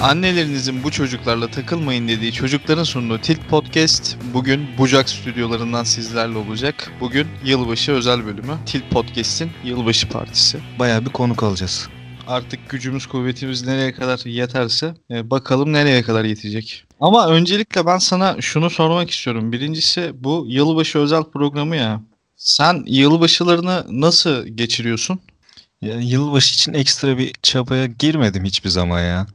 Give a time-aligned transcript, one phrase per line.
[0.00, 6.92] Annelerinizin bu çocuklarla takılmayın dediği çocukların sunduğu Tilt Podcast bugün Bucak stüdyolarından sizlerle olacak.
[7.00, 8.58] Bugün yılbaşı özel bölümü.
[8.66, 10.58] Tilt Podcast'in yılbaşı partisi.
[10.78, 11.88] Bayağı bir konuk alacağız.
[12.26, 16.84] Artık gücümüz kuvvetimiz nereye kadar yeterse e, bakalım nereye kadar yetecek.
[17.00, 19.52] Ama öncelikle ben sana şunu sormak istiyorum.
[19.52, 22.00] Birincisi bu yılbaşı özel programı ya.
[22.36, 25.20] Sen yılbaşılarını nasıl geçiriyorsun?
[25.82, 29.26] Yani yılbaşı için ekstra bir çabaya girmedim hiçbir zaman ya.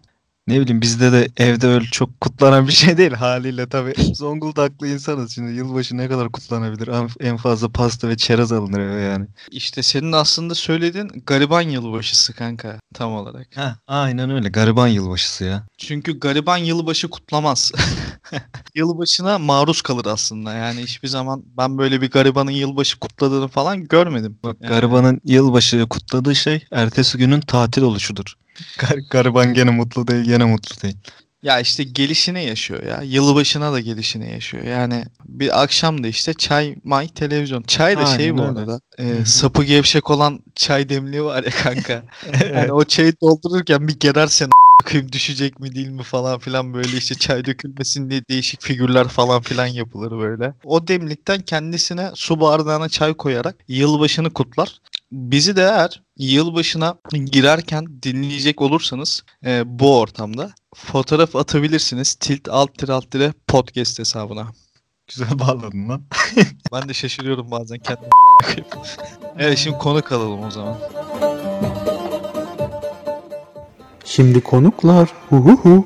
[0.47, 3.93] Ne bileyim bizde de evde öyle çok kutlanan bir şey değil haliyle tabii.
[4.13, 6.87] Zonguldaklı insanız şimdi yılbaşı ne kadar kutlanabilir?
[7.19, 9.27] En- fazla pasta ve çerez alınır eve yani.
[9.51, 13.57] İşte senin aslında söylediğin gariban yılbaşısı kanka tam olarak.
[13.57, 15.65] Ha, aynen öyle gariban yılbaşısı ya.
[15.77, 17.71] Çünkü gariban yılbaşı kutlamaz.
[18.75, 20.53] Yılbaşına maruz kalır aslında.
[20.53, 24.39] Yani hiçbir zaman ben böyle bir garibanın yılbaşı kutladığını falan görmedim.
[24.43, 28.35] Bak Yani garibanın yılbaşı kutladığı şey ertesi günün tatil oluşudur.
[28.77, 30.95] Gar- gariban gene mutlu değil gene mutlu değil.
[31.43, 33.01] Ya işte gelişine yaşıyor ya.
[33.03, 34.63] Yılbaşına da gelişine yaşıyor.
[34.63, 37.61] Yani bir akşam da işte çay, may, televizyon.
[37.63, 38.59] Çay da şey Aynen bu öyle.
[38.59, 38.79] arada.
[38.97, 42.03] e, sapı gevşek olan çay demliği var ya kanka.
[42.53, 44.49] Yani o çayı doldururken bir gerersen
[44.81, 49.41] bakayım düşecek mi değil mi falan filan böyle işte çay dökülmesin diye değişik figürler falan
[49.41, 50.53] filan yapılır böyle.
[50.63, 54.79] O demlikten kendisine su bardağına çay koyarak yılbaşını kutlar.
[55.11, 62.15] Bizi de eğer yılbaşına girerken dinleyecek olursanız e, bu ortamda fotoğraf atabilirsiniz.
[62.15, 64.47] Tilt alt tire alt tire podcast hesabına.
[65.07, 66.03] Güzel bağladın lan.
[66.73, 68.09] Ben de şaşırıyorum bazen kendim.
[69.37, 70.77] evet şimdi konuk alalım o zaman.
[74.05, 75.09] Şimdi konuklar.
[75.29, 75.85] Hu hu hu.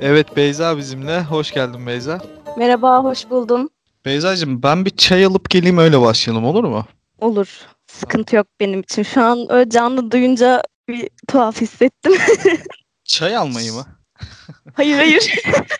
[0.00, 1.22] Evet Beyza bizimle.
[1.22, 2.18] Hoş geldin Beyza.
[2.56, 3.68] Merhaba, hoş buldum.
[4.04, 6.86] Beyzacığım ben bir çay alıp geleyim öyle başlayalım olur mu?
[7.18, 7.60] Olur.
[7.86, 9.02] Sıkıntı yok benim için.
[9.02, 12.12] Şu an öyle canlı duyunca bir tuhaf hissettim.
[13.04, 13.86] Çay almayı mı?
[14.74, 15.34] Hayır hayır.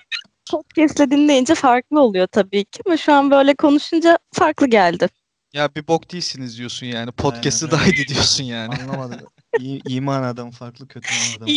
[0.50, 5.08] Podcast'le dinleyince farklı oluyor tabii ki ama şu an böyle konuşunca farklı geldi.
[5.52, 7.12] Ya bir bok değilsiniz diyorsun yani.
[7.12, 7.96] Podcast'ı Aynen da öyle.
[7.96, 8.74] haydi diyorsun yani.
[8.74, 9.20] Anlamadım.
[9.58, 11.48] İyi, iman adam farklı kötü adam.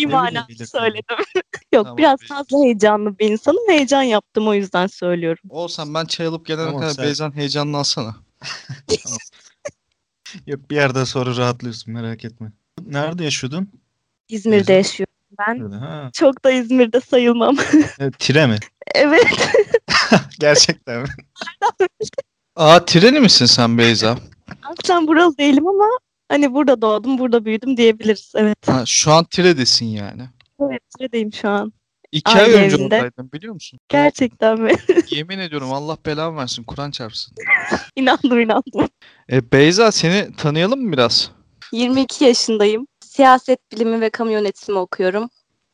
[0.48, 0.68] Tabii.
[0.68, 1.18] söyledim.
[1.74, 2.34] Yok Tamam, biraz peki.
[2.34, 3.70] fazla heyecanlı bir insanım.
[3.70, 5.44] Heyecan yaptım o yüzden söylüyorum.
[5.50, 8.16] Olsan ben çay alıp gelene Tamam, kadar sen- Beyza'nın heyecanını alsana.
[10.48, 12.52] Yok bir yerden sonra rahatlıyorsun merak etme.
[12.86, 13.70] Nerede yaşıyordun?
[14.30, 14.75] İzmir'de Güzel.
[14.75, 15.60] yaşıyorum ben.
[15.60, 15.75] Nerede?
[15.75, 16.10] Ha.
[16.14, 17.56] Çok da İzmir'de sayılmam.
[18.00, 18.58] Evet, tire mi?
[18.96, 19.56] evet.
[20.40, 21.08] Gerçekten mi?
[22.56, 24.18] Aa treni misin sen Beyza?
[24.64, 25.86] Aslen buralı değilim ama
[26.30, 28.31] hani burada doğdum, burada büyüdüm diyebiliriz.
[28.36, 28.68] Evet.
[28.68, 30.22] Ha, şu an tiredesin yani.
[30.62, 31.74] Evet, buradayım şu an.
[32.12, 32.96] İki Aynı ay önce evinde.
[32.96, 33.80] oradaydın biliyor musun?
[33.90, 34.72] Gerçekten mi?
[35.09, 37.36] Yemin ediyorum Allah belamı versin Kur'an çarpsın.
[37.96, 38.90] İnandım inandım.
[39.31, 41.31] E, Beyza seni tanıyalım mı biraz?
[41.72, 42.88] 22 yaşındayım.
[43.06, 45.30] Siyaset bilimi ve kamu yönetimi okuyorum.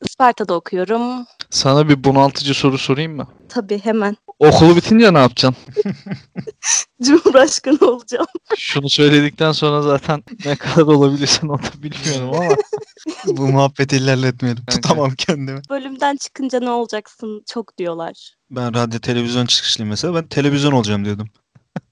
[0.05, 1.25] Isparta'da okuyorum.
[1.49, 3.27] Sana bir bunaltıcı soru sorayım mı?
[3.49, 5.63] Tabii hemen Okulu bitince ne yapacaksın?
[7.03, 8.25] Cumhurbaşkanı olacağım.
[8.57, 12.55] Şunu söyledikten sonra zaten ne kadar olabilirsin onu da bilmiyorum ama.
[13.37, 14.65] Bu muhabbeti ilerletmeyelim.
[14.65, 14.81] Kanka.
[14.81, 15.61] Tutamam kendimi.
[15.69, 18.35] Bölümden çıkınca ne olacaksın çok diyorlar.
[18.51, 20.15] Ben radyo televizyon çıkışlıyım mesela.
[20.15, 21.27] Ben televizyon olacağım diyordum.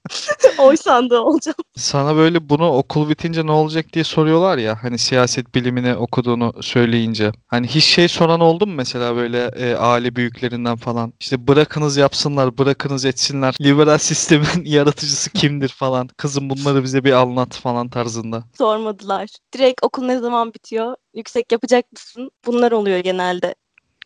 [0.58, 1.56] Oy sandığı olacağım.
[1.76, 7.32] Sana böyle bunu okul bitince ne olacak diye soruyorlar ya hani siyaset bilimini okuduğunu söyleyince.
[7.46, 11.12] Hani hiç şey soran oldu mu mesela böyle e, aile büyüklerinden falan.
[11.20, 13.54] İşte bırakınız yapsınlar, bırakınız etsinler.
[13.60, 16.08] Liberal sistemin yaratıcısı kimdir falan.
[16.16, 18.44] Kızım bunları bize bir anlat falan tarzında.
[18.58, 19.28] Sormadılar.
[19.54, 20.94] Direkt okul ne zaman bitiyor?
[21.14, 22.30] Yüksek yapacak mısın?
[22.46, 23.54] Bunlar oluyor genelde.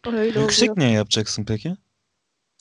[0.07, 0.79] Öyle Yüksek oluyor.
[0.87, 1.77] niye yapacaksın peki?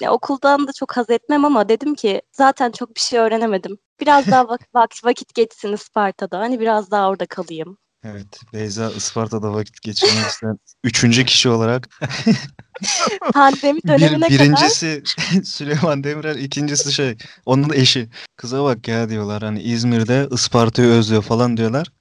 [0.02, 3.78] Ya okuldan da çok haz etmem ama dedim ki zaten çok bir şey öğrenemedim.
[4.00, 6.40] Biraz daha vak- vak- vakit geçsin Isparta'da.
[6.40, 7.78] Hani biraz daha orada kalayım.
[8.04, 8.40] Evet.
[8.54, 11.90] Beyza Isparta'da vakit geçirmek isteyen üçüncü kişi olarak.
[13.34, 15.04] Pandemi Bir, dönemine kadar birincisi
[15.44, 18.10] Süleyman Demirel, ikincisi şey onun eşi.
[18.36, 21.92] Kıza bak ya diyorlar hani İzmir'de Isparta'yı özlüyor falan diyorlar.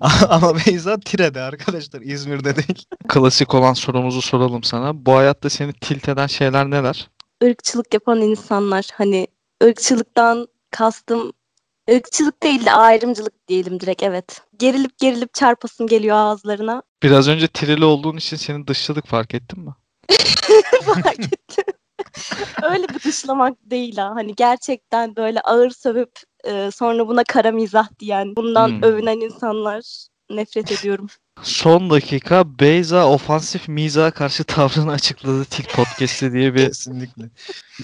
[0.28, 2.84] Ama Beyza Tire'de arkadaşlar İzmir'de değil.
[3.08, 5.06] Klasik olan sorumuzu soralım sana.
[5.06, 7.08] Bu hayatta seni tilt eden şeyler neler?
[7.44, 9.26] ırkçılık yapan insanlar hani
[9.64, 11.32] ırkçılıktan kastım
[11.90, 14.42] ırkçılık değil de ayrımcılık diyelim direkt evet.
[14.58, 16.82] Gerilip gerilip çarpasım geliyor ağızlarına.
[17.02, 19.74] Biraz önce tireli olduğun için senin dışlılık fark ettin mi?
[20.84, 21.64] Fark ettim.
[22.62, 24.12] Öyle bir dışlamak değil ha.
[24.14, 26.10] Hani gerçekten böyle ağır sövüp
[26.44, 28.82] e, sonra buna kara mizah diyen, bundan Hmm.
[28.82, 31.06] övünen insanlar nefret ediyorum.
[31.42, 37.24] Son dakika Beyza ofansif mizaha karşı tavrını açıkladı Tilt Podcast'te diye bir Kesinlikle.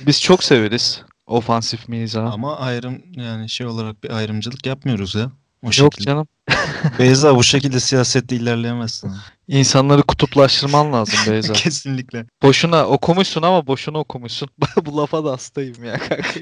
[0.06, 2.28] biz çok severiz ofansif mizahı.
[2.32, 5.30] Ama ayrım yani şey olarak bir ayrımcılık yapmıyoruz ya.
[5.64, 6.05] O Yok şekilde.
[6.05, 6.26] canım.
[6.99, 9.12] Beyza bu şekilde siyasette ilerleyemezsin.
[9.49, 11.52] İnsanları kutuplaştırman lazım Beyza.
[11.52, 12.26] Kesinlikle.
[12.43, 14.49] boşuna okumuşsun ama boşuna okumuşsun.
[14.87, 16.40] Bu lafa da hastayım ya kanka.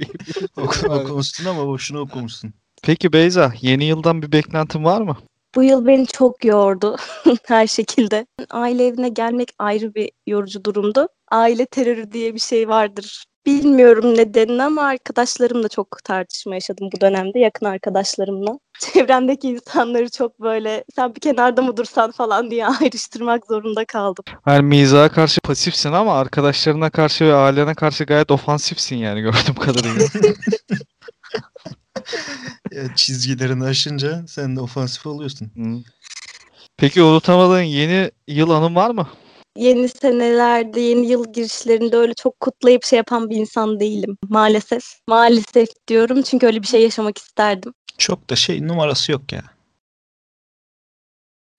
[0.56, 2.52] Oku- okumuşsun ama boşuna okumuşsun.
[2.82, 5.16] Peki Beyza yeni yıldan bir beklentin var mı?
[5.54, 6.96] Bu yıl beni çok yordu
[7.46, 8.26] her şekilde.
[8.50, 11.08] Aile evine gelmek ayrı bir yorucu durumdu.
[11.30, 13.24] Aile terörü diye bir şey vardır.
[13.46, 18.58] Bilmiyorum nedenini ama arkadaşlarımla çok tartışma yaşadım bu dönemde yakın arkadaşlarımla.
[18.78, 24.24] Çevremdeki insanları çok böyle sen bir kenarda mı dursan falan diye ayrıştırmak zorunda kaldım.
[24.46, 30.06] Yani mizaha karşı pasifsin ama arkadaşlarına karşı ve ailene karşı gayet ofansifsin yani gördüğüm kadarıyla.
[32.72, 35.50] Ya çizgilerini aşınca sen de ofansif oluyorsun.
[35.56, 35.78] Hı.
[36.76, 39.08] Peki unutamadığın yeni yıl anın var mı?
[39.56, 44.82] Yeni senelerde, yeni yıl girişlerinde öyle çok kutlayıp şey yapan bir insan değilim maalesef.
[45.08, 47.74] Maalesef diyorum çünkü öyle bir şey yaşamak isterdim.
[47.98, 49.42] Çok da şey numarası yok ya.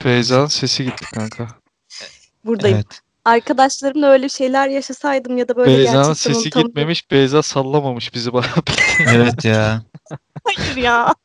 [0.06, 1.48] Beyza'nın sesi gitti kanka.
[2.46, 2.78] Buradayım.
[2.78, 3.00] Evet.
[3.26, 7.12] Arkadaşlarımla öyle şeyler yaşasaydım ya da böyle Beyza'nın gerçekten sesi gitmemiş.
[7.12, 8.46] Beyza sallamamış bizi bana.
[9.00, 9.84] Evet ya.
[10.44, 11.16] Hayır ya.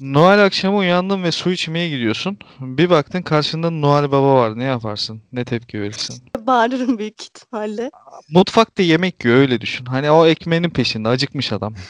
[0.00, 2.38] Noel akşamı uyandın ve su içmeye gidiyorsun.
[2.60, 4.58] Bir baktın karşında Noel Baba var.
[4.58, 5.22] Ne yaparsın?
[5.32, 6.24] Ne tepki verirsin?
[6.46, 7.90] Bağırırım büyük ihtimalle.
[8.30, 9.84] Mutfakta yemek yiyor öyle düşün.
[9.84, 11.74] Hani o ekmeğinin peşinde acıkmış adam.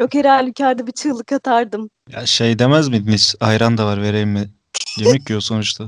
[0.00, 1.90] Yok her halükarda bir çığlık atardım.
[2.08, 3.34] Ya şey demez miydiniz?
[3.40, 4.50] Ayran da var vereyim mi?
[4.98, 5.86] Yemek yiyor sonuçta.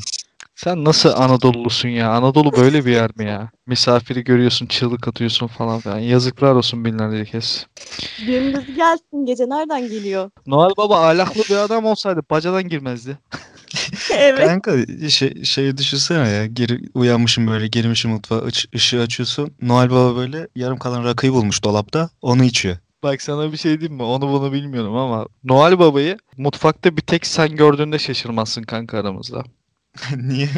[0.64, 2.10] Sen nasıl Anadolu'lusun ya?
[2.10, 3.50] Anadolu böyle bir yer mi ya?
[3.66, 5.98] Misafiri görüyorsun, çığlık atıyorsun falan filan.
[5.98, 7.66] Yazıklar olsun binlerce kez.
[8.26, 10.30] Günümüz gelsin gece nereden geliyor?
[10.46, 13.18] Noel Baba ahlaklı bir adam olsaydı bacadan girmezdi.
[14.18, 14.46] evet.
[14.46, 14.76] Kanka
[15.08, 16.46] şey, şeyi düşünsene ya.
[16.46, 18.42] Geri, uyanmışım böyle girmişim mutfağa
[18.74, 19.54] ışığı açıyorsun.
[19.62, 22.10] Noel Baba böyle yarım kalan rakıyı bulmuş dolapta.
[22.20, 22.76] Onu içiyor.
[23.02, 24.02] Bak sana bir şey diyeyim mi?
[24.02, 29.44] Onu bunu bilmiyorum ama Noel Baba'yı mutfakta bir tek sen gördüğünde şaşırmazsın kanka aramızda.
[30.16, 30.48] Niye?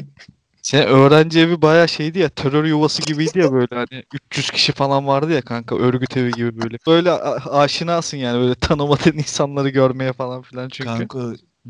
[0.62, 5.06] Sen öğrenci evi bayağı şeydi ya terör yuvası gibiydi ya böyle hani 300 kişi falan
[5.06, 6.76] vardı ya kanka örgüt evi gibi böyle.
[6.86, 10.90] Böyle a- aşinasın yani böyle tanımadığın insanları görmeye falan filan çünkü.
[10.90, 11.19] Kanka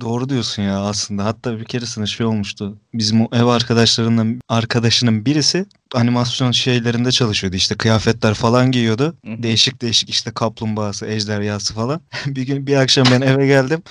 [0.00, 1.24] doğru diyorsun ya aslında.
[1.24, 2.78] Hatta bir keresinde şey olmuştu.
[2.94, 7.56] Bizim o ev arkadaşlarından arkadaşının birisi animasyon şeylerinde çalışıyordu.
[7.56, 9.16] İşte kıyafetler falan giyiyordu.
[9.24, 12.00] Değişik değişik işte kaplumbağası, ejderhası falan.
[12.26, 13.82] bir gün bir akşam ben eve geldim.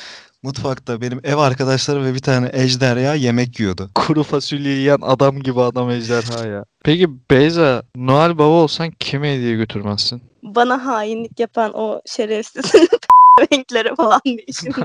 [0.43, 3.89] Mutfakta benim ev arkadaşlarım ve bir tane ejderha yemek yiyordu.
[3.95, 6.65] Kuru fasulye yiyen adam gibi adam ejderha ya.
[6.83, 10.21] Peki Beyza Noel Baba olsan kime hediye götürmezsin?
[10.43, 12.65] Bana hainlik yapan o şerefsiz
[13.51, 14.75] renklere falan diye şimdi.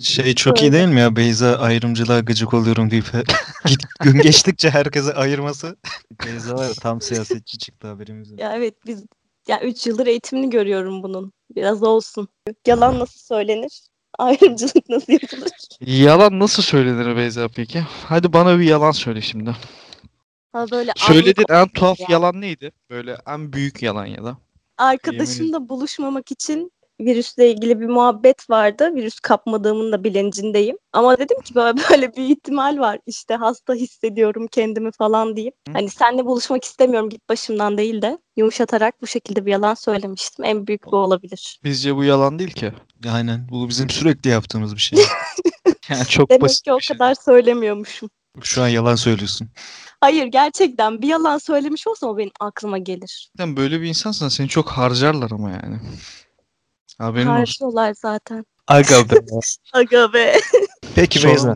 [0.04, 3.12] Şey çok iyi değil mi ya Beyza ayrımcılığa gıcık oluyorum deyip
[3.66, 5.76] git gün geçtikçe herkese ayırması.
[6.26, 8.40] Beyza var ya tam siyasetçi çıktı haberimiz yok.
[8.40, 9.04] Ya evet biz
[9.48, 11.32] ya 3 yıldır eğitimini görüyorum bunun.
[11.56, 12.28] Biraz olsun.
[12.66, 13.80] Yalan nasıl söylenir?
[14.18, 15.50] Ayrımcılık nasıl yapılır?
[15.80, 17.82] Yalan nasıl söylenir Beyza peki?
[18.08, 19.56] Hadi bana bir yalan söyle şimdi.
[20.52, 22.06] Ha böyle Söylediğin en tuhaf ya.
[22.10, 22.72] yalan neydi?
[22.90, 24.36] Böyle en büyük yalan ya da.
[24.78, 28.94] Arkadaşımla buluşmamak için virüsle ilgili bir muhabbet vardı.
[28.94, 30.76] Virüs kapmadığımın da bilincindeyim.
[30.92, 32.98] Ama dedim ki böyle böyle bir ihtimal var.
[33.06, 35.54] İşte hasta hissediyorum kendimi falan deyip.
[35.68, 35.72] Hı.
[35.72, 40.44] Hani seninle buluşmak istemiyorum git başımdan değil de yumuşatarak bu şekilde bir yalan söylemiştim.
[40.44, 41.60] En büyük bu olabilir.
[41.64, 42.72] Bizce bu yalan değil ki.
[43.12, 44.98] Aynen bu bizim sürekli yaptığımız bir şey.
[45.88, 46.96] Yani çok Demek basit ki o şey.
[46.96, 48.10] kadar söylemiyormuşum.
[48.42, 49.48] Şu an yalan söylüyorsun.
[50.00, 53.30] Hayır gerçekten bir yalan söylemiş olsam o benim aklıma gelir.
[53.36, 55.80] Sen böyle bir insansan seni çok harcarlar ama yani.
[57.02, 57.38] Haberin olsun.
[57.38, 58.46] Harcıyorlar zaten.
[58.68, 59.16] Aga be.
[59.72, 60.36] Aga be.
[60.94, 61.34] Peki Sorun.
[61.34, 61.54] Beyza.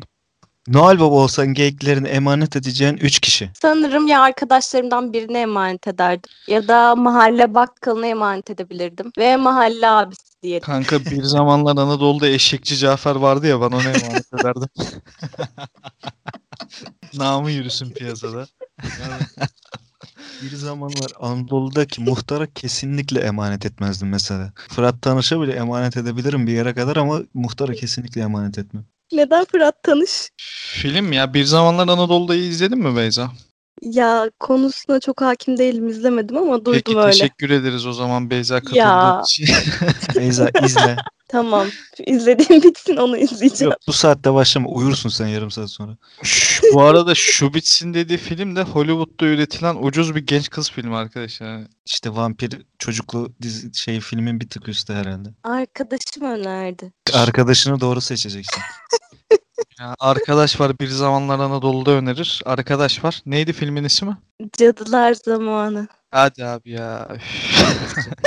[0.69, 3.51] Noel Baba olsan geyiklerini emanet edeceğin 3 kişi.
[3.63, 6.31] Sanırım ya arkadaşlarımdan birine emanet ederdim.
[6.49, 9.13] Ya da mahalle bakkalına emanet edebilirdim.
[9.19, 10.67] Ve mahalle abisi diyelim.
[10.67, 14.69] Kanka bir zamanlar Anadolu'da eşekçi Cafer vardı ya bana onu emanet ederdim.
[17.15, 18.47] Namı yürüsün piyasada.
[20.43, 24.53] Bir zamanlar Anadolu'daki muhtara kesinlikle emanet etmezdim mesela.
[24.69, 28.85] Fırat Tanış'a bile emanet edebilirim bir yere kadar ama muhtara kesinlikle emanet etmem.
[29.13, 30.31] Neden Fırat tanış?
[30.73, 33.31] Film ya bir zamanlar Anadolu'da'yı izledin mi Beyza?
[33.83, 37.11] Ya konusuna çok hakim değilim izlemedim ama duydum Peki öyle.
[37.11, 39.23] teşekkür ederiz o zaman Beyza katıldığı Ya.
[39.25, 39.47] için.
[40.17, 40.97] Beyza izle.
[41.29, 41.67] Tamam.
[42.07, 43.71] İzlediğim bitsin onu izleyeceğim.
[43.71, 45.97] Yok bu saatte başlama uyursun sen yarım saat sonra.
[46.73, 51.61] Bu arada şu bitsin dediği film de Hollywood'da üretilen ucuz bir genç kız filmi arkadaşlar.
[51.87, 55.29] İşte vampir çocuklu dizi şey filmin bir tık üstü herhalde.
[55.45, 56.93] Arkadaşım önerdi.
[57.15, 58.63] Arkadaşını doğru seçeceksin.
[59.81, 62.43] Ya arkadaş var bir zamanlar Anadolu'da önerir.
[62.45, 63.23] Arkadaş var.
[63.27, 64.17] Neydi filmin ismi?
[64.59, 65.89] Cadılar zamanı.
[66.11, 67.09] Hadi abi ya.
[67.15, 67.23] üf.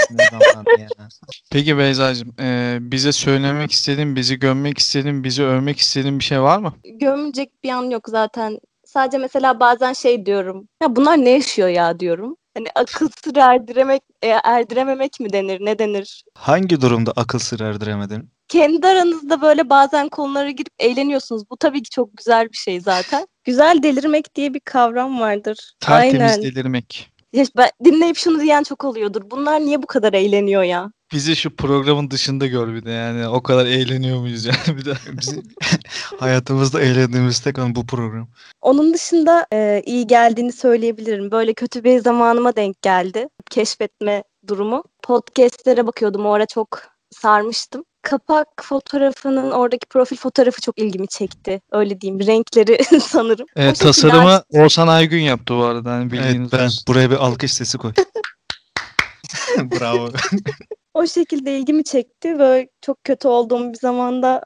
[1.51, 6.57] Peki Beyza'cığım e, bize söylemek istediğin, bizi gömmek istediğin, bizi övmek istediğin bir şey var
[6.57, 6.73] mı?
[6.83, 8.59] Gömecek bir an yok zaten.
[8.85, 10.67] Sadece mesela bazen şey diyorum.
[10.83, 12.35] Ya bunlar ne yaşıyor ya diyorum.
[12.57, 16.23] Hani akıl sır erdiremek, e, erdirememek mi denir, ne denir?
[16.35, 18.29] Hangi durumda akıl sır erdiremedin?
[18.47, 21.43] Kendi aranızda böyle bazen konulara girip eğleniyorsunuz.
[21.51, 23.27] Bu tabii ki çok güzel bir şey zaten.
[23.43, 25.73] Güzel delirmek diye bir kavram vardır.
[25.79, 26.41] Tertemiz Aynen.
[26.41, 27.11] delirmek.
[27.33, 29.21] Ya ben, dinleyip şunu diyen çok oluyordur.
[29.31, 30.91] Bunlar niye bu kadar eğleniyor ya?
[31.11, 33.27] Bizi şu programın dışında gör bir de yani.
[33.27, 34.93] O kadar eğleniyor muyuz yani bir de.
[35.11, 35.43] Bizim
[36.19, 38.27] hayatımızda eğlendiğimiz tek an bu program.
[38.61, 41.31] Onun dışında e, iyi geldiğini söyleyebilirim.
[41.31, 43.27] Böyle kötü bir zamanıma denk geldi.
[43.49, 44.83] Keşfetme durumu.
[45.03, 46.25] Podcast'lere bakıyordum.
[46.25, 46.81] O ara çok
[47.11, 47.83] sarmıştım.
[48.09, 51.61] Kapak fotoğrafının oradaki profil fotoğrafı çok ilgimi çekti.
[51.71, 52.27] Öyle diyeyim.
[52.27, 53.45] Renkleri sanırım.
[53.57, 55.91] O E, şekilde tasarımı Oğuzhan Aygün yaptı bu arada.
[55.91, 56.83] Hani Evet bildiğiniz ben olsun.
[56.87, 57.91] buraya bir alkış sesi koy.
[59.57, 60.09] Bravo.
[60.93, 62.39] O şekilde ilgimi çekti.
[62.39, 64.41] Böyle çok kötü olduğum bir zamanda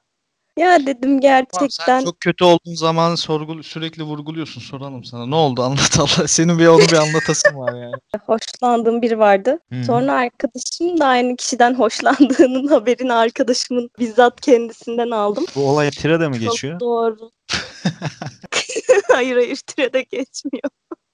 [0.57, 4.62] ya dedim gerçekten sen çok kötü olduğun zamanı sorgul sürekli vurguluyorsun.
[4.62, 5.25] Soralım sana.
[5.25, 5.63] Ne oldu?
[5.63, 6.27] Anlat Allah.
[6.27, 7.93] Senin bir onu bir anlatasın var yani.
[8.25, 9.60] hoşlandığım biri vardı.
[9.74, 9.83] Hı.
[9.83, 15.45] Sonra arkadaşım da aynı kişiden hoşlandığının haberini arkadaşımın bizzat kendisinden aldım.
[15.55, 16.79] Bu olay tirede mi Çok geçiyor?
[16.79, 17.31] doğru.
[19.12, 20.69] hayır hayır tirede geçmiyor.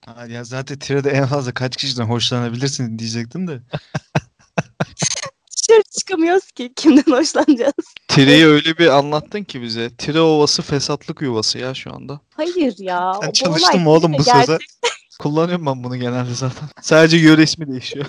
[0.06, 3.62] Ha, ya zaten tirede en fazla kaç kişiden hoşlanabilirsin diyecektim de.
[5.60, 7.74] Dışarı çıkamıyoruz ki kimden hoşlanacağız.
[8.08, 9.90] Tire'yi öyle bir anlattın ki bize.
[9.96, 12.20] Tire ovası fesatlık yuvası ya şu anda.
[12.36, 13.14] Hayır ya.
[13.24, 14.58] Sen çalıştın mı oğlum bu söze?
[15.20, 16.70] Kullanıyorum ben bunu genelde zaten.
[16.82, 18.06] Sadece yöre ismi değişiyor.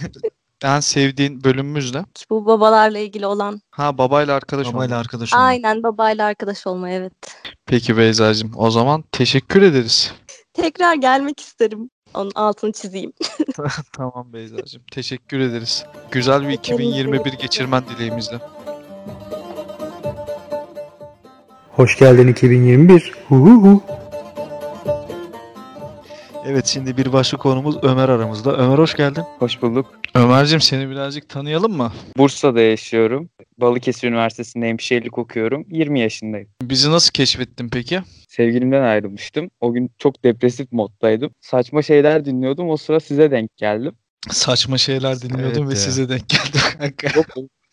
[0.62, 2.04] en sevdiğin bölümümüz ne?
[2.30, 3.60] Bu babalarla ilgili olan.
[3.70, 4.76] Ha babayla arkadaş olmak.
[4.76, 5.46] Babayla arkadaş olmak.
[5.46, 7.12] Aynen babayla arkadaş olma evet.
[7.66, 10.12] Peki Beyza'cığım o zaman teşekkür ederiz.
[10.54, 11.90] Tekrar gelmek isterim.
[12.14, 13.12] Onun altını çizeyim.
[13.92, 15.84] tamam Beyza'cığım teşekkür ederiz.
[16.10, 18.40] Güzel bir 2021 geçirmen dileğimizle.
[21.70, 23.12] Hoş geldin 2021.
[23.28, 23.82] Hu hu hu.
[26.46, 28.56] Evet şimdi bir başka konumuz Ömer aramızda.
[28.56, 29.22] Ömer hoş geldin.
[29.38, 29.86] Hoş bulduk.
[30.14, 31.92] Ömer'cim seni birazcık tanıyalım mı?
[32.16, 33.28] Bursa'da yaşıyorum.
[33.58, 35.64] Balıkesir Üniversitesi'nde hemşirelik okuyorum.
[35.70, 36.48] 20 yaşındayım.
[36.62, 38.00] Bizi nasıl keşfettin peki?
[38.28, 39.50] Sevgilimden ayrılmıştım.
[39.60, 41.30] O gün çok depresif moddaydım.
[41.40, 42.70] Saçma şeyler dinliyordum.
[42.70, 43.92] O sıra size denk geldim.
[44.30, 45.84] Saçma şeyler dinliyordum Evet ve ya.
[45.84, 47.08] size denk geldim kanka.
[47.08, 47.26] Çok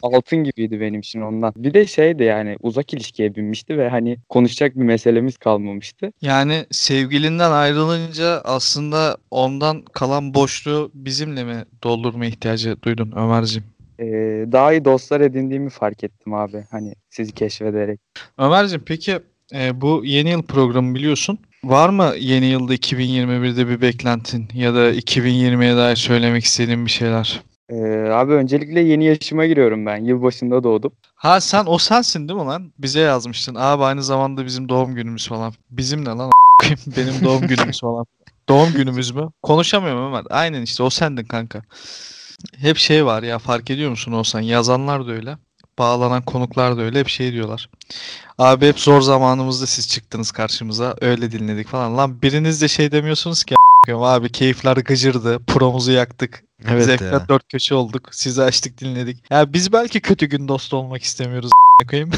[0.05, 1.53] altın gibiydi benim için ondan.
[1.57, 6.11] Bir de şeydi yani uzak ilişkiye binmişti ve hani konuşacak bir meselemiz kalmamıştı.
[6.21, 13.63] Yani sevgilinden ayrılınca aslında ondan kalan boşluğu bizimle mi doldurma ihtiyacı duydun Ömer'cim?
[13.99, 14.05] Ee,
[14.51, 16.63] daha iyi dostlar edindiğimi fark ettim abi.
[16.71, 17.99] Hani sizi keşfederek.
[18.37, 19.19] Ömer'cim peki
[19.53, 21.39] e, bu yeni yıl programı biliyorsun.
[21.63, 27.41] Var mı yeni yılda 2021'de bir beklentin ya da 2020'ye dair söylemek istediğin bir şeyler?
[27.69, 29.97] Ee, abi öncelikle yeni yaşıma giriyorum ben.
[30.05, 30.91] Yılbaşında doğdum.
[31.15, 32.73] Ha sen o sensin değil mi lan?
[32.79, 33.55] Bize yazmıştın.
[33.55, 35.53] Abi aynı zamanda bizim doğum günümüz falan.
[35.69, 36.31] Bizim ne lan?
[36.97, 38.05] Benim doğum günümüz falan.
[38.49, 39.29] Doğum günümüz mü?
[39.43, 40.23] Konuşamıyorum Ömer.
[40.29, 41.61] Aynen işte o sendin kanka.
[42.57, 44.39] Hep şey var ya fark ediyor musun olsan?
[44.39, 45.37] Yazanlar da öyle.
[45.79, 46.99] Bağlanan konuklar da öyle.
[46.99, 47.69] Hep şey diyorlar.
[48.37, 50.95] Abi hep zor zamanımızda siz çıktınız karşımıza.
[51.01, 51.97] Öyle dinledik falan.
[51.97, 53.55] Lan biriniz de şey demiyorsunuz ki
[53.93, 55.39] abi keyifler gıcırdı.
[55.47, 56.43] Promuzu yaktık.
[56.67, 57.27] Evet Zevkler ya.
[57.29, 58.09] dört köşe olduk.
[58.11, 59.17] Sizi açtık dinledik.
[59.29, 61.51] Ya biz belki kötü gün dostu olmak istemiyoruz
[61.89, 62.11] koyayım.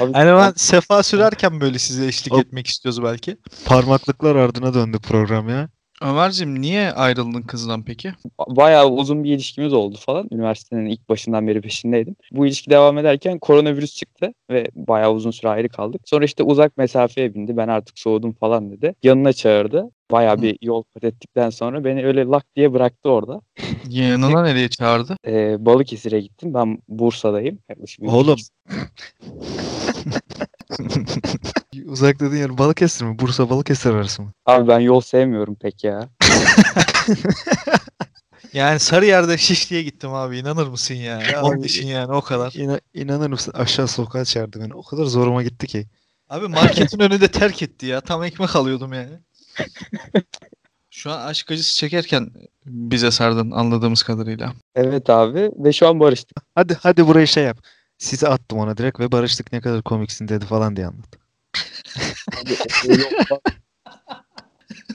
[0.00, 3.36] Abi, Hani ben sefa sürerken böyle size eşlik O- etmek istiyoruz belki.
[3.64, 5.68] Parmaklıklar ardına döndü program ya.
[6.00, 8.12] Ömerciğim niye ayrıldın kızdan peki?
[8.48, 10.28] bayağı uzun bir ilişkimiz oldu falan.
[10.32, 12.16] Üniversitenin ilk başından beri peşindeydim.
[12.32, 16.02] Bu ilişki devam ederken koronavirüs çıktı ve bayağı uzun süre ayrı kaldık.
[16.04, 17.56] Sonra işte uzak mesafeye bindi.
[17.56, 18.94] Ben artık soğudum falan dedi.
[19.02, 19.90] Yanına çağırdı.
[20.10, 23.40] Bayağı bir yol kat ettikten sonra beni öyle lak diye bıraktı orada.
[23.88, 25.16] Yanına nereye çağırdı?
[25.26, 26.54] Ee, Balıkesir'e gittim.
[26.54, 27.58] Ben Bursa'dayım.
[27.68, 28.38] Yaklaşık Oğlum.
[31.86, 33.18] Uzak dediğin yer Balıkesir mi?
[33.18, 34.32] Bursa Balıkesir arası mı?
[34.46, 36.08] Abi ben yol sevmiyorum pek ya.
[38.52, 41.20] Yani Sarıyer'de Şişli'ye gittim abi inanır mısın ya?
[41.20, 42.52] Ya Onun abi- için yani o kadar.
[42.52, 44.74] İna, inanır mısın aşağı sokağa çağırdı beni.
[44.74, 45.86] O kadar zoruma gitti ki.
[46.28, 48.00] Abi marketin önünde terk etti ya.
[48.00, 49.10] Tam ekmek alıyordum yani.
[50.90, 52.30] Şu an aşk acısı çekerken
[52.66, 54.52] bize sardın anladığımız kadarıyla.
[54.74, 56.36] Evet abi ve şu an barıştık.
[56.54, 57.58] Hadi hadi burayı şey yap.
[57.98, 61.19] Sizi attım ona direkt ve barıştık ne kadar komiksin dedi falan diye anlat.
[63.30, 63.40] Olmaz.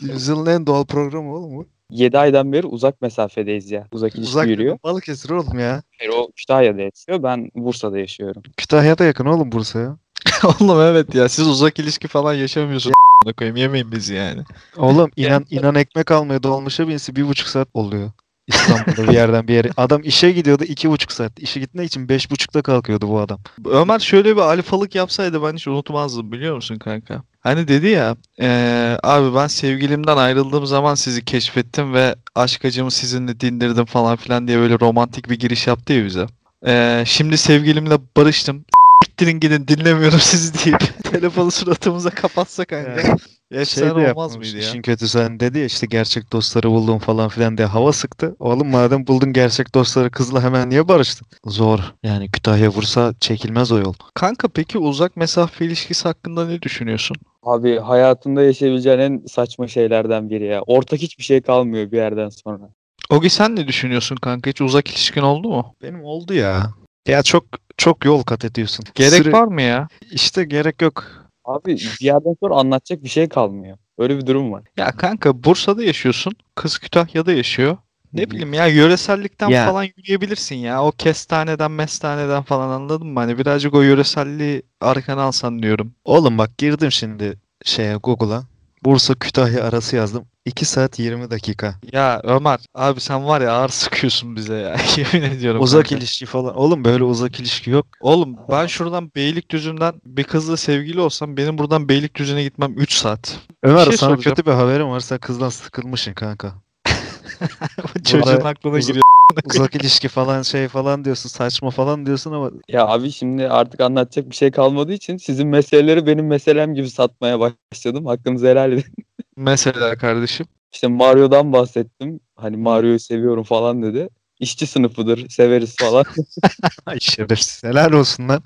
[0.01, 1.65] Yüzyılın en doğal programı oğlum bu.
[1.89, 3.87] 7 aydan beri uzak mesafedeyiz ya.
[3.91, 4.77] Uzak ilişki Uzak yürüyor.
[4.83, 5.83] Balıkesir oğlum ya.
[5.99, 7.23] Hayır, o Kütahya'da yaşıyor.
[7.23, 8.43] Ben Bursa'da yaşıyorum.
[8.57, 9.97] Kütahya'da yakın oğlum Bursa'ya.
[10.61, 12.93] Oğlum evet ya siz uzak ilişki falan yaşamıyorsunuz.
[13.23, 14.41] a**ına koyayım yemeyin bizi yani.
[14.77, 18.11] Oğlum inan inan ekmek almaya dolmuşa binsi bir buçuk saat oluyor.
[18.47, 19.69] İstanbul'da bir yerden bir yere.
[19.77, 21.39] Adam işe gidiyordu iki buçuk saat.
[21.39, 23.39] İşe gitmek için beş buçukta kalkıyordu bu adam.
[23.65, 27.21] Ömer şöyle bir alfalık yapsaydı ben hiç unutmazdım biliyor musun kanka?
[27.43, 33.39] Hani dedi ya eee, abi ben sevgilimden ayrıldığım zaman sizi keşfettim ve aşk acımı sizinle
[33.39, 36.25] dindirdim falan filan diye böyle romantik bir giriş yaptı ya bize.
[36.65, 38.65] Eee, şimdi sevgilimle barıştım.
[39.05, 43.17] Siktirin gidin dinlemiyorum sizi deyip telefonu suratımıza kapatsa kanka.
[43.51, 44.61] Yani Efsane Şey de olmaz mıydı ya?
[44.61, 48.35] İşin kötüsü hani dedi ya işte gerçek dostları buldum falan filan diye hava sıktı.
[48.39, 51.27] Oğlum madem buldun gerçek dostları kızla hemen niye barıştın?
[51.45, 51.79] Zor.
[52.03, 53.93] Yani Kütahya vursa çekilmez o yol.
[54.13, 57.17] Kanka peki uzak mesafe ilişkisi hakkında ne düşünüyorsun?
[57.43, 60.61] Abi hayatında yaşayabileceğin en saçma şeylerden biri ya.
[60.61, 62.69] Ortak hiçbir şey kalmıyor bir yerden sonra.
[63.09, 64.49] Ogi sen ne düşünüyorsun kanka?
[64.49, 65.75] Hiç uzak ilişkin oldu mu?
[65.81, 66.73] Benim oldu ya.
[67.07, 67.45] Ya çok
[67.77, 68.85] çok yol kat ediyorsun.
[68.95, 69.87] Gerek Süre- var mı ya?
[70.11, 71.24] İşte gerek yok.
[71.45, 73.77] Abi bir yerden sonra anlatacak bir şey kalmıyor.
[73.97, 74.63] Öyle bir durum var.
[74.77, 76.33] Ya kanka Bursa'da yaşıyorsun.
[76.55, 77.77] Kız Kütahya'da yaşıyor.
[78.13, 79.65] Ne bileyim ya yöresellikten Ya.
[79.65, 80.83] falan yürüyebilirsin ya.
[80.83, 83.19] O kestaneden mestaneden falan anladın mı?
[83.19, 85.93] Hani birazcık o yöreselliği arkana alsan diyorum.
[86.05, 88.43] Oğlum bak girdim şimdi şeye Google'a.
[88.85, 90.25] Bursa Kütahya arası yazdım.
[90.45, 91.75] 2 saat 20 dakika.
[91.91, 94.75] Ya Ömer abi sen var ya ağır sıkıyorsun bize ya.
[95.13, 95.95] Yemin ediyorum Uzak kanka.
[95.95, 96.55] ilişki falan.
[96.55, 97.85] Oğlum böyle uzak ilişki yok.
[98.01, 103.37] Oğlum ben şuradan Beylikdüzü'nden bir kızla sevgili olsam benim buradan Beylikdüzü'ne gitmem 3 saat.
[103.63, 104.35] Ömer şey sana soracağım.
[104.35, 104.99] kötü bir haberim var.
[104.99, 106.53] Sen kızdan sıkılmışsın kanka.
[108.05, 109.04] Çocuğun aklına uzak- giriyor.
[109.45, 111.29] Uzak ilişki falan şey falan diyorsun.
[111.29, 116.07] Saçma falan diyorsun ama Ya abi şimdi artık anlatacak bir şey kalmadığı için sizin meseleleri
[116.07, 118.05] benim meselem gibi satmaya başladım.
[118.05, 118.85] Hakkınızı helal edin.
[119.35, 120.45] Mesela kardeşim.
[120.73, 122.19] İşte Mario'dan bahsettim.
[122.35, 124.09] Hani Mario'yu seviyorum falan dedi.
[124.39, 126.05] İşçi sınıfıdır, severiz falan.
[126.85, 127.63] Ay şerefsiz.
[127.63, 128.43] Helal olsun lan.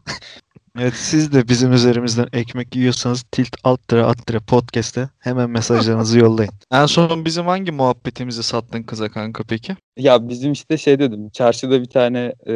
[0.77, 6.19] Evet siz de bizim üzerimizden ekmek yiyorsanız tilt alt tere alt tere podcast'e hemen mesajlarınızı
[6.19, 6.51] yollayın.
[6.71, 9.75] En son bizim hangi muhabbetimizi sattın kıza kanka peki?
[9.97, 11.29] ya bizim işte şey dedim.
[11.29, 12.55] Çarşıda bir tane e,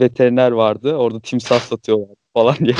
[0.00, 0.94] veteriner vardı.
[0.94, 2.76] Orada timsah satıyorlar falan diye.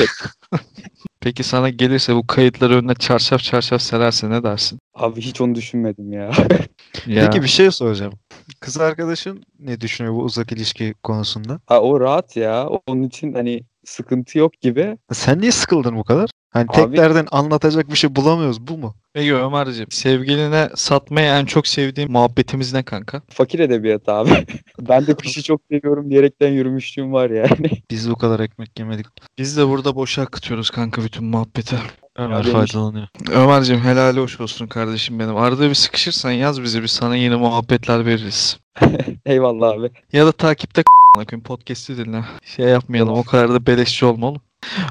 [1.21, 4.79] Peki sana gelirse bu kayıtları önüne çarşaf çarşaf sererse ne dersin?
[4.95, 6.31] Abi hiç onu düşünmedim ya.
[7.07, 7.27] Ya.
[7.27, 8.13] Peki bir şey soracağım.
[8.61, 11.61] Kız arkadaşın ne düşünüyor bu uzak ilişki konusunda?
[11.67, 12.69] Ha, o rahat ya.
[12.87, 14.99] Onun için hani sıkıntı yok gibi.
[15.13, 16.31] Sen niye sıkıldın bu kadar?
[16.51, 18.95] Hani tek Abi- derdin anlatacak bir şey bulamıyoruz bu mu?
[19.15, 23.23] Peki Ömerciğim sevgiline satmayı en çok sevdiğin muhabbetimiz ne kanka?
[23.29, 24.31] Fakir edebiyat abi.
[24.81, 27.71] ben de kuşu çok seviyorum diyerekten yürümüşlüğüm var yani.
[27.91, 29.07] Biz bu kadar ekmek yemedik.
[29.39, 31.77] Biz de burada boşa akıtıyoruz kanka bütün muhabbeti.
[32.16, 33.09] Ömer benim- faydalanıyor.
[33.33, 35.37] Ömerciğim helali hoş olsun kardeşim benim.
[35.37, 38.61] Arada bir sıkışırsan yaz bize bir sana yeni muhabbetler veririz.
[39.26, 39.90] Eyvallah abi.
[40.12, 40.83] Ya da takipte
[41.14, 42.24] koyayım podcast'i dinle.
[42.44, 44.40] Şey yapmayalım o kadar da beleşçi olma oğlum.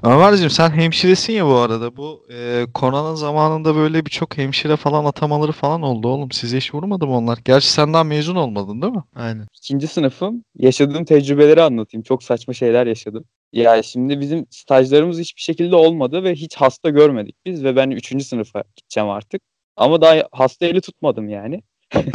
[0.03, 1.97] Ömerciğim sen hemşiresin ya bu arada.
[1.97, 6.31] Bu e, korona zamanında böyle birçok hemşire falan atamaları falan oldu oğlum.
[6.31, 7.39] Size hiç vurmadı mı onlar?
[7.45, 9.03] Gerçi sen daha mezun olmadın değil mi?
[9.15, 9.47] Aynen.
[9.57, 10.43] İkinci sınıfım.
[10.57, 12.03] Yaşadığım tecrübeleri anlatayım.
[12.03, 13.23] Çok saçma şeyler yaşadım.
[13.53, 18.25] Ya şimdi bizim stajlarımız hiçbir şekilde olmadı ve hiç hasta görmedik biz ve ben üçüncü
[18.25, 19.41] sınıfa gideceğim artık.
[19.75, 21.61] Ama daha hasta eli tutmadım yani.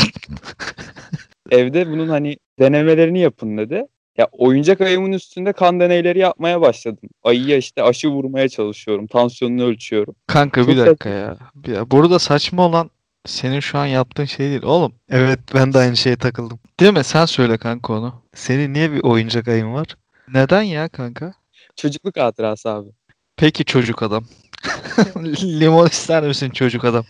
[1.51, 3.87] Evde bunun hani denemelerini yapın dedi.
[4.19, 7.09] Ya oyuncak ayımın üstünde kan deneyleri yapmaya başladım.
[7.23, 9.07] Ayıya işte aşı vurmaya çalışıyorum.
[9.07, 10.15] Tansiyonunu ölçüyorum.
[10.27, 11.37] Kanka bir Çok dakika ya.
[11.55, 12.91] Bir, ya burada saçma olan
[13.27, 14.63] senin şu an yaptığın şey değil.
[14.63, 16.59] Oğlum Evet ben de aynı şeye takıldım.
[16.81, 17.05] değil mi?
[17.05, 18.15] Sen söyle kanka onu.
[18.35, 19.97] Senin niye bir oyuncak ayın var?
[20.35, 21.33] Neden ya kanka?
[21.77, 22.89] Çocukluk hatırası abi.
[23.37, 24.25] Peki çocuk adam.
[25.43, 27.05] Limon ister misin çocuk adam?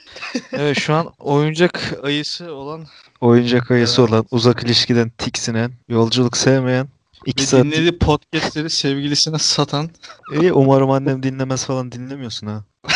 [0.52, 2.86] Evet şu an oyuncak ayısı olan
[3.20, 4.10] Oyuncak ayısı Evet.
[4.10, 6.88] olan, uzak ilişkiden tiksinen, yolculuk sevmeyen,
[7.26, 7.64] iki ve saat...
[7.64, 9.90] dinlediği podcastleri sevgilisine satan
[10.40, 12.64] İyi umarım annem dinlemez falan dinlemiyorsun ha.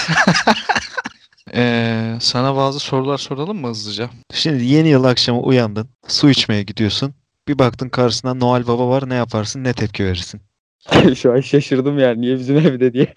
[1.56, 4.10] Ee, sana bazı sorular soralım mı hızlıca?
[4.32, 7.14] Şimdi yeni yıl akşamı uyandın, su içmeye gidiyorsun.
[7.48, 10.40] Bir baktın karşısında Noel Baba var ne yaparsın ne tepki verirsin?
[11.16, 13.14] Şu an şaşırdım yani niye bizim evde diye.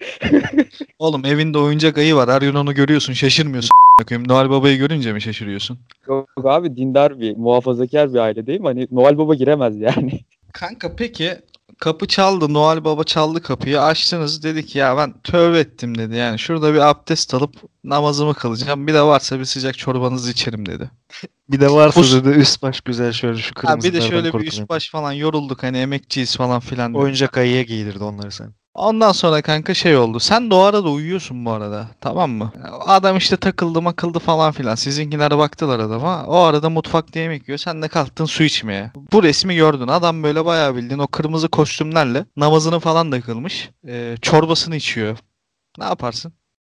[0.98, 2.30] Oğlum evinde oyuncak ayı var.
[2.30, 3.12] Her gün onu görüyorsun.
[3.12, 3.70] Şaşırmıyorsun.
[4.00, 4.28] a**ayım.
[4.28, 5.78] Noel Baba'yı görünce mi şaşırıyorsun?
[6.08, 8.64] Yok abi dindar bir, muhafazakar bir ailedeyim.
[8.64, 10.20] Hani Noel Baba giremez yani.
[10.52, 11.38] Kanka peki
[11.80, 12.54] kapı çaldı.
[12.54, 13.82] Noel Baba çaldı kapıyı.
[13.82, 14.42] Açtınız.
[14.42, 16.16] Dedi ki ya ben tövbe ettim dedi.
[16.16, 18.86] Yani şurada bir abdest alıp namazımı kılacağım.
[18.86, 20.90] Bir de varsa bir sıcak çorbanızı içerim dedi.
[21.50, 24.46] Bir de varsa Pus- dedi üst baş güzel şöyle şu Ha, bir de şöyle bir
[24.46, 26.94] üst baş falan yorulduk hani emekçiyiz falan filan.
[26.94, 27.02] dedi.
[27.02, 28.54] Oyuncak ayıya giydirdi onları sen.
[28.78, 30.20] Ondan sonra kanka şey oldu.
[30.20, 31.86] Sen de o arada uyuyorsun bu arada.
[32.00, 32.52] Tamam mı?
[32.86, 34.74] Adam işte takıldı makıldı falan filan.
[34.74, 36.24] Sizinkiler baktılar adama.
[36.26, 37.58] O arada mutfakta yemek yiyor.
[37.58, 38.92] Sen de kalktın su içmeye.
[39.12, 39.88] Bu resmi gördün.
[39.88, 43.70] Adam böyle bayağı bildiğin o kırmızı kostümlerle namazını falan da kılmış.
[43.88, 45.18] Ee, çorbasını içiyor.
[45.78, 46.32] Ne yaparsın?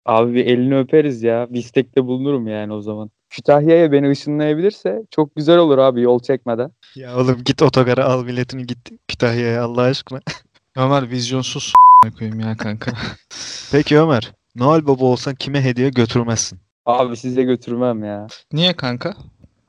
[0.06, 1.46] Abi bir elini öperiz ya.
[1.50, 3.10] Bir istekte bulunurum yani o zaman.
[3.30, 6.70] Kütahya'ya beni ışınlayabilirse çok güzel olur abi yol çekmeden.
[6.96, 10.20] Ya oğlum git otogara al biletini git Kütahya'ya Allah aşkına.
[10.76, 11.72] Ömer vizyonsuz
[12.10, 12.92] koyayım ya kanka.
[13.72, 14.32] Peki Ömer.
[14.56, 16.58] Noel Baba olsan kime hediye götürmezsin?
[16.86, 18.26] Abi size götürmem ya.
[18.52, 19.14] Niye kanka?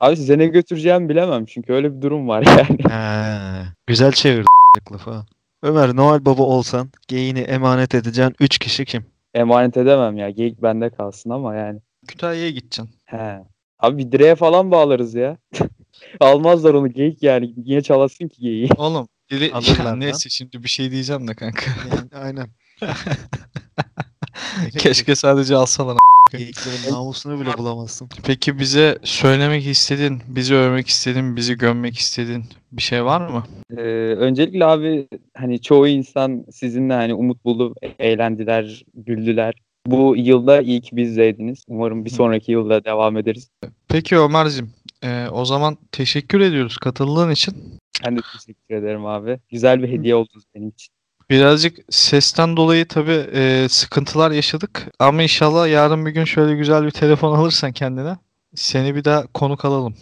[0.00, 2.78] Abi size ne götüreceğimi bilemem çünkü öyle bir durum var yani.
[2.94, 4.46] He, güzel çevirdin
[4.92, 5.26] lafı ha.
[5.62, 9.04] Ömer Noel Baba olsan geyini emanet edeceğin 3 kişi kim?
[9.34, 10.30] Emanet edemem ya.
[10.30, 11.80] Geyik bende kalsın ama yani.
[12.08, 12.90] Kütahya'ya gideceksin.
[13.04, 13.38] He.
[13.78, 15.36] Abi bir direğe falan bağlarız ya.
[16.20, 17.54] Almazlar onu geyik yani.
[17.56, 18.68] Niye çalasın ki geyiği?
[18.76, 21.66] Oğlum biri Alırlar ya neyse şimdi bir şey diyeceğim de kanka.
[21.90, 22.48] Yani, aynen.
[24.78, 25.96] Keşke sadece alsalar.
[26.32, 28.08] Geyiklerin namusunu bile bulamazsın.
[28.24, 33.44] Peki bize söylemek istediğin, bizi övmek istediğin, bizi gömmek istediğin bir şey var mı?
[33.70, 33.82] Ee,
[34.18, 39.54] öncelikle abi hani çoğu insan sizinle hani umut buldu, eğlendiler, güldüler.
[39.86, 41.64] Bu yılda iyi ki bizdeydiniz.
[41.68, 43.50] Umarım bir sonraki yılda devam ederiz.
[43.88, 44.70] Peki Ömer'cim,
[45.04, 47.80] e, o zaman teşekkür ediyoruz katıldığın için.
[48.06, 49.40] Ben de teşekkür ederim abi.
[49.50, 50.94] Güzel bir hediye oldunuz benim için.
[51.30, 54.88] Birazcık sesten dolayı tabii e, sıkıntılar yaşadık.
[54.98, 58.16] Ama inşallah yarın bir gün şöyle güzel bir telefon alırsan kendine.
[58.54, 59.94] Seni bir daha konuk alalım.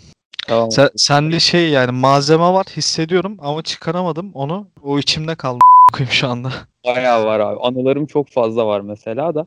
[0.49, 0.71] Tamam.
[0.71, 4.69] Sen, sende şey yani malzeme var hissediyorum ama çıkaramadım onu.
[4.83, 5.59] O içimde kaldı
[5.93, 6.53] koyayım şu anda.
[6.87, 7.61] Bayağı var abi.
[7.61, 9.47] Anılarım çok fazla var mesela da.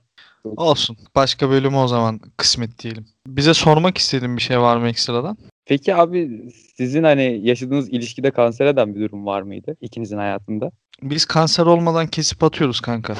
[0.57, 0.97] Olsun.
[1.15, 3.05] Başka bölümü o zaman kısmet diyelim.
[3.27, 5.37] Bize sormak istediğin bir şey var mı ekstradan?
[5.65, 10.71] Peki abi sizin hani yaşadığınız ilişkide kanser eden bir durum var mıydı ikinizin hayatında?
[11.01, 13.15] Biz kanser olmadan kesip atıyoruz kanka.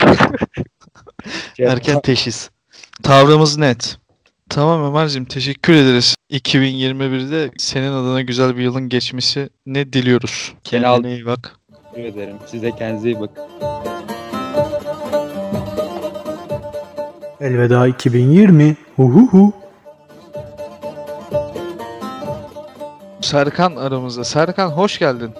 [1.58, 2.50] Erken teşhis.
[3.02, 3.98] Tavrımız net.
[4.48, 6.14] Tamam Ömerciğim teşekkür ederiz.
[6.30, 10.52] 2021'de senin adına güzel bir yılın geçmesi ne diliyoruz.
[10.64, 11.56] Kendine iyi bak.
[11.94, 12.36] Teşekkür ederim.
[12.46, 13.42] Size kendinize iyi bakın.
[17.42, 18.76] Elveda 2020.
[18.96, 19.52] Huhuhu.
[23.20, 24.24] Serkan aramızda.
[24.24, 25.30] Serkan hoş geldin.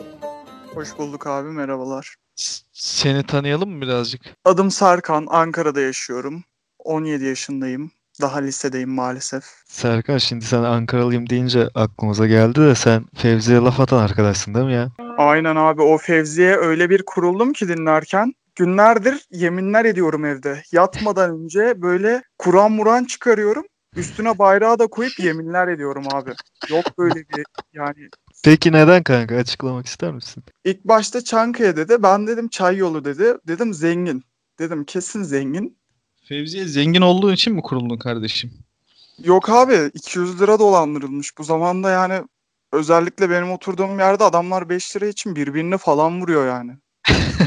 [0.75, 2.15] Hoş bulduk abi merhabalar.
[2.37, 4.21] S- Seni tanıyalım mı birazcık?
[4.45, 6.45] Adım Serkan, Ankara'da yaşıyorum.
[6.79, 7.91] 17 yaşındayım.
[8.21, 9.45] Daha lisedeyim maalesef.
[9.67, 14.73] Serkan şimdi sen Ankaralıyım deyince aklımıza geldi de sen Fevzi'ye laf atan arkadaşsın değil mi
[14.75, 14.89] ya?
[15.19, 18.33] Aynen abi o Fevzi'ye öyle bir kuruldum ki dinlerken.
[18.55, 20.63] Günlerdir yeminler ediyorum evde.
[20.73, 23.65] Yatmadan önce böyle Kur'an muran çıkarıyorum.
[23.97, 26.31] Üstüne bayrağı da koyup yeminler ediyorum abi.
[26.71, 28.09] Yok böyle bir yani.
[28.45, 30.45] Peki neden kanka açıklamak ister misin?
[30.65, 32.03] İlk başta Çankaya dedi.
[32.03, 33.35] Ben dedim çay yolu dedi.
[33.49, 34.25] Dedim zengin.
[34.59, 35.79] Dedim kesin zengin.
[36.29, 38.53] Fevziye zengin olduğun için mi kuruldun kardeşim?
[39.19, 41.39] Yok abi 200 lira dolandırılmış.
[41.39, 42.23] Bu zamanda yani
[42.73, 46.73] özellikle benim oturduğum yerde adamlar 5 lira için birbirini falan vuruyor yani.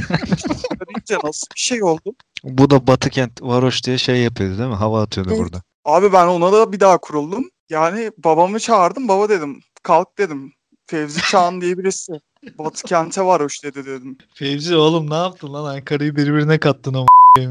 [0.10, 2.16] Deyince nasıl bir şey oldu?
[2.44, 4.76] Bu da Batıkent Varoş diye şey yapıyordu değil mi?
[4.76, 5.40] Hava atıyordu Evet.
[5.40, 5.62] burada.
[5.86, 7.50] Abi ben ona da bir daha kuruldum.
[7.70, 9.08] Yani babamı çağırdım.
[9.08, 10.54] Baba dedim kalk dedim.
[10.88, 12.14] Fevzi Çağan diye birisi.
[12.58, 14.18] Batı kente var hoş dedi dedim.
[14.36, 15.76] Fevzi oğlum ne yaptın lan?
[15.76, 17.08] Ankara'yı birbirine kattın ama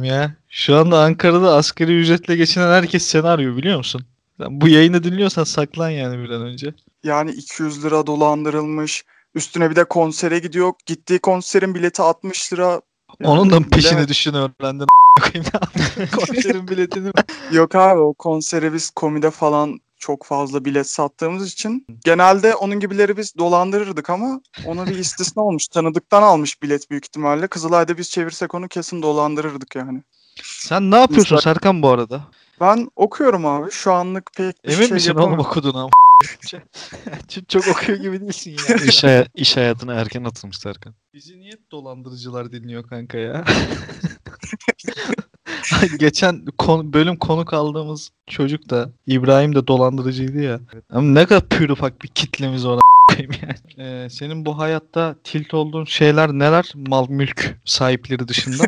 [0.06, 0.36] ya.
[0.48, 4.02] Şu anda Ankara'da asgari ücretle geçinen herkes seni arıyor biliyor musun?
[4.40, 6.74] Sen bu yayını dinliyorsan saklan yani bir an önce.
[7.04, 9.04] Yani 200 lira dolandırılmış.
[9.34, 10.72] Üstüne bir de konsere gidiyor.
[10.86, 12.80] Gittiği konserin bileti 60 lira.
[13.20, 14.86] Yani Onun da peşini düşün öğrendin?
[16.16, 17.10] Konserin biletini?
[17.52, 23.16] Yok abi o konsere biz komide falan çok fazla bilet sattığımız için genelde onun gibileri
[23.16, 25.68] biz dolandırırdık ama ona bir istisna olmuş.
[25.68, 27.46] Tanıdıktan almış bilet büyük ihtimalle.
[27.46, 30.02] Kızılay'da biz çevirsek onu kesin dolandırırdık yani.
[30.42, 32.22] Sen ne yapıyorsun Serkan bu arada?
[32.60, 33.70] Ben okuyorum abi.
[33.70, 35.46] Şu anlık pek bir Emin şey misin oğlum yapamıyorum.
[35.50, 35.90] okudun ama?
[37.28, 38.76] çok, çok okuyor gibi değilsin ya.
[38.88, 40.94] İş, haya- iş hayatına erken atılmış Serkan.
[41.14, 43.44] Bizi niye dolandırıcılar dinliyor kanka ya?
[45.98, 50.60] Geçen kon- bölüm konuk aldığımız çocuk da İbrahim de dolandırıcıydı ya.
[50.90, 53.88] Ama ne kadar pür ufak bir kitlemiz var a**ayım yani.
[53.88, 56.72] Ee, senin bu hayatta tilt olduğun şeyler neler?
[56.74, 58.64] Mal mülk sahipleri dışında.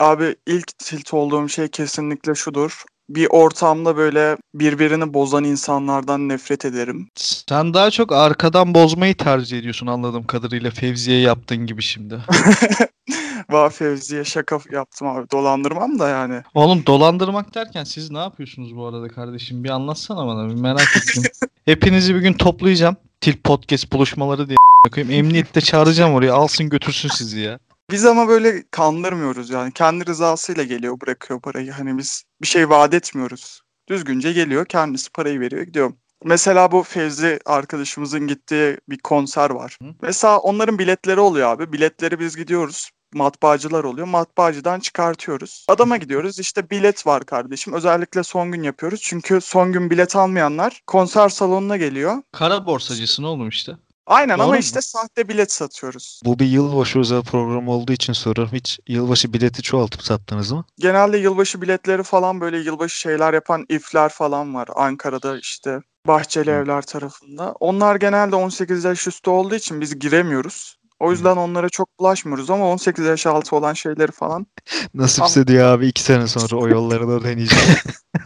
[0.00, 2.82] Abi ilk tilt olduğum şey kesinlikle şudur.
[3.10, 7.08] Bir ortamda böyle birbirini bozan insanlardan nefret ederim.
[7.14, 12.18] Sen daha çok arkadan bozmayı tercih ediyorsun anladığım kadarıyla Fevzi'ye yaptığın gibi şimdi.
[13.50, 15.30] Va Fevzi'ye şaka yaptım abi.
[15.32, 16.42] Dolandırmam da yani.
[16.54, 19.64] Oğlum dolandırmak derken siz ne yapıyorsunuz bu arada kardeşim?
[19.64, 21.22] Bir anlatsana bana bir merak ettim.
[21.64, 22.96] Hepinizi bir gün toplayacağım.
[23.20, 24.56] Til podcast buluşmaları diye
[24.94, 25.14] koyayım.
[25.14, 26.32] Emniyette çağıracağım oraya.
[26.32, 27.58] Alsın götürsün sizi ya.
[27.90, 29.72] Biz ama böyle kandırmıyoruz yani.
[29.72, 31.72] Kendi rızasıyla geliyor bırakıyor parayı.
[31.72, 33.60] Hani biz bir şey vaat etmiyoruz.
[33.88, 35.92] Düzgünce geliyor kendisi parayı veriyor gidiyor.
[36.24, 39.78] Mesela bu Fevzi arkadaşımızın gittiği bir konser var.
[39.82, 39.88] Hı.
[40.02, 41.72] Mesela onların biletleri oluyor abi.
[41.72, 42.90] Biletleri biz gidiyoruz.
[43.14, 44.06] matbaacılar oluyor.
[44.06, 45.66] Matbaacıdan çıkartıyoruz.
[45.68, 47.72] Adama gidiyoruz işte bilet var kardeşim.
[47.72, 49.00] Özellikle son gün yapıyoruz.
[49.02, 52.22] Çünkü son gün bilet almayanlar konser salonuna geliyor.
[52.32, 53.72] Kara borsacısın oğlum işte.
[54.08, 54.58] Aynen Doğru ama mu?
[54.58, 56.20] işte sahte bilet satıyoruz.
[56.24, 58.54] Bu bir yılbaşı özel program olduğu için soruyorum.
[58.54, 60.64] Hiç yılbaşı bileti çoğaltıp sattınız mı?
[60.78, 64.68] Genelde yılbaşı biletleri falan böyle yılbaşı şeyler yapan ifler falan var.
[64.76, 66.50] Ankara'da işte Bahçeli.
[66.50, 67.54] Evler tarafında.
[67.60, 70.78] Onlar genelde 18 yaş üstü olduğu için biz giremiyoruz.
[71.00, 74.46] O yüzden onlara çok bulaşmıyoruz ama 18 yaş altı olan şeyleri falan.
[74.94, 77.64] Nasipse diyor abi iki sene sonra o yolları da deneyeceğim.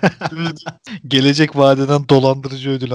[1.08, 2.92] Gelecek vadeden dolandırıcı ödül.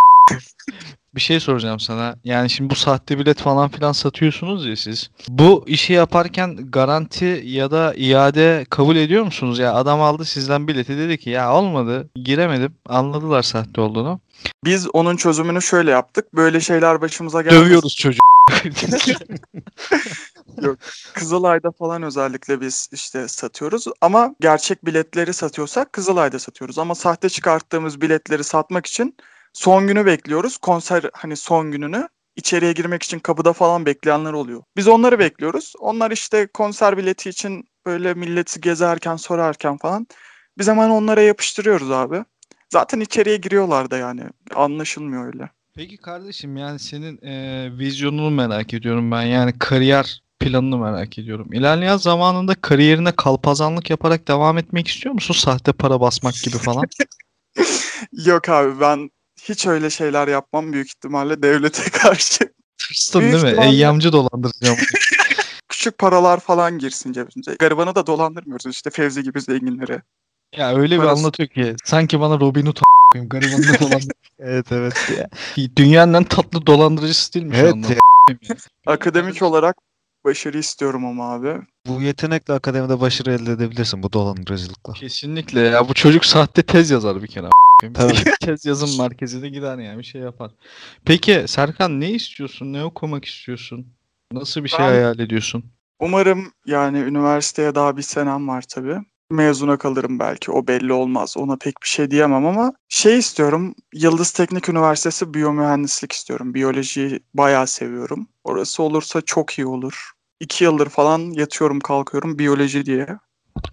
[1.17, 2.15] Bir şey soracağım sana.
[2.23, 5.09] Yani şimdi bu sahte bilet falan filan satıyorsunuz ya siz.
[5.29, 9.59] Bu işi yaparken garanti ya da iade kabul ediyor musunuz?
[9.59, 12.73] Ya adam aldı sizden bileti dedi ki ya olmadı giremedim.
[12.85, 14.19] Anladılar sahte olduğunu.
[14.63, 16.35] Biz onun çözümünü şöyle yaptık.
[16.35, 17.65] Böyle şeyler başımıza gelmesin.
[17.65, 18.19] Dövüyoruz çocuğu.
[21.13, 28.01] Kızılay'da falan özellikle biz işte satıyoruz ama gerçek biletleri satıyorsak Kızılay'da satıyoruz ama sahte çıkarttığımız
[28.01, 29.15] biletleri satmak için
[29.57, 30.57] son günü bekliyoruz.
[30.57, 34.63] Konser hani son gününü içeriye girmek için kapıda falan bekleyenler oluyor.
[34.77, 35.73] Biz onları bekliyoruz.
[35.79, 40.07] Onlar işte konser bileti için böyle milleti gezerken sorarken falan
[40.57, 42.23] biz hemen onlara yapıştırıyoruz abi.
[42.69, 44.23] Zaten içeriye giriyorlar da yani
[44.55, 45.49] anlaşılmıyor öyle.
[45.75, 49.21] Peki kardeşim yani senin e, vizyonunu merak ediyorum ben.
[49.21, 51.53] Yani kariyer planını merak ediyorum.
[51.53, 55.33] İlerleyen zamanında kariyerine kalpazanlık yaparak devam etmek istiyor musun?
[55.33, 56.85] Sahte para basmak gibi falan.
[58.25, 59.09] Yok abi ben
[59.41, 62.39] hiç öyle şeyler yapmam büyük ihtimalle devlete karşı.
[62.77, 63.49] Tırstın Büyük değil mi?
[63.49, 64.77] ihtimalle- Eyyamcı dolandıracağım.
[65.69, 67.55] Küçük paralar falan girsin cebimize.
[67.59, 70.01] Garibanı da dolandırmıyoruz işte Fevzi gibi zenginleri.
[70.57, 73.29] ya öyle bir Parası- anlatıyor ki sanki bana Robin Hood a**ayım.
[73.29, 74.11] Garibanını dolandır.
[74.39, 75.11] evet evet.
[75.17, 75.29] ya.
[75.75, 77.87] Dünyanın en tatlı dolandırıcısı değil mi şu Evet anda?
[77.93, 77.99] ya.
[78.85, 79.77] Akademik olarak
[80.27, 81.53] başarı istiyorum ama abi.
[81.87, 84.93] Bu yetenekle akademide başarı elde edebilirsin bu dolandırıcılıkla.
[84.93, 85.89] Kesinlikle ya.
[85.89, 87.49] Bu çocuk sahte tez yazar bir kere.
[87.93, 88.13] Tabii.
[88.41, 90.51] tez yazım merkezine gider yani bir şey yapar.
[91.05, 92.73] Peki Serkan ne istiyorsun?
[92.73, 93.87] Ne okumak istiyorsun?
[94.31, 95.63] Nasıl bir şey Ben- hayal ediyorsun?
[95.99, 98.97] Umarım yani üniversiteye daha bir senem var tabii.
[99.31, 101.37] Mezuna kalırım belki o belli olmaz.
[101.37, 103.75] Ona pek bir şey diyemem ama şey istiyorum.
[103.93, 106.53] Yıldız Teknik Üniversitesi biyomühendislik istiyorum.
[106.53, 108.27] Biyolojiyi bayağı seviyorum.
[108.43, 110.11] Orası olursa çok iyi olur.
[110.39, 113.07] İki yıldır falan yatıyorum kalkıyorum biyoloji diye.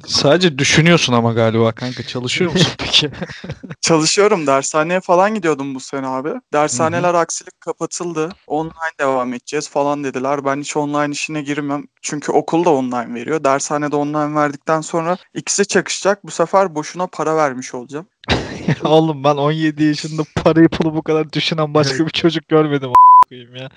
[0.06, 2.02] Sadece düşünüyorsun ama galiba kanka.
[2.02, 3.10] Çalışıyor musun peki?
[3.80, 6.32] Çalışıyorum dershaneye falan gidiyordum bu sene abi.
[6.52, 8.30] Dershaneler aksilik kapatıldı.
[8.46, 10.44] Online devam edeceğiz falan dediler.
[10.44, 11.84] Ben hiç online işine girmem.
[12.02, 13.44] Çünkü okul da online veriyor.
[13.44, 16.24] Dershanede online verdikten sonra ikisi çakışacak.
[16.24, 18.06] Bu sefer boşuna para vermiş olacağım.
[18.84, 22.90] Oğlum ben 17 yaşında parayı pulu bu kadar düşünen başka bir çocuk görmedim
[23.28, 23.68] koyayım ya.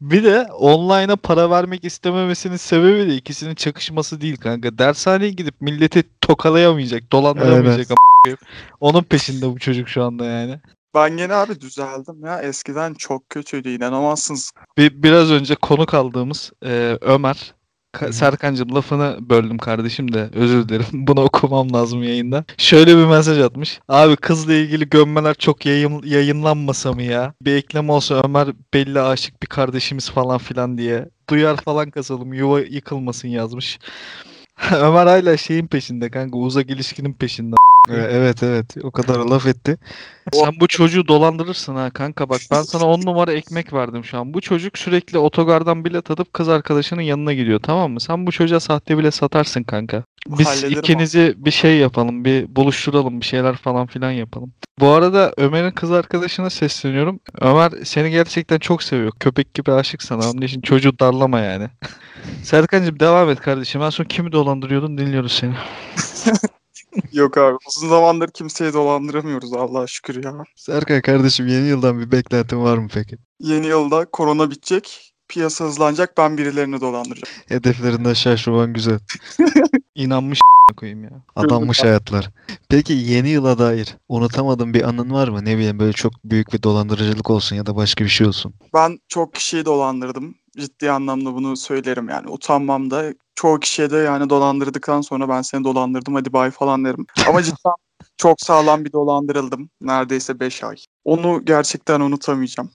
[0.00, 4.78] Bir de online'a para vermek istememesinin sebebi de ikisinin çakışması değil kanka.
[4.78, 7.98] Dershaneye gidip milleti tokalayamayacak, dolandıramayacak Evet.
[8.24, 8.38] koyayım.
[8.80, 10.60] Onun peşinde bu çocuk şu anda yani.
[10.94, 12.42] Ben gene abi düzeldim ya.
[12.42, 14.52] Eskiden çok kötüydü inanamazsınız.
[14.78, 17.54] Bir, biraz önce konuk aldığımız e, Ömer
[17.96, 18.12] Ka-.
[18.12, 20.86] Serkancığım lafını böldüm kardeşim de özür dilerim.
[20.92, 22.44] Bunu okumam lazım yayında.
[22.58, 23.80] Şöyle bir mesaj atmış.
[23.88, 27.34] Abi kızla ilgili gömmeler çok yayın, yayınlanmasa mı ya?
[27.42, 31.08] Bir ekleme olsa Ömer belli aşık bir kardeşimiz falan filan diye.
[31.30, 33.78] Duyar falan kasalım yuva yıkılmasın yazmış.
[34.72, 37.56] Ömer hala şeyin peşinde kanka uzak ilişkinin peşinde.
[37.88, 39.78] Ee, Evet evet o kadar laf etti.
[40.32, 44.34] Sen bu çocuğu dolandırırsın ha kanka bak ben sana 10 numara ekmek verdim şu an.
[44.34, 48.00] Bu çocuk sürekli otogardan bilet atıp kız arkadaşının yanına gidiyor tamam mı?
[48.00, 50.02] Sen bu çocuğa sahte bile satarsın kanka.
[50.28, 54.52] Biz Hallederim ikinizi bir şey yapalım, bir buluşturalım, bir şeyler falan filan yapalım.
[54.80, 57.20] Bu arada Ömer'in kız arkadaşına sesleniyorum.
[57.40, 59.12] Ömer seni gerçekten çok seviyor.
[59.20, 60.30] Köpek gibi aşık sana.
[60.30, 61.68] Onun için çocuğu darlama yani.
[62.42, 63.82] Serkancığım devam et kardeşim.
[63.82, 64.98] En son kimi dolandırıyordun?
[64.98, 65.54] Dinliyoruz seni.
[67.12, 70.32] Yok abi uzun zamandır kimseyi dolandıramıyoruz Allah'a şükür ya.
[70.56, 73.18] Serkan kardeşim yeni yıldan bir beklentin var mı peki?
[73.40, 75.15] Yeni yılda korona bitecek.
[75.28, 76.18] Piyasa hızlanacak.
[76.18, 77.36] Ben birilerini dolandıracağım.
[77.48, 78.98] Hedeflerinden şaşırman güzel.
[79.94, 80.40] İnanmış
[80.76, 81.10] koyayım ya.
[81.36, 82.30] Adanmış hayatlar.
[82.68, 85.44] Peki yeni yıla dair unutamadığın bir anın var mı?
[85.44, 88.54] Ne bileyim böyle çok büyük bir dolandırıcılık olsun ya da başka bir şey olsun.
[88.74, 90.34] Ben çok kişiyi dolandırdım.
[90.58, 92.28] Ciddi anlamda bunu söylerim yani.
[92.28, 93.14] Utanmam da.
[93.34, 97.06] Çoğu kişiye de yani dolandırdıktan sonra ben seni dolandırdım hadi bay falan derim.
[97.28, 97.72] Ama cidden
[98.16, 99.68] çok sağlam bir dolandırıldım.
[99.80, 100.76] Neredeyse 5 ay.
[101.04, 102.70] Onu gerçekten unutamayacağım.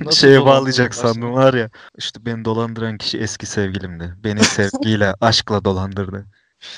[0.00, 1.70] Nasıl Şeye bağlayacak sandım var ya.
[1.98, 4.14] İşte beni dolandıran kişi eski sevgilimdi.
[4.24, 6.26] Beni sevgiyle, aşkla dolandırdı.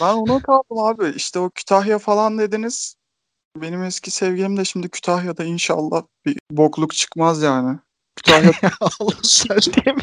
[0.01, 1.09] Ben ona kaldım abi.
[1.17, 2.97] İşte o Kütahya falan dediniz.
[3.57, 7.79] Benim eski sevgilim de şimdi Kütahya'da inşallah bir bokluk çıkmaz yani.
[8.17, 8.53] Kütahya
[9.01, 9.95] Oğlum sen diye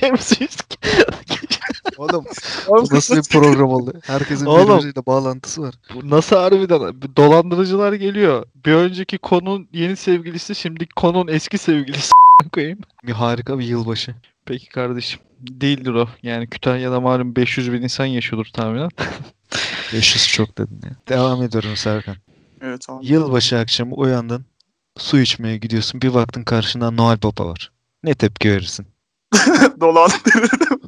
[1.97, 2.25] Oğlum
[2.67, 3.93] bu nasıl bir program oldu?
[4.03, 4.77] Herkesin Oğlum.
[4.77, 5.75] birbiriyle bağlantısı var.
[5.95, 8.45] Bu Nasıl harbiden dolandırıcılar geliyor.
[8.65, 12.11] Bir önceki konun yeni sevgilisi şimdi konun eski sevgilisi
[12.53, 12.79] koyayım.
[13.03, 14.15] Bir harika bir yılbaşı.
[14.45, 15.19] Peki kardeşim.
[15.39, 16.07] Değildir o.
[16.23, 18.89] Yani Kütahya'da malum 500 bin insan yaşıyordur tahminen.
[19.93, 20.91] 500 çok dedin ya.
[21.09, 22.15] Devam ediyorum Serkan.
[22.61, 23.05] Evet abi.
[23.07, 24.45] Yılbaşı akşamı uyandın.
[24.97, 26.01] Su içmeye gidiyorsun.
[26.01, 27.71] Bir baktın karşında Noel Baba var.
[28.03, 28.87] Ne tepki verirsin?
[29.81, 30.81] Dolandırırım.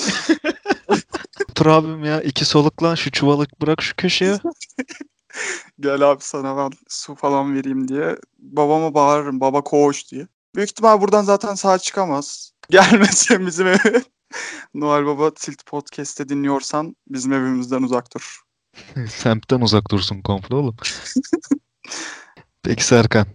[1.50, 4.38] Otur abim ya iki soluklan şu çuvalı bırak şu köşeye.
[5.80, 8.16] Gel abi sana ben su falan vereyim diye.
[8.38, 9.40] Babama bağırırım.
[9.40, 10.26] Baba koğuş diye.
[10.54, 12.52] Büyük ihtimal buradan zaten sağ çıkamaz.
[12.70, 14.02] Gelmesin bizim eve.
[14.74, 18.40] Noel Baba Tilt Podcast'te dinliyorsan bizim evimizden uzak dur.
[19.08, 20.76] Semtten uzak dursun komple oğlum.
[22.62, 23.26] Peki Serkan.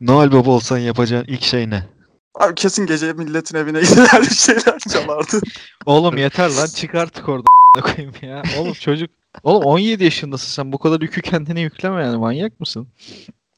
[0.00, 1.88] Noel Baba olsan yapacağın ilk şey ne?
[2.34, 5.40] Abi kesin gece milletin evine gider bir şeyler çalardı.
[5.86, 7.46] Oğlum yeter lan çık artık orada
[7.82, 8.42] koyayım ya.
[8.58, 9.10] Oğlum çocuk.
[9.42, 12.88] Oğlum 17 yaşındasın sen bu kadar yükü kendine yükleme yani manyak mısın?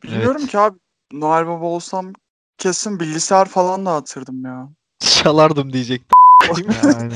[0.02, 0.78] Bilmiyorum ki abi.
[1.12, 2.12] Noel Baba olsam
[2.58, 4.68] kesin bilgisayar falan dağıtırdım ya.
[4.98, 6.14] Çalardım diyecektim.
[6.84, 7.14] Yani.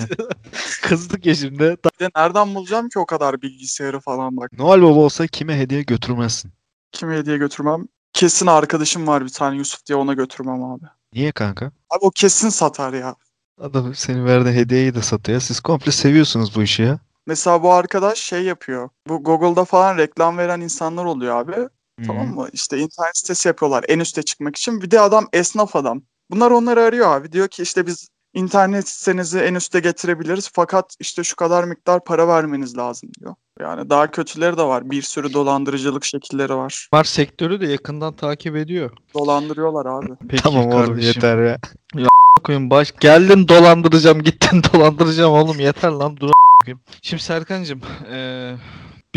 [0.82, 1.76] Kızdık ya şimdi.
[1.84, 4.52] Bir de nereden bulacağım ki o kadar bilgisayarı falan bak.
[4.58, 6.52] Noel Baba olsa kime hediye götürmezsin?
[6.92, 7.84] Kime hediye götürmem?
[8.12, 10.84] Kesin arkadaşım var bir tane Yusuf diye ona götürmem abi.
[11.12, 11.66] Niye kanka?
[11.66, 13.16] Abi o kesin satar ya.
[13.60, 15.40] Adam senin verdiğin hediyeyi de satıyor.
[15.40, 16.98] Siz komple seviyorsunuz bu işi ya.
[17.26, 18.88] Mesela bu arkadaş şey yapıyor.
[19.08, 21.52] Bu Google'da falan reklam veren insanlar oluyor abi.
[21.52, 21.68] Hı.
[22.06, 22.48] Tamam mı?
[22.52, 24.82] İşte internet sitesi yapıyorlar en üste çıkmak için.
[24.82, 26.02] Bir de adam esnaf adam.
[26.30, 27.32] Bunlar onları arıyor abi.
[27.32, 32.28] Diyor ki işte biz internet sitenizi en üste getirebiliriz fakat işte şu kadar miktar para
[32.28, 33.34] vermeniz lazım diyor.
[33.60, 34.90] Yani daha kötüleri de var.
[34.90, 36.88] Bir sürü dolandırıcılık şekilleri var.
[36.92, 38.90] Var sektörü de yakından takip ediyor.
[39.14, 40.12] Dolandırıyorlar abi.
[40.28, 41.08] Peki Tamam oğlum kardeşim.
[41.08, 41.58] yeter ya.
[42.44, 46.30] koyayım baş geldin dolandıracağım gittin dolandıracağım oğlum yeter lan dur.
[47.02, 47.80] Şimdi Serkancığım
[48.12, 48.54] eee,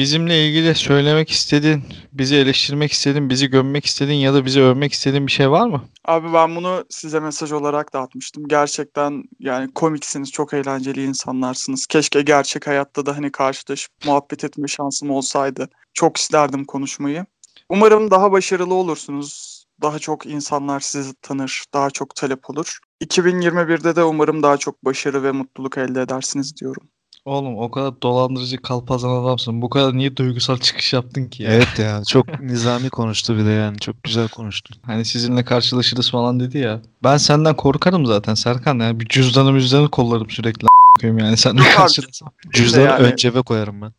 [0.01, 1.83] bizimle ilgili söylemek istediğin,
[2.13, 5.83] bizi eleştirmek istediğin, bizi gömmek istediğin ya da bizi övmek istediğin bir şey var mı?
[6.05, 8.47] Abi ben bunu size mesaj olarak da atmıştım.
[8.47, 11.85] Gerçekten yani komiksiniz, çok eğlenceli insanlarsınız.
[11.87, 15.69] Keşke gerçek hayatta da hani karşılaşıp muhabbet etme şansım olsaydı.
[15.93, 17.25] Çok isterdim konuşmayı.
[17.69, 19.61] Umarım daha başarılı olursunuz.
[19.81, 22.79] Daha çok insanlar sizi tanır, daha çok talep olur.
[23.03, 26.83] 2021'de de umarım daha çok başarı ve mutluluk elde edersiniz diyorum.
[27.25, 29.61] Oğlum o kadar dolandırıcı kalpazan adamsın.
[29.61, 31.51] Bu kadar niye duygusal çıkış yaptın ki ya?
[31.51, 34.75] Evet ya çok nizami konuştu bir de yani çok güzel konuştu.
[34.85, 36.81] Hani sizinle karşılaşırız falan dedi ya.
[37.03, 38.99] Ben senden korkarım zaten Serkan ya.
[38.99, 40.67] Bir cüzdanı müzdanı kollarım sürekli
[41.01, 42.29] koyayım yani abi, karşılaşsam.
[42.53, 43.91] Cüzdanı yani- ön cebe koyarım ben.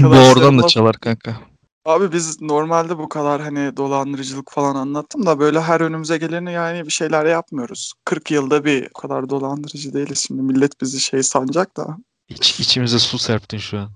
[0.00, 1.36] Bu oradan da çalar kanka.
[1.84, 6.86] Abi biz normalde bu kadar hani dolandırıcılık falan anlattım da böyle her önümüze geleni yani
[6.86, 7.92] bir şeyler yapmıyoruz.
[8.04, 11.96] 40 yılda bir o kadar dolandırıcı değiliz şimdi millet bizi şey sanacak da.
[12.30, 13.90] İç, içimize su serptin şu an.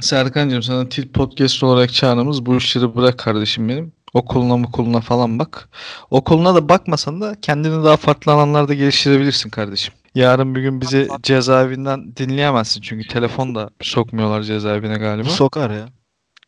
[0.00, 3.92] Serkan'cığım sana Tilt Podcast olarak çağrımız bu işleri bırak kardeşim benim.
[4.14, 5.68] Okuluna okuluna falan bak.
[6.10, 9.94] Okuluna da bakmasan da kendini daha farklı alanlarda geliştirebilirsin kardeşim.
[10.14, 15.28] Yarın bir gün bizi cezaevinden dinleyemezsin çünkü telefon da sokmuyorlar cezaevine galiba.
[15.28, 15.88] Bu sokar ya.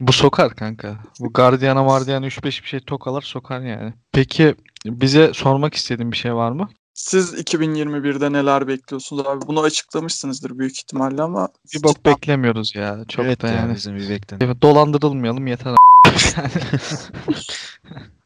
[0.00, 0.96] Bu sokar kanka.
[1.20, 3.94] Bu gardiyana mardiyana 3-5 bir şey tokalar sokar yani.
[4.12, 4.54] Peki
[4.86, 6.68] bize sormak istediğin bir şey var mı?
[6.94, 9.46] Siz 2021'de neler bekliyorsunuz abi?
[9.46, 13.04] Bunu açıklamışsınızdır büyük ihtimalle ama Bir bok beklemiyoruz ya.
[13.08, 13.74] Çok evet da ya yani.
[13.74, 14.46] bizim bir beklenelim.
[14.50, 15.72] Evet, Dolandırılmayalım yeter.
[15.72, 15.76] a-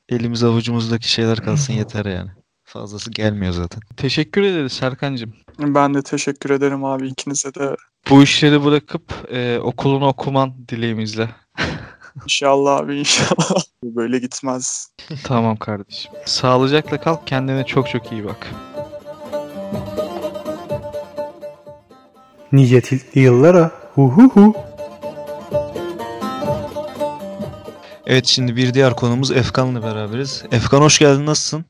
[0.08, 2.30] Elimiz avucumuzdaki şeyler kalsın yeter yani.
[2.64, 3.80] Fazlası gelmiyor zaten.
[3.96, 5.32] Teşekkür ederiz Serkan'cığım.
[5.58, 7.76] ben de teşekkür ederim abi ikinize de.
[8.10, 9.02] Bu işleri bırakıp
[9.32, 11.30] e, okulunu okuman dileğimizle.
[12.24, 13.50] İnşallah abi inşallah.
[13.82, 14.88] Bu Böyle gitmez.
[15.24, 16.12] Tamam kardeşim.
[16.26, 17.16] Sağlıcakla kal.
[17.26, 18.46] Kendine çok çok iyi bak.
[22.52, 23.70] Nice tiltli yıllara.
[23.94, 24.54] Hu hu hu.
[28.06, 30.44] Evet şimdi bir diğer konumuz Efkan'la beraberiz.
[30.52, 31.64] Efkan hoş geldin nasılsın?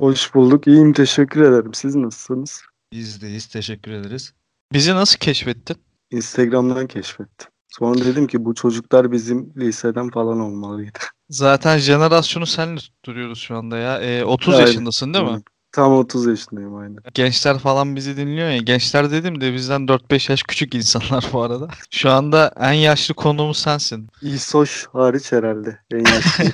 [0.00, 0.66] Hoş bulduk.
[0.66, 0.92] İyiyim.
[0.92, 1.74] Teşekkür ederim.
[1.74, 2.62] Siz nasılsınız?
[2.92, 4.32] Biz deyiz teşekkür ederiz.
[4.72, 5.76] Bizi nasıl keşfettin?
[6.10, 7.48] Instagram'dan keşfettim.
[7.68, 10.98] Sonra dedim ki bu çocuklar bizim liseden falan olmalıydı.
[11.28, 14.00] Zaten jenerasyonu senle tutturuyoruz şu anda ya.
[14.00, 14.66] E, 30 Aynen.
[14.66, 15.42] yaşındasın değil mi?
[15.76, 16.96] Tam 30 yaşındayım aynen.
[17.14, 18.56] Gençler falan bizi dinliyor ya.
[18.56, 21.68] Gençler dedim de bizden 4-5 yaş küçük insanlar bu arada.
[21.90, 24.08] Şu anda en yaşlı konuğumuz sensin.
[24.22, 25.78] İsoş hariç herhalde.
[25.90, 26.44] En yaşlı.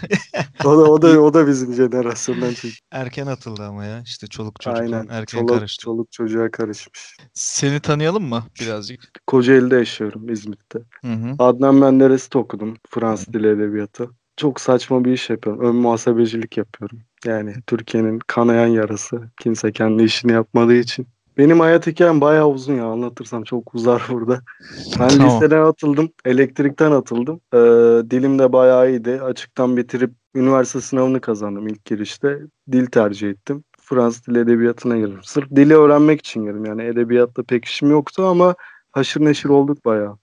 [0.64, 2.74] o da o da o da bizim jenerasyondan çünkü.
[2.92, 5.06] Erken atıldı ama ya işte çoluk çocuk Aynen.
[5.10, 5.84] erken Çoluk, karıştı.
[5.84, 7.16] çoluk çocuğa karışmış.
[7.34, 9.00] Seni tanıyalım mı birazcık?
[9.26, 10.78] Kocaeli'de yaşıyorum İzmit'te.
[11.02, 11.34] Hı hı.
[11.38, 12.76] Adnan Menderes'i okudum.
[12.90, 14.10] Fransız dili edebiyatı.
[14.42, 15.64] Çok saçma bir iş yapıyorum.
[15.64, 16.98] Ön muhasebecilik yapıyorum.
[17.26, 19.20] Yani Türkiye'nin kanayan yarası.
[19.40, 21.06] Kimse kendi işini yapmadığı için.
[21.38, 24.40] Benim hayat hikayem bayağı uzun ya anlatırsam çok uzar burada.
[25.00, 25.26] Ben Tamam.
[25.26, 26.10] liseden atıldım.
[26.24, 27.40] Elektrikten atıldım.
[27.54, 27.58] Ee,
[28.10, 29.20] dilim de bayağı iyiydi.
[29.22, 32.38] Açıktan bitirip üniversite sınavını kazandım ilk girişte.
[32.72, 33.64] Dil tercih ettim.
[33.80, 35.20] Fransız dil edebiyatına girdim.
[35.22, 36.64] Sırf dili öğrenmek için girdim.
[36.64, 38.54] Yani edebiyatla pek işim yoktu ama
[38.92, 40.18] haşır neşir olduk bayağı.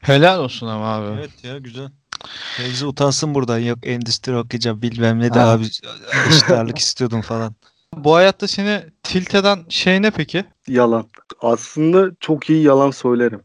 [0.00, 1.18] Helal olsun ama abi.
[1.18, 1.88] Evet ya güzel.
[2.56, 3.58] Fevzi utansın buradan.
[3.58, 5.50] Yok endüstri okuyacağım bilmem ne de Ha.
[5.50, 5.64] abi
[6.28, 7.54] eşit ağırlık istiyordum falan.
[7.96, 10.44] Bu hayatta seni tilt eden şey ne peki?
[10.68, 11.08] Yalan.
[11.40, 13.42] Aslında çok iyi yalan söylerim.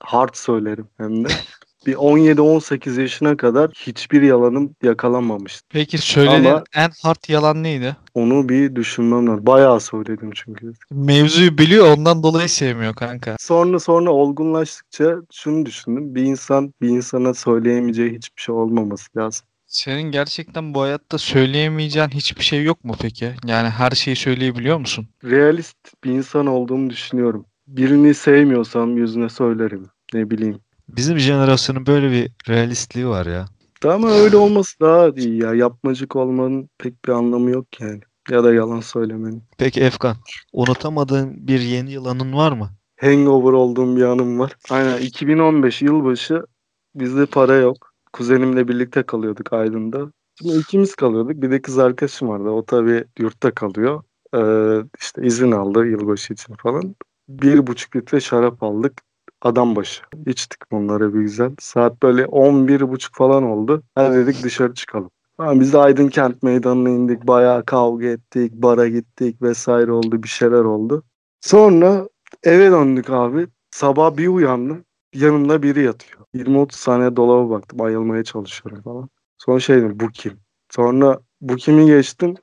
[0.00, 1.28] Hard söylerim hem de.
[1.86, 5.66] Bir 17-18 yaşına kadar hiçbir yalanım yakalanmamıştı.
[5.70, 7.96] Peki söylenen Ama- en hard yalan neydi?
[8.14, 9.46] Onu bir düşünmem lazım.
[9.46, 10.72] Bayağı söyledim çünkü.
[10.90, 13.36] Mevzuyu biliyor ondan dolayı sevmiyor kanka.
[13.40, 16.14] Sonra sonra olgunlaştıkça şunu düşündüm.
[16.14, 19.46] Bir insan bir insana söyleyemeyeceği hiçbir şey olmaması lazım.
[19.66, 23.32] Senin gerçekten bu hayatta söyleyemeyeceğin hiçbir şey yok mu peki?
[23.46, 25.08] Yani her şeyi söyleyebiliyor musun?
[25.24, 27.46] Realist bir insan olduğumu düşünüyorum.
[27.66, 29.86] Birini sevmiyorsam yüzüne söylerim.
[30.14, 30.60] Ne bileyim.
[30.96, 33.46] Bizim jenerasyonun böyle bir realistliği var ya.
[33.84, 35.54] Ama öyle olması daha iyi ya.
[35.54, 38.00] Yapmacık olmanın pek bir anlamı yok yani.
[38.30, 39.42] Ya da yalan söylemenin.
[39.58, 40.16] Peki Efkan,
[40.52, 42.70] unutamadığın bir yeni yılanın var mı?
[43.00, 44.56] Hangover olduğum bir anım var.
[44.70, 46.42] Aynen 2015 yılbaşı
[46.94, 47.94] bizde para yok.
[48.12, 50.12] Kuzenimle birlikte kalıyorduk Aydın'da.
[50.38, 51.42] Şimdi ikimiz kalıyorduk.
[51.42, 52.48] Bir de kız arkadaşım vardı.
[52.48, 54.02] O tabii yurtta kalıyor.
[54.34, 56.94] Ee, işte izin aldı yılbaşı için falan.
[57.28, 59.02] Bir buçuk litre şarap aldık.
[59.42, 60.02] Adam başı.
[60.26, 61.50] İçtik onlara bir güzel.
[61.60, 63.82] Saat böyle 11 buçuk falan oldu.
[63.94, 65.10] Hadi dedik dışarı çıkalım.
[65.36, 67.26] Tamam, biz de Aydın Kent Meydanı'na indik.
[67.26, 68.52] Bayağı kavga ettik.
[68.52, 70.22] Bara gittik vesaire oldu.
[70.22, 71.02] Bir şeyler oldu.
[71.40, 72.08] Sonra
[72.42, 73.46] eve döndük abi.
[73.70, 74.84] Sabah bir uyandım.
[75.14, 76.20] Yanımda biri yatıyor.
[76.34, 77.80] 20-30 saniye dolaba baktım.
[77.80, 79.08] Ayılmaya çalışıyorum falan.
[79.38, 80.32] Sonra şey dedim bu kim?
[80.70, 82.34] Sonra bu kimi geçtim.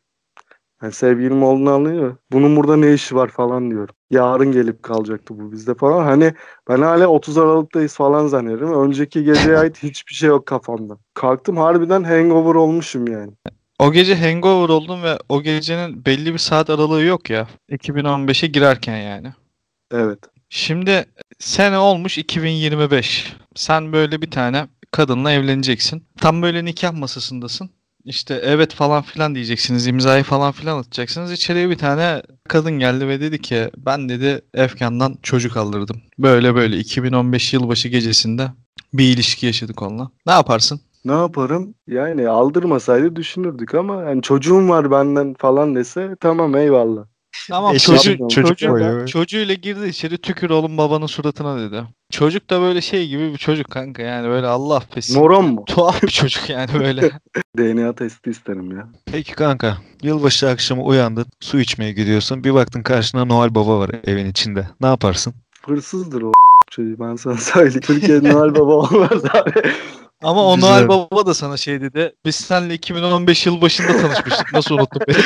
[0.82, 2.16] Yani sevgilim olduğunu anlıyor.
[2.32, 3.96] Bunun burada ne işi var falan diyorum.
[4.12, 6.04] Yarın gelip kalacaktı bu bizde falan.
[6.04, 6.34] Hani
[6.70, 8.88] ben hala 30 Aralık'tayız falan zannediyorum.
[8.88, 10.98] Önceki geceye ait hiçbir şey yok kafamda.
[11.14, 13.32] Kalktım harbiden hangover olmuşum yani.
[13.80, 17.48] O gece hangover oldun ve o gecenin belli bir saat aralığı yok ya.
[17.72, 19.34] 2015'e girerken yani.
[19.92, 20.20] Evet.
[20.50, 21.06] Şimdi
[21.40, 23.36] sene olmuş 2025.
[23.56, 26.04] Sen böyle bir tane kadınla evleneceksin.
[26.18, 27.70] Tam böyle nikah masasındasın.
[28.08, 29.88] İşte evet falan filan diyeceksiniz.
[29.88, 31.32] imzayı falan filan atacaksınız.
[31.32, 36.02] İçeriye bir tane kadın geldi ve dedi ki ben dedi Efkan'dan çocuk aldırdım.
[36.20, 38.48] Böyle böyle 2015 yılbaşı gecesinde
[38.94, 40.10] bir ilişki yaşadık onunla.
[40.26, 40.80] Ne yaparsın?
[41.06, 41.74] Ne yaparım?
[41.88, 47.06] Yani aldırmasaydı düşünürdük ama yani çocuğum var benden falan dese tamam eyvallah.
[47.50, 49.08] Tamam Eşi çocuğu, çocuk çocuğu- koyuyor.
[49.08, 51.84] çocuğuyla girdi içeri tükür oğlum babanın suratına dedi.
[52.12, 55.20] Çocuk da böyle şey gibi bir çocuk kanka yani böyle Allah affetsin.
[55.20, 55.66] Moron mu?
[55.68, 57.12] Tuhaf bir çocuk yani böyle.
[57.58, 58.88] DNA testi isterim ya.
[59.06, 62.44] Peki kanka, yılbaşı akşamı uyandın, su içmeye gidiyorsun.
[62.44, 64.68] Bir baktın karşına Noel Baba var evin içinde.
[64.82, 65.34] Ne yaparsın?
[65.66, 66.32] Hırsızdır o
[66.72, 67.82] çocuğu ben sana söyleyeyim.
[67.82, 69.52] Türkiye'de Noel Baba olmaz abi.
[70.24, 70.70] Ama o Güzel.
[70.70, 72.14] Noel Baba da sana şey dedi.
[72.26, 74.54] Biz seninle 2015 yıl başında tanışmıştık.
[74.54, 75.18] Nasıl unuttun beni.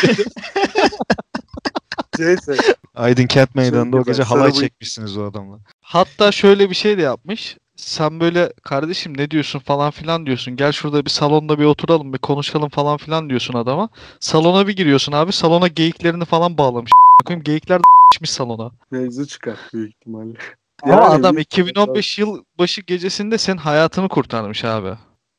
[2.20, 2.55] Neyse.
[2.95, 5.59] Aydın Kent Meydanı'nda o gece halay çekmişsiniz o adamla.
[5.82, 7.57] Hatta şöyle bir şey de yapmış.
[7.76, 10.55] Sen böyle kardeşim ne diyorsun falan filan diyorsun.
[10.55, 13.89] Gel şurada bir salonda bir oturalım bir konuşalım falan filan diyorsun adama.
[14.20, 15.32] Salona bir giriyorsun abi.
[15.32, 16.91] Salona geyiklerini falan bağlamış.
[17.26, 17.84] Koyayım geyikler de
[18.14, 18.72] çıkmış salona.
[18.91, 20.34] Mevzu çıkar büyük ihtimalle.
[20.84, 24.93] Ama Yani adam büyük 2015 yıl başı gecesinde senin hayatını kurtarmış abi.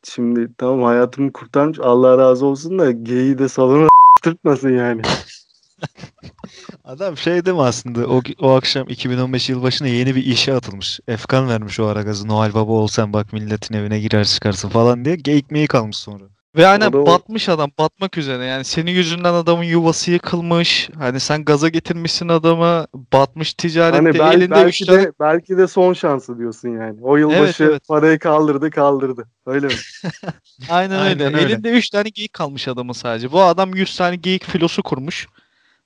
[0.04, 3.88] Şimdi tamam hayatımı kurtarmış Allah razı olsun da geyiği de salona
[4.22, 5.02] tutmasın yani.
[6.84, 11.00] Adam şey değil mi aslında o, o akşam 2015 yılbaşına yeni bir işe atılmış.
[11.08, 15.16] Efkan vermiş o ara gazı Noel Baba olsan bak milletin evine girer çıkarsın falan diye
[15.16, 16.24] geyik meyi kalmış sonra.
[16.56, 18.44] Ve hani O da o- batmış adam, batmak üzere.
[18.44, 20.90] Yani senin yüzünden adamın yuvası yıkılmış.
[20.98, 25.56] Hani sen gaza getirmişsin adamı, batmış ticarette, Hani bel- elinde belki üç tane de belki
[25.58, 26.98] de son şansı diyorsun yani.
[27.02, 27.88] O yılbaşı evet.
[27.88, 29.28] parayı kaldırdı kaldırdı.
[29.46, 29.72] Öyle mi?
[30.70, 31.24] Aynen öyle.
[31.24, 31.52] Aynen öyle.
[31.52, 33.32] Elinde 3 tane geyik kalmış adamın sadece.
[33.32, 35.26] Bu adam 100 tane geyik filosu kurmuş.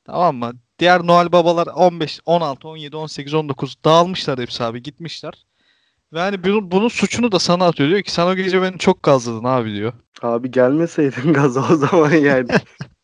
[0.07, 0.53] Tamam mı?
[0.79, 5.33] Diğer Noel babalar 15, 16, 17, 18, 19 dağılmışlar hepsi abi gitmişler.
[6.13, 7.89] Ve hani bunun, bunun suçunu da sana atıyor.
[7.91, 9.93] Diyor ki sen o gece beni çok gazladın abi diyor.
[10.23, 12.49] Abi gelmeseydin gaza o zaman yani.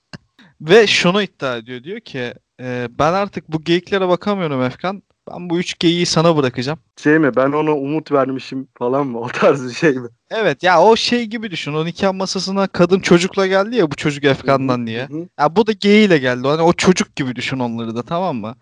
[0.60, 1.84] Ve şunu iddia ediyor.
[1.84, 5.02] Diyor ki "E, ben artık bu geyiklere bakamıyorum Efkan.
[5.30, 6.78] Ben bu üç geyiği sana bırakacağım.
[7.02, 9.18] Şey mi ben ona umut vermişim falan mı?
[9.22, 10.08] O tarz bir şey mi?
[10.30, 11.72] Evet ya o şey gibi düşün.
[11.72, 15.08] O nikah masasına kadın çocukla geldi ya bu çocuk Efkan'dan diye.
[15.08, 15.28] Hı hı.
[15.40, 16.48] Ya bu da geyiğiyle geldi.
[16.48, 18.54] Hani o çocuk gibi düşün onları da tamam mı?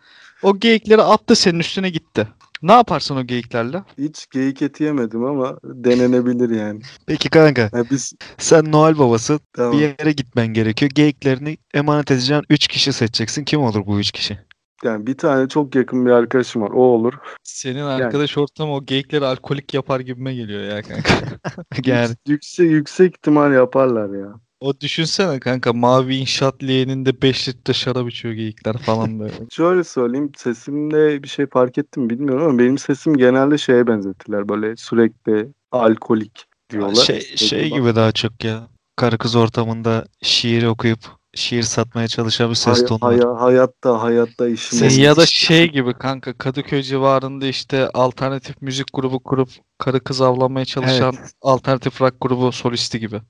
[0.43, 2.29] O geyikleri attı senin üstüne gitti.
[2.63, 3.83] Ne yaparsın o geyiklerle?
[3.99, 6.81] Hiç geyik eti yemedim ama denenebilir yani.
[7.07, 9.73] Peki kanka Ya biz sen Noel Babası tamam.
[9.73, 10.91] bir yere gitmen gerekiyor.
[10.95, 13.45] Geyiklerini emanet edeceğin 3 kişi seçeceksin.
[13.45, 14.39] Kim olur bu 3 kişi?
[14.85, 16.71] Yani bir tane çok yakın bir arkadaşım var.
[16.71, 17.15] O olur.
[17.43, 21.15] Senin arkadaş ortamı o geyikleri alkolik yapar gibime geliyor ya kanka.
[21.85, 24.35] Yani Yüksek, yüksek ihtimal yaparlar ya.
[24.61, 29.35] O düşünsene kanka mavi inşaat leğeninde 5 litre şarap içiyor geyikler falan böyle.
[29.51, 34.77] Şöyle söyleyeyim sesimde bir şey fark ettim bilmiyorum ama benim sesim genelde şeye benzetirler böyle
[34.77, 37.05] sürekli alkolik diyorlar.
[37.05, 38.69] şey, şey gibi daha çok ya.
[38.97, 43.15] Karı kız ortamında şiir okuyup şiir satmaya çalışan bir ses Hay- tonu var.
[43.15, 44.99] haya- hayatta hayatta işim Sen olmaz.
[44.99, 50.65] ya da şey gibi kanka Kadıköy civarında işte alternatif müzik grubu kurup karı kız avlamaya
[50.65, 53.21] çalışan alternatif rock grubu solisti gibi.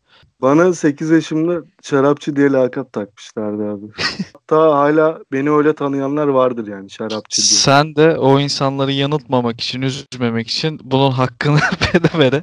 [0.42, 3.86] Bana 8 yaşımda şarapçı diye lakap takmışlardı abi.
[4.34, 7.58] Hatta hala beni öyle tanıyanlar vardır yani şarapçı diye.
[7.60, 11.58] Sen de o insanları yanıltmamak için, üzmemek için bunun hakkını
[12.18, 12.42] vere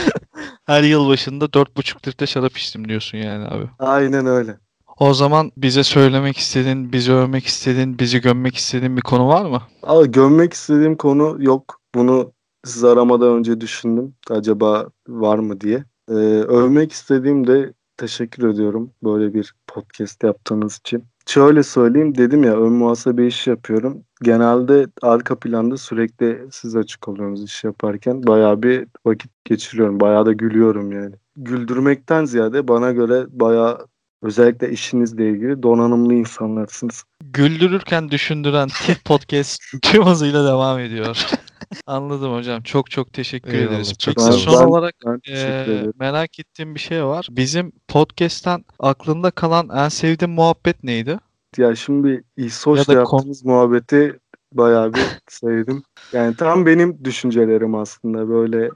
[0.66, 3.64] her yıl başında 4,5 litre şarap içtim diyorsun yani abi.
[3.78, 4.58] Aynen öyle.
[5.00, 9.62] O zaman bize söylemek istediğin, bizi övmek istediğin, bizi gömmek istediğin bir konu var mı?
[9.82, 11.80] Ama gömmek istediğim konu yok.
[11.94, 12.32] Bunu
[12.64, 14.14] siz aramadan önce düşündüm.
[14.30, 15.84] Acaba var mı diye.
[16.10, 21.04] Ee, övmek istediğim de teşekkür ediyorum böyle bir podcast yaptığınız için.
[21.26, 24.04] Şöyle söyleyeyim dedim ya ön muhasebe işi yapıyorum.
[24.22, 28.26] Genelde arka planda sürekli siz açık oluyorsunuz iş yaparken.
[28.26, 30.00] Bayağı bir vakit geçiriyorum.
[30.00, 31.14] Bayağı da gülüyorum yani.
[31.36, 33.86] Güldürmekten ziyade bana göre bayağı
[34.22, 37.04] özellikle işinizle ilgili donanımlı insanlarsınız.
[37.24, 41.26] Güldürürken düşündüren Tit Podcast tüm hızıyla devam ediyor.
[41.86, 42.62] Anladım hocam.
[42.62, 43.98] Çok çok teşekkür Eyvallah, ederiz.
[43.98, 45.92] çok Peki son Ben- olarak Ben ederim.
[46.00, 47.28] merak ettiğim bir şey var.
[47.30, 51.18] Bizim podcast'ten aklında kalan en sevdiğin muhabbet neydi?
[51.56, 54.18] Ya şimdi İSOş'la Ya da kon- yaptığımız muhabbeti
[54.52, 55.82] bayağı bir sevdim.
[56.12, 58.70] Yani tam benim düşüncelerim aslında böyle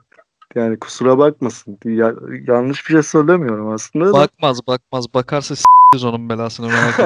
[0.54, 1.78] yani kusura bakmasın.
[1.84, 2.14] Ya,
[2.48, 4.12] yanlış bir şey söylemiyorum aslında da.
[4.12, 5.14] Bakmaz bakmaz.
[5.14, 7.00] Bakarsa s**eriz onun belasını merak.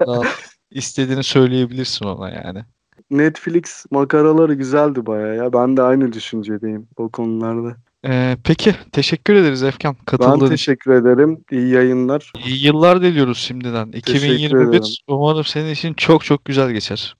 [0.70, 2.64] İstediğini söyleyebilirsin ona yani.
[3.10, 5.52] Netflix makaraları güzeldi bayağı ya.
[5.52, 7.76] Ben de aynı düşüncedeyim o konularda.
[8.06, 10.48] Ee, peki teşekkür ederiz Efkan Ben katıldığın için.
[10.48, 11.44] teşekkür ederim.
[11.50, 12.32] İyi yayınlar.
[12.46, 13.90] İyi yıllar diliyoruz şimdiden.
[13.90, 14.82] Teşekkür 2021 ederim.
[15.08, 17.14] umarım senin için çok çok güzel geçer.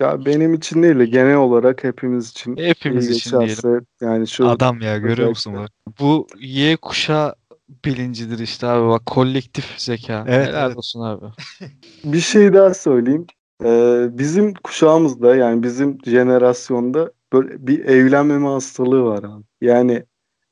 [0.00, 3.86] Ya benim için değil de genel olarak hepimiz için Hepimiz iyi için diyelim.
[4.00, 5.70] yani şu Adam ya görüyor musun bak.
[6.00, 7.34] Bu Y kuşağı
[7.84, 10.24] bilincidir işte abi bak kolektif zeka.
[10.28, 10.76] Evet, Helal evet.
[10.76, 11.24] olsun abi.
[12.04, 13.26] Bir şey daha söyleyeyim.
[13.64, 19.44] Ee, bizim kuşağımızda yani bizim jenerasyonda böyle bir evlenmeme hastalığı var abi.
[19.60, 20.04] Yani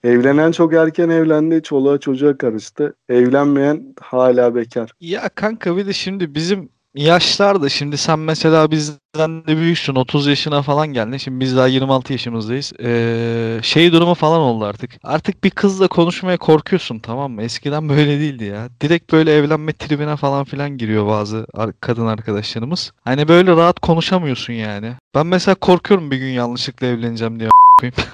[0.05, 2.95] evlenen çok erken evlendi, çoluğa çocuğa karıştı.
[3.09, 4.93] Evlenmeyen hala bekar.
[5.01, 10.27] Ya kanka bir de şimdi bizim yaşlar da şimdi sen mesela bizden de büyüksün 30
[10.27, 11.17] yaşına falan geldin.
[11.17, 12.73] Şimdi biz daha 26 yaşımızdayız.
[12.83, 14.91] Ee, şey durumu falan oldu artık.
[15.05, 17.43] Artık bir kızla konuşmaya korkuyorsun tamam mı?
[17.43, 18.69] Eskiden böyle değildi ya.
[18.81, 22.93] Direkt böyle evlenme tribine falan filan giriyor bazı ar- kadın arkadaşlarımız.
[23.05, 24.93] Hani böyle rahat konuşamıyorsun yani.
[25.15, 27.95] Ben mesela korkuyorum bir gün yanlışlıkla evleneceğim diye a**ayım.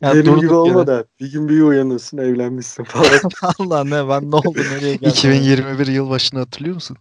[0.00, 3.06] Ya Benim gibi olma da bir gün bir uyanırsın evlenmişsin falan.
[3.58, 5.08] Allah ne ben ne oldu nereye geldim?
[5.10, 6.96] 2021 yılbaşını hatırlıyor musun?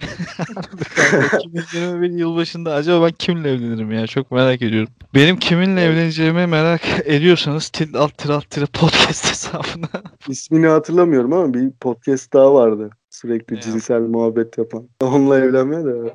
[0.00, 4.88] Kanka, 2021 yılbaşında acaba ben kimle evlenirim ya çok merak ediyorum.
[5.14, 9.88] Benim kiminle evleneceğimi merak ediyorsanız til alt tir alt tire podcast hesabına.
[10.28, 12.90] İsmini hatırlamıyorum ama bir podcast daha vardı.
[13.10, 14.88] Sürekli Ne cinsel muhabbet yapan.
[15.00, 16.14] Onunla evlenme de.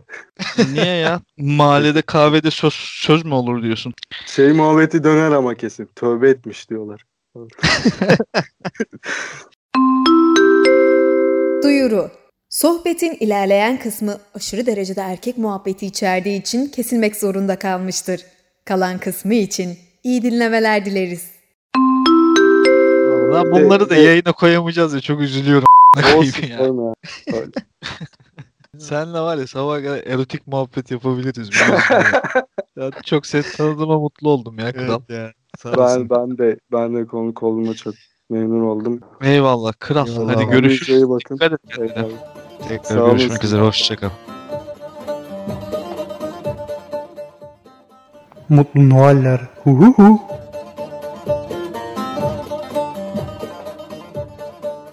[0.73, 1.21] Niye ya?
[1.37, 3.93] Mahallede kahvede söz, söz mü olur diyorsun?
[4.25, 5.89] Şey muhabbeti döner ama kesin.
[5.95, 7.03] Tövbe etmiş diyorlar.
[11.63, 12.11] Duyuru.
[12.51, 18.21] Sohbetin ilerleyen kısmı aşırı derecede erkek muhabbeti içerdiği için kesilmek zorunda kalmıştır.
[18.65, 21.31] Kalan kısmı için iyi dinlemeler dileriz.
[23.07, 24.05] Valla bunları da Evet.
[24.05, 25.67] yayına koyamayacağız ya çok üzülüyorum.
[26.17, 26.59] Olsun ya.
[28.79, 31.49] Senle var ya sabah kadar erotik muhabbet yapabiliriz.
[31.61, 31.79] ya.
[32.77, 35.01] Ya çok ses tanıdığıma mutlu oldum ya kral.
[35.09, 35.31] ya.
[35.59, 37.93] Sağ Ben ben de ben de konuk olduğuma çok
[38.29, 38.99] memnun oldum.
[39.21, 40.07] Eyvallah kral.
[40.07, 40.35] Eyvallah.
[40.35, 40.89] Hadi görüşürüz.
[40.97, 41.35] iyi bakın.
[41.35, 41.59] Dikkat et.
[41.79, 42.40] Eyvallah.
[42.67, 43.45] Tekrar Sağ görüşmek olasın.
[43.45, 43.61] üzere.
[43.61, 44.09] Hoşçakal.
[48.49, 49.41] Mutlu Noeller.
[49.63, 50.19] Hu hu hu.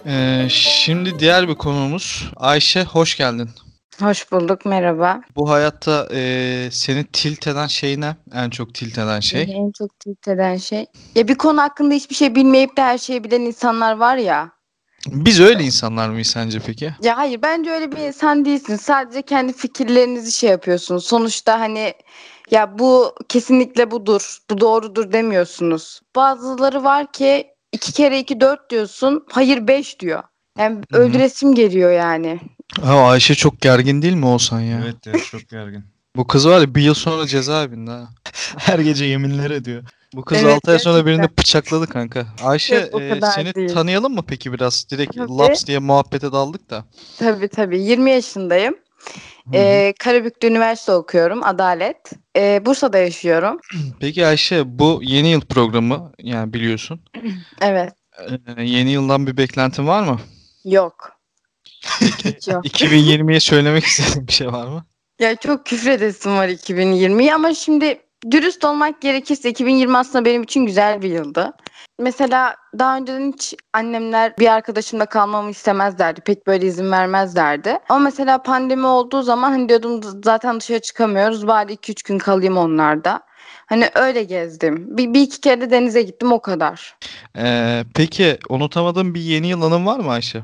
[0.05, 3.49] Ee, şimdi diğer bir konuğumuz Ayşe hoş geldin.
[4.01, 5.21] Hoş bulduk, merhaba.
[5.35, 8.15] Bu hayatta e, seni tilt eden şey ne?
[8.33, 9.47] En çok tilt eden şey.
[9.47, 10.85] Beni en çok tilt eden şey.
[11.15, 14.51] Ya bir konu hakkında hiçbir şey bilmeyip de her şeyi bilen insanlar var ya.
[15.07, 16.93] Biz öyle insanlar mıyız sence peki?
[17.03, 18.75] Ya hayır bence öyle bir insan değilsin.
[18.75, 21.05] Sadece kendi fikirlerinizi şey yapıyorsunuz.
[21.05, 21.93] Sonuçta hani
[22.51, 26.01] ya bu kesinlikle budur, bu doğrudur demiyorsunuz.
[26.15, 30.23] Bazıları var ki iki kere iki dört diyorsun, hayır beş diyor.
[30.57, 32.39] Hem öldüresim geliyor yani.
[32.81, 34.81] Ha, Ayşe çok gergin değil mi olsan ya?
[34.83, 35.83] Evet ya çok gergin.
[36.15, 38.09] Bu kız var ya bir yıl sonra cezaevinde ha.
[38.57, 39.83] Her gece yeminler ediyor.
[40.13, 42.25] Bu kız Evet, 6 ay sonra birini bıçakladı kanka.
[42.43, 43.73] Ayşe Yok, o e, kadar seni değil.
[43.73, 44.89] tanıyalım mı peki biraz?
[44.91, 45.37] Direkt Tabii.
[45.37, 46.85] laps diye muhabbete daldık da.
[47.17, 47.81] Tabii tabii.
[47.81, 48.75] 20 yaşındayım.
[49.53, 51.43] Ee, Karabük'te üniversite okuyorum.
[51.43, 52.11] Adalet.
[52.37, 53.59] Ee, Bursa'da yaşıyorum.
[53.99, 57.01] Peki Ayşe bu yeni yıl programı yani biliyorsun.
[57.61, 57.93] Evet.
[58.57, 60.19] E, yeni yıldan bir beklentin var mı?
[60.65, 61.11] Yok.
[62.25, 62.65] Hiç yok.
[62.65, 64.85] 2020'ye söylemek istediğin bir şey var mı?
[65.19, 67.99] Ya çok küfredesim var 2020'yi ama şimdi
[68.31, 71.53] dürüst olmak gerekirse 2020 aslında benim için güzel bir yıldı.
[71.99, 76.21] Mesela daha önceden hiç annemler bir arkadaşımla kalmamı istemezlerdi.
[76.21, 77.79] Pek böyle izin vermezlerdi.
[77.89, 81.47] Ama mesela pandemi olduğu zaman hani diyordum zaten dışarı çıkamıyoruz.
[81.47, 83.21] Bari 2-3 gün kalayım onlarda.
[83.65, 84.97] Hani öyle gezdim.
[84.97, 86.95] Bir, bir iki kere de denize gittim o kadar.
[87.37, 90.43] E, peki unutamadığın bir yeni yıl anın var mı Ayşe?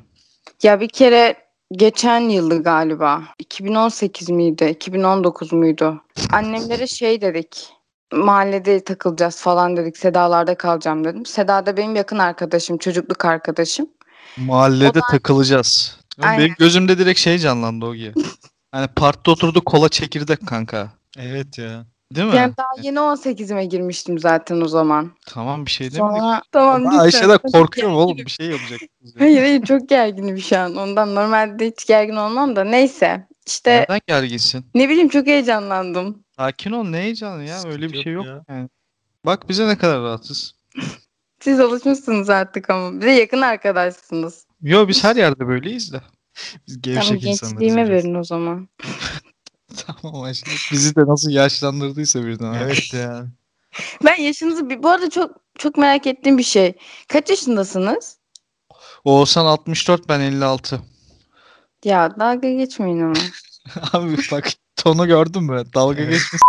[0.63, 3.23] Ya bir kere geçen yıldı galiba.
[3.39, 4.65] 2018 miydi?
[4.65, 6.01] 2019 muydu?
[6.33, 7.69] Annemlere şey dedik.
[8.13, 9.97] Mahallede takılacağız falan dedik.
[9.97, 11.25] Sedalarda kalacağım dedim.
[11.25, 13.87] Seda da benim yakın arkadaşım, çocukluk arkadaşım.
[14.37, 15.99] Mahallede da- takılacağız.
[16.21, 16.39] Aynen.
[16.39, 18.13] Benim gözümde direkt şey canlandı o gibi.
[18.71, 20.91] Hani parkta oturduk kola çekirdek kanka.
[21.17, 21.85] Evet ya.
[22.11, 22.35] Değil mi?
[22.35, 25.11] Yani daha yeni 18'ime girmiştim zaten o zaman.
[25.27, 26.17] Tamam bir şey demedik.
[26.19, 26.99] Sonra tamam Ama lütfen.
[26.99, 28.79] Ayşe de Çok korkuyorum oğlum bir şey yapacak.
[29.17, 30.75] Hayır hayır çok gerginim şu an.
[30.75, 33.27] Ondan normalde hiç gergin olmam da neyse.
[33.47, 34.65] İşte Neden gerginsin?
[34.75, 36.23] ne bileyim çok heyecanlandım.
[36.37, 38.25] Sakin ol ne heyecanı ya Sıkıntı öyle bir şey yok.
[38.25, 38.69] yok Yani.
[39.25, 40.55] Bak bize ne kadar rahatsız.
[41.39, 43.01] Siz alışmışsınız artık ama.
[43.01, 44.45] Bir de yakın arkadaşsınız.
[44.61, 46.01] Yo biz her yerde böyleyiz de.
[46.67, 47.59] Biz Tamam gevşek insanlarız.
[47.59, 48.67] gençliğime verin o zaman.
[50.01, 50.45] Tamam Ayşe.
[50.71, 52.53] Bizi de nasıl yaşlandırdıysa birden.
[52.53, 53.25] Evet ya.
[54.05, 56.73] Ben yaşınızı bir, bu arada çok çok merak ettiğim bir şey.
[57.07, 58.17] Kaç yaşındasınız?
[59.03, 60.79] Oğuzhan 64 ben 56.
[61.85, 63.13] Ya dalga geçmeyin ama.
[63.93, 65.63] Abi bak tonu gördün mü?
[65.73, 66.11] Dalga Evet.
[66.11, 66.41] geçmiş.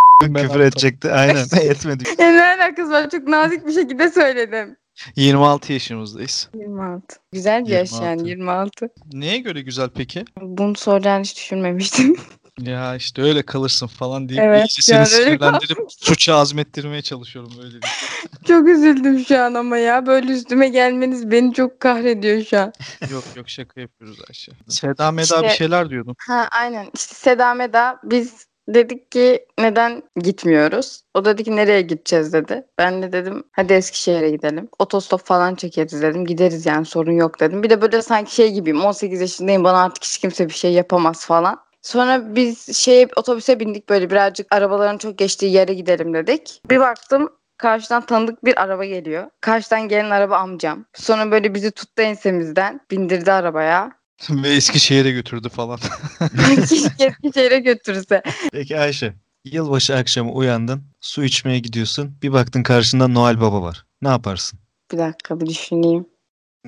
[0.42, 1.12] Küfür edecekti.
[1.12, 1.46] Aynen.
[1.60, 2.04] Etmedi.
[2.18, 3.10] Ya ne alakası var?
[3.10, 4.76] Çok nazik bir şekilde söyledim.
[5.16, 6.48] 26 yaşımızdayız.
[6.54, 7.16] 26.
[7.32, 8.06] Güzel bir yaş 26.
[8.06, 8.88] yani 26.
[9.12, 10.24] Neye göre güzel peki?
[10.40, 12.16] Bunu soracağını hiç düşünmemiştim.
[12.60, 17.52] Ya işte öyle kalırsın falan diye Evet, iyice seni yani öyle sinirlendirip suça azmettirmeye çalışıyorum
[17.62, 17.88] böyle bir.
[18.48, 20.06] çok üzüldüm şu an ama ya.
[20.06, 22.72] Böyle üstüme gelmeniz beni çok kahrediyor şu an.
[23.10, 24.52] Yok yok şaka yapıyoruz Ayşe.
[24.68, 26.16] Seda Meda İşte- bir şeyler diyordun.
[26.18, 26.86] Ha aynen.
[26.94, 31.02] İşte Seda Meda biz dedik ki neden gitmiyoruz?
[31.14, 32.66] O dedi ki nereye gideceğiz dedi.
[32.78, 34.68] Ben de dedim hadi Eskişehir'e gidelim.
[34.78, 36.24] Otostop falan çekeriz dedim.
[36.24, 37.62] Gideriz yani sorun yok dedim.
[37.62, 41.26] Bir de böyle sanki şey gibiyim 18 yaşındayım bana artık hiç kimse bir şey yapamaz
[41.26, 41.65] falan.
[41.86, 46.62] Sonra biz şey otobüse bindik böyle birazcık arabaların çok geçtiği yere gidelim dedik.
[46.70, 47.28] Bir baktım
[47.58, 49.30] karşıdan tanıdık bir araba geliyor.
[49.40, 50.84] Karşıdan gelen araba amcam.
[50.94, 53.92] Sonra böyle bizi tuttu ensemizden bindirdi arabaya.
[54.30, 55.78] Ve Eskişehir'e götürdü falan.
[56.68, 58.22] Keşke Eskişehir'e götürse.
[58.52, 59.14] Peki Ayşe.
[59.44, 60.82] Yılbaşı akşamı uyandın.
[61.00, 62.18] Su içmeye gidiyorsun.
[62.22, 63.86] Bir baktın karşında Noel Baba var.
[64.02, 64.58] Ne yaparsın?
[64.92, 66.06] Bir dakika bir düşüneyim.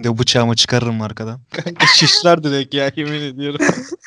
[0.04, 1.40] De bıçağımı çıkarırım arkadan.
[1.50, 3.66] Kanka şişler direkt ya yemin ediyorum.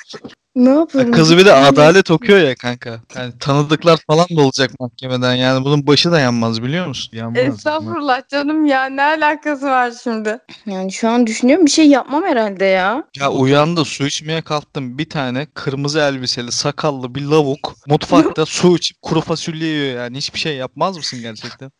[0.55, 1.11] Ne yaparım?
[1.11, 2.99] Kızı bir de adalet okuyor ya kanka.
[3.15, 5.33] Yani tanıdıklar falan da olacak mahkemeden.
[5.33, 7.17] Yani bunun başı da yanmaz biliyor musun?
[7.17, 7.37] Yanmaz.
[7.37, 10.37] Estağfurullah canım ya ne alakası var şimdi?
[10.65, 13.03] Yani şu an düşünüyorum bir şey yapmam herhalde ya.
[13.19, 14.97] Ya uyandı su içmeye kalktım.
[14.97, 20.17] Bir tane kırmızı elbiseli sakallı bir lavuk mutfakta su içip kuru fasulye yiyor yani.
[20.17, 21.71] Hiçbir şey yapmaz mısın gerçekten?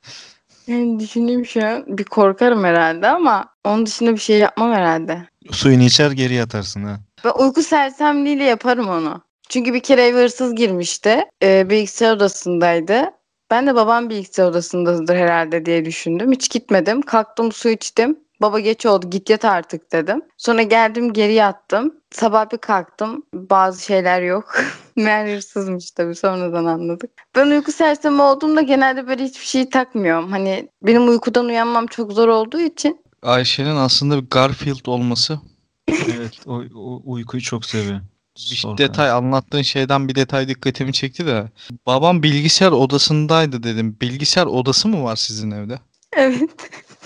[0.67, 5.27] Yani düşüneyim şu an bir korkarım herhalde ama onun dışında bir şey yapmam herhalde.
[5.51, 6.99] Suyunu içer geri yatarsın ha.
[7.23, 9.21] Ben uyku sersemliğiyle yaparım onu.
[9.49, 11.25] Çünkü bir kere eve hırsız girmişti.
[11.43, 13.01] Ee, bilgisayar odasındaydı.
[13.51, 16.31] Ben de babam bilgisayar odasındadır herhalde diye düşündüm.
[16.31, 17.01] Hiç gitmedim.
[17.01, 18.19] Kalktım su içtim.
[18.41, 20.21] Baba geç oldu git yat artık dedim.
[20.37, 21.95] Sonra geldim geri yattım.
[22.11, 23.23] Sabah bir kalktım.
[23.33, 24.55] Bazı şeyler yok.
[24.95, 27.11] Meğer hırsızmış tabii sonradan anladık.
[27.35, 30.31] Ben uyku sersemi olduğumda genelde böyle hiçbir şey takmıyorum.
[30.31, 33.01] Hani benim uykudan uyanmam çok zor olduğu için.
[33.23, 35.39] Ayşe'nin aslında bir Garfield olması.
[35.87, 37.99] Evet o, o uykuyu çok seviyor.
[38.51, 38.77] Bir Sorkan.
[38.77, 41.49] detay anlattığın şeyden bir detay dikkatimi çekti de.
[41.85, 43.97] Babam bilgisayar odasındaydı dedim.
[44.01, 45.79] Bilgisayar odası mı var sizin evde?
[46.13, 46.49] Evet.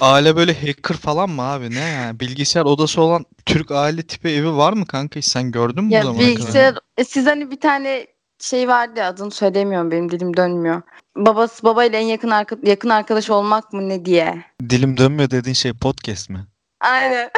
[0.02, 2.20] Aile böyle hacker falan mı abi ne yani?
[2.20, 5.20] Bilgisayar odası olan Türk aile tipi evi var mı kanka?
[5.20, 6.32] Hiç sen gördün mü bu Ya zamana kadar?
[6.32, 8.08] bilgisayar e, siz hani bir tane
[8.40, 10.82] şey vardı ya adını söylemiyorum benim dilim dönmüyor.
[11.18, 14.44] Babası babayla en yakın arka, yakın arkadaş olmak mı ne diye.
[14.70, 16.48] Dilim dönmüyor dediğin şey podcast mi?
[16.80, 17.30] Aynen.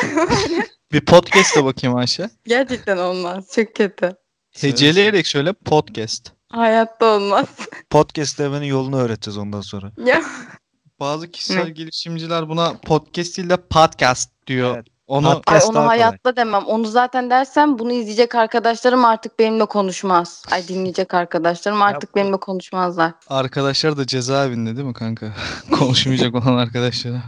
[0.91, 2.29] Bir podcast'e bakayım Ayşe.
[2.45, 3.45] Gerçekten olmaz.
[3.55, 4.15] Çok kötü.
[4.51, 6.31] Heceleyerek söyle podcast.
[6.49, 7.45] Hayatta olmaz.
[7.89, 9.91] Podcast demenin yolunu öğreteceğiz ondan sonra.
[10.05, 10.21] Ya
[10.99, 14.75] Bazı kişisel gelişimciler buna podcast değil de podcast diyor.
[14.75, 14.87] Evet.
[15.07, 15.87] Onu Ay onu kolay.
[15.87, 16.65] hayatta demem.
[16.65, 20.43] Onu zaten dersem bunu izleyecek arkadaşlarım artık benimle konuşmaz.
[20.51, 23.11] Ay dinleyecek arkadaşlarım artık benimle konuşmazlar.
[23.27, 25.33] arkadaşlar da cezaevinde değil mi kanka?
[25.79, 27.21] Konuşmayacak olan arkadaşlara.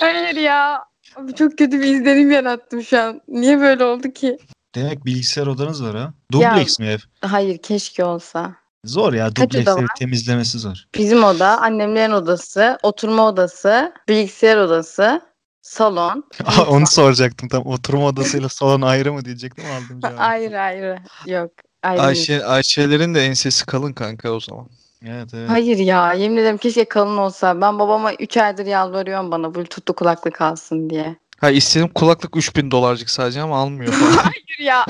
[0.00, 0.84] Hayır ya.
[1.16, 3.20] Abi çok kötü bir izlenim yarattım şu an.
[3.28, 4.38] Niye böyle oldu ki?
[4.74, 6.12] Demek bilgisayar odanız var ha.
[6.32, 6.98] Dubleks mi ev?
[7.20, 8.54] Hayır keşke olsa.
[8.84, 9.26] Zor ya.
[9.34, 9.90] Kaç Dubleks oda ev var?
[9.98, 10.76] temizlemesi zor.
[10.94, 15.20] Bizim oda, annemlerin odası, oturma odası, bilgisayar odası,
[15.62, 16.24] salon.
[16.44, 17.66] Aa, onu soracaktım tam.
[17.66, 20.20] Oturma odasıyla salon ayrı mı diyecektim aldım cevabı.
[20.20, 20.98] ayrı ayrı.
[21.26, 21.50] Yok.
[21.82, 22.02] Ayrı.
[22.02, 24.68] Ayşe, Ayşelerin de ensesi kalın kanka o zaman.
[25.04, 25.50] Evet evet.
[25.50, 27.60] Hayır ya yemin ederim keşke kalın olsa.
[27.60, 31.16] Ben babama 3 aydır yalvarıyorum bana bluetooth'lu kulaklık alsın diye.
[31.40, 33.92] Ha istedim kulaklık 3000 dolarcık sadece ama almıyor.
[34.22, 34.86] Hayır ya.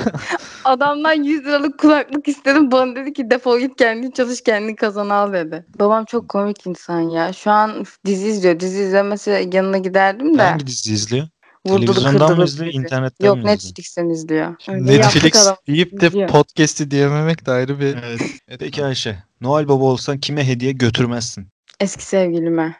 [0.65, 2.71] Adamdan 100 liralık kulaklık istedim.
[2.71, 5.67] Bana dedi ki defol git kendin çalış kendin kazan al dedi.
[5.79, 7.33] Babam çok komik insan ya.
[7.33, 8.61] Şu an dizi izliyor.
[8.61, 10.43] Dizi izlemesi yanına giderdim de.
[10.43, 11.29] Hangi dizi izliyor?
[11.71, 12.79] Vurdulu Televizyondan mı kırdılı izliyor, dizi.
[12.79, 13.55] internetten Yok mi izliyor?
[13.55, 14.55] Netflix'ten izliyor.
[14.69, 15.57] Öyle yaptık Netflix adam.
[15.67, 16.29] deyip de izliyor.
[16.29, 17.97] podcast'i diyememek de ayrı bir...
[17.97, 18.21] Evet.
[18.59, 21.49] Peki Ayşe, Noel Baba olsan kime hediye götürmezsin?
[21.81, 22.77] Eski sevgilime.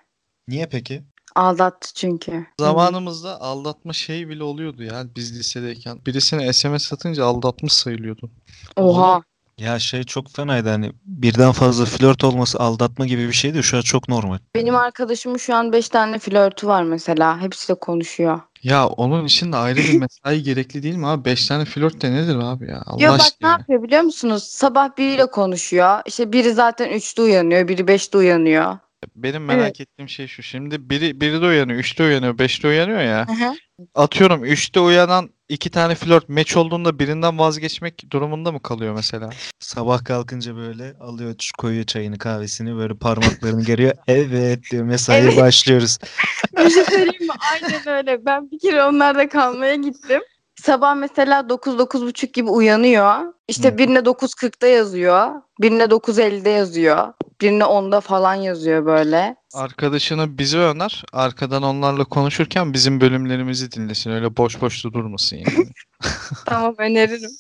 [0.49, 1.03] Niye peki?
[1.35, 2.47] Aldattı çünkü.
[2.61, 5.99] Zamanımızda aldatma şey bile oluyordu ya biz lisedeyken.
[6.07, 8.31] Birisine SMS atınca aldatmış sayılıyordu.
[8.77, 9.23] Oha.
[9.59, 13.63] Ya şey çok fenaydı hani birden fazla flört olması aldatma gibi bir şeydi.
[13.63, 14.39] Şu an çok normal.
[14.55, 17.41] Benim arkadaşımın şu an 5 tane flörtü var mesela.
[17.41, 18.41] Hepsiyle konuşuyor.
[18.67, 21.25] Ya onun için de ayrı bir mesai gerekli değil mi abi?
[21.25, 22.83] 5 tane flört de nedir abi ya?
[22.87, 23.51] Allah Yo bak ne aşkına.
[23.51, 24.43] yapıyor biliyor musunuz?
[24.43, 26.01] Sabah biriyle konuşuyor.
[26.07, 28.79] İşte biri zaten 3'te uyanıyor, biri 5'te uyanıyor.
[29.17, 29.81] Benim merak Evet.
[29.81, 30.43] ettiğim şey şu.
[30.43, 33.27] Şimdi biri, biri de uyanıyor, üçte uyanıyor, beşte uyanıyor ya.
[33.29, 33.55] Hı hı.
[33.95, 39.31] Atıyorum üçte uyanan iki tane flört meç olduğunda birinden vazgeçmek durumunda mı kalıyor mesela?
[39.61, 43.93] Sabah kalkınca böyle alıyor ç- koyuyor çayını kahvesini böyle parmaklarını geriyor.
[44.09, 45.37] Evet diyor mesaiye Evet.
[45.37, 45.99] başlıyoruz.
[46.59, 47.35] Bir şey söyleyeyim mi?
[47.53, 48.27] Aynen öyle.
[48.27, 50.21] Ben bir kere onlarda kalmaya gittim.
[50.63, 53.33] Sabah mesela 9-9.30 gibi uyanıyor.
[53.49, 55.31] İşte birine 9.40'da yazıyor.
[55.61, 57.13] Birine 9.50'de yazıyor.
[57.41, 59.37] Birine 10'da falan yazıyor böyle.
[59.55, 64.11] Arkadaşını bize öner, arkadan onlarla konuşurken bizim bölümlerimizi dinlesin.
[64.11, 65.69] Öyle boş boş da durmasın yani.
[66.47, 67.31] Tamam öneririm.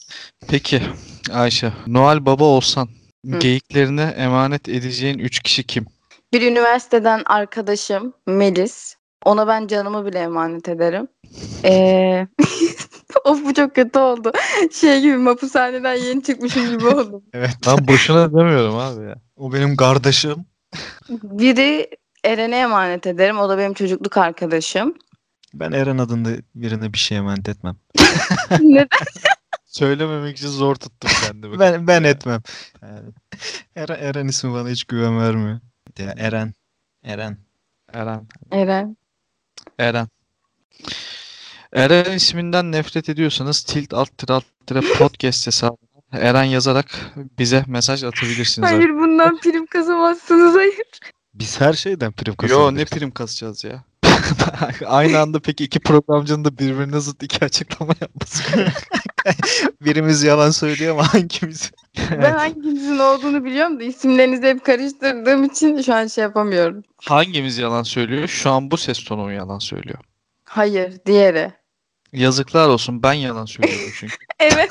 [0.48, 0.82] Peki
[1.32, 2.88] Ayşe, Noel Baba olsan
[3.30, 3.38] Hı.
[3.38, 5.86] geyiklerine emanet edeceğin üç kişi kim?
[6.32, 8.96] Bir üniversiteden arkadaşım Melis.
[9.24, 11.08] Ona ben canımı bile emanet ederim.
[11.64, 12.26] Ee...
[13.24, 14.32] of bu çok kötü oldu.
[14.72, 17.22] Şey gibi mapushaneden yeni çıkmışım gibi oldum.
[17.32, 17.50] Evet.
[17.66, 19.25] Ben boşuna demiyorum abi ya.
[19.36, 20.46] O benim kardeşim.
[21.10, 21.88] Biri
[22.24, 23.38] Eren'e emanet ederim.
[23.38, 24.94] O da benim çocukluk arkadaşım.
[25.54, 27.76] Ben Eren adında birine bir şey emanet etmem.
[28.60, 28.88] Neden?
[29.66, 31.58] Söylememek için zor tuttum kendimi.
[31.58, 32.42] Ben ben etmem.
[32.82, 33.10] Yani,
[33.76, 35.60] Eren, Eren ismi bana hiç güven vermiyor.
[35.98, 36.54] Ya Eren.
[37.04, 37.38] Eren.
[37.92, 38.26] Eren.
[38.50, 38.96] Eren.
[39.78, 40.08] Eren.
[41.72, 46.86] Eren isminden nefret ediyorsanız tilt alt tire alt tire podcast hesabına Eren yazarak
[47.38, 48.68] bize mesaj atabilirsiniz.
[48.70, 50.74] Hayır bundan prim kazamazsınız hayır.
[51.34, 52.74] Biz her şeyden prim Yo kazanıyoruz.
[52.74, 53.84] ne prim kasacağız ya.
[54.86, 58.42] Aynı anda peki iki programcının da birbirine zıt iki açıklama yapması.
[59.80, 61.70] Birimiz yalan söylüyor ama hangimiz?
[62.10, 66.82] Ben hanginizin olduğunu biliyorum da isimlerinizi hep karıştırdığım için şu an şey yapamıyorum.
[67.04, 68.28] Hangimiz yalan söylüyor?
[68.28, 69.98] Şu an bu ses tonu mu yalan söylüyor?
[70.44, 71.52] Hayır diğeri.
[72.12, 74.16] Yazıklar olsun ben yalan söylüyorum çünkü.
[74.40, 74.70] Evet.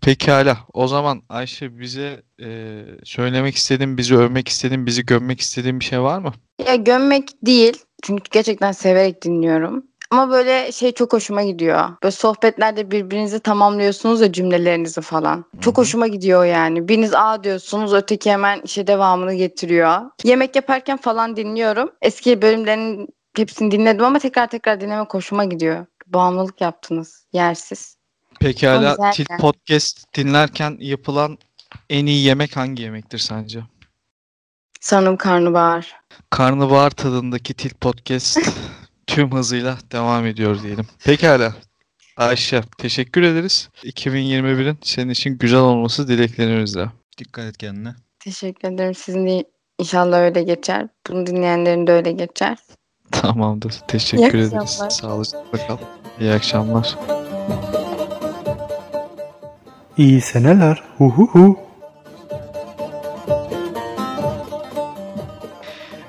[0.00, 0.58] Pekala.
[0.72, 6.00] O zaman Ayşe bize e, söylemek istediğin, bizi övmek istediğin, bizi gömmek istediğin bir şey
[6.00, 6.32] var mı?
[6.66, 7.82] Ya gömmek değil.
[8.02, 9.84] Çünkü gerçekten severek dinliyorum.
[10.10, 11.88] Ama böyle şey çok hoşuma gidiyor.
[12.02, 15.44] Böyle sohbetlerde birbirinizi tamamlıyorsunuz ya cümlelerinizi falan.
[15.60, 16.88] Çok hoşuma gidiyor yani.
[16.88, 20.00] Biriniz A diyorsunuz öteki hemen işe devamını getiriyor.
[20.24, 21.90] Yemek yaparken falan dinliyorum.
[22.02, 25.86] Eski bölümlerin hepsini dinledim ama tekrar tekrar dinlemek hoşuma gidiyor.
[26.06, 27.26] Bağımlılık yaptınız.
[27.32, 27.96] Yersiz.
[28.40, 29.10] Pekala.
[29.10, 29.28] Tilt.
[29.40, 31.38] Podcast dinlerken yapılan
[31.90, 33.60] en iyi yemek hangi yemektir sence?
[34.80, 35.96] Sanırım karnabahar.
[36.30, 38.38] Karnabahar tadındaki Tilt Podcast
[39.06, 40.86] tüm hızıyla devam ediyor diyelim.
[41.04, 41.54] Pekala.
[42.16, 43.68] Ayşe teşekkür ederiz.
[43.82, 46.90] 2021'in senin için güzel olması dileklerimizle.
[47.18, 47.94] Dikkat et kendine.
[48.20, 48.94] Teşekkür ederim.
[48.94, 49.44] Sizin de
[49.78, 50.88] inşallah öyle geçer.
[51.08, 52.58] Bunu dinleyenlerin de öyle geçer.
[53.10, 53.74] Tamamdır.
[53.88, 54.54] Teşekkür ederiz.
[54.54, 54.90] akşamlar.
[54.90, 55.76] Sağlıcakla kal.
[56.20, 56.96] İyi akşamlar.
[59.96, 60.82] İyi seneler.
[60.98, 61.58] Hu hu hu.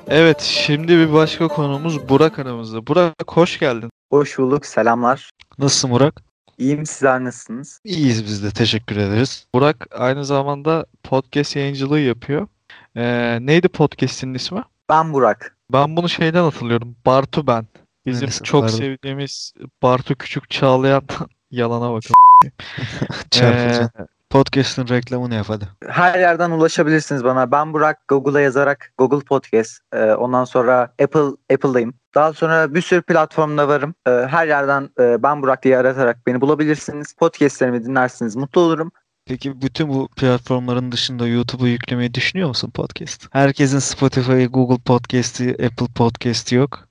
[0.07, 2.87] Evet, şimdi bir başka konumuz Burak aramızda.
[2.87, 3.89] Burak hoş geldin.
[4.09, 5.29] Hoş bulduk, selamlar.
[5.57, 6.21] Nasılsın Burak?
[6.57, 7.79] İyiyim, sizler nasılsınız?
[7.83, 9.47] İyiyiz biz de teşekkür ederiz.
[9.55, 12.47] Burak aynı zamanda podcast yayıncılığı yapıyor.
[12.95, 14.63] Ee, neydi podcast'in ismi?
[14.89, 15.56] Ben Burak.
[15.73, 16.95] Ben bunu şeyden hatırlıyorum.
[17.05, 17.65] Bartu ben.
[18.05, 18.75] Bizim Neresi çok Bartu?
[18.75, 19.53] sevdiğimiz
[19.83, 21.03] Bartu Küçük Çağlayan
[21.51, 22.13] yalana bakın.
[23.31, 23.89] Çarpıcı.
[24.29, 25.67] Podcast'ın reklamını yap hadi.
[25.87, 27.51] Her yerden ulaşabilirsiniz bana.
[27.51, 29.79] Ben Burak Google'a yazarak Google Podcast.
[29.93, 31.93] e, ondan sonra Apple Apple'dayım.
[32.15, 33.95] Daha sonra bir sürü platformda varım.
[34.07, 37.13] E, her yerden e, ben Burak diye aratarak beni bulabilirsiniz.
[37.13, 38.35] Podcastlerimi dinlersiniz.
[38.35, 38.91] Mutlu olurum.
[39.27, 43.27] Peki bütün bu platformların dışında YouTube'u yüklemeyi düşünüyor musun podcast?
[43.31, 46.87] Herkesin Spotify, Google Podcast'i, Apple Podcast'i yok.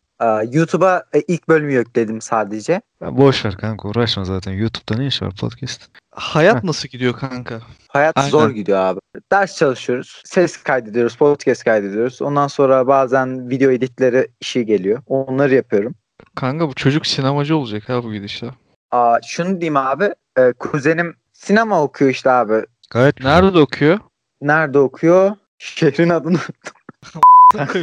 [0.52, 2.80] YouTube'a e, ilk bölümü yükledim sadece.
[3.02, 4.52] Ya boş ver kanka uğraşma zaten.
[4.52, 5.88] YouTube'da ne iş var podcast?
[6.14, 6.62] Hayat Heh.
[6.64, 7.60] nasıl gidiyor kanka?
[7.88, 8.30] Hayat Aynen.
[8.30, 9.00] zor gidiyor abi.
[9.32, 10.22] Ders çalışıyoruz.
[10.24, 11.16] Ses kaydediyoruz.
[11.16, 12.22] Podcast kaydediyoruz.
[12.22, 15.02] Ondan sonra bazen video editleri işi geliyor.
[15.06, 15.94] Onları yapıyorum.
[16.34, 18.50] Kanka bu çocuk sinemacı olacak ha bu gidişle.
[18.90, 20.10] Aa, şunu diyeyim abi.
[20.38, 22.66] e, kuzenim sinema okuyor işte abi.
[22.90, 23.20] Gayet.
[23.20, 23.98] Nerede okuyor?
[24.40, 25.36] Nerede okuyor?
[25.58, 26.38] Şehrin adını.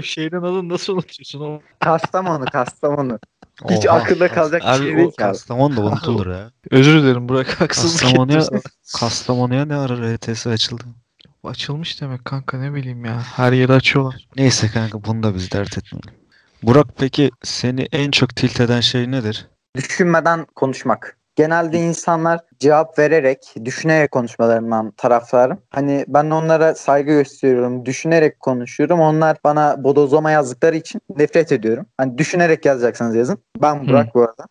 [0.03, 1.61] Şehrin adını nasıl unutuyorsun oğlum?
[1.79, 3.19] Kastamonu, Kastamonu.
[3.69, 3.95] Hiç Oha.
[3.95, 5.31] akılda kalacak bir Abi şey o değil ki abi.
[5.31, 6.51] Kastamonu da unutulur ya.
[6.71, 8.61] Özür dilerim Burak haksızlık Kastamonu'ya, ettim.
[8.99, 10.83] Kastamonu'ya ne ara RTS açıldı?
[11.43, 13.21] Açılmış demek kanka ne bileyim ya.
[13.35, 14.27] Her yeri açıyorlar.
[14.37, 16.13] Neyse kanka bunu da biz dert etmeyelim.
[16.63, 19.47] Burak peki seni en çok tilt eden şey nedir?
[19.75, 21.17] Düşünmeden konuşmak.
[21.35, 25.59] Genelde insanlar cevap vererek, düşünerek konuşmalarından taraftarım.
[25.69, 28.99] Hani ben onlara saygı gösteriyorum, düşünerek konuşuyorum.
[28.99, 31.85] Onlar bana bodozlama yazdıkları için nefret ediyorum.
[31.97, 33.37] Hani düşünerek yazacaksınız yazın.
[33.61, 34.45] Ben Burak bu arada.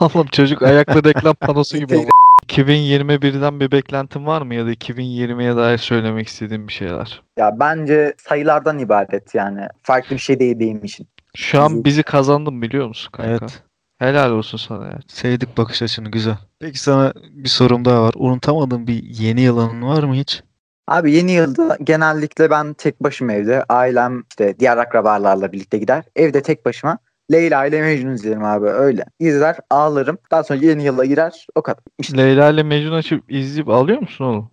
[0.00, 1.94] Oğlum çocuk ayaklı reklam panosu gibi.
[1.94, 7.22] Instagram- 2021'den bir beklentin var mı ya da 2020'ye dair söylemek istediğin bir şeyler?
[7.36, 9.68] Ya bence sayılardan ibaret yani.
[9.82, 11.06] Farklı bir şey değil benim için.
[11.34, 13.30] Şu an bizi kazandın biliyor musun kanka?
[13.30, 13.62] Evet.
[13.98, 14.98] Helal olsun sana ya.
[15.08, 16.36] Sevdik bakış açını güzel.
[16.60, 18.14] Peki sana bir sorum daha var.
[18.16, 20.42] Unutamadığın bir yeni yılanın var mı hiç?
[20.88, 23.64] Abi yeni yılda genellikle ben tek başıma evde.
[23.68, 26.04] Ailem işte diğer akrabalarla birlikte gider.
[26.16, 26.98] Evde tek başıma.
[27.32, 29.04] Leyla ile Mecnun izlerim abi öyle.
[29.20, 30.18] İzler ağlarım.
[30.30, 31.46] Daha sonra yeni yıla girer.
[31.54, 31.80] O kadar.
[31.98, 34.50] İşte Leyla ile Mecnun açıp izleyip alıyor musun oğlum?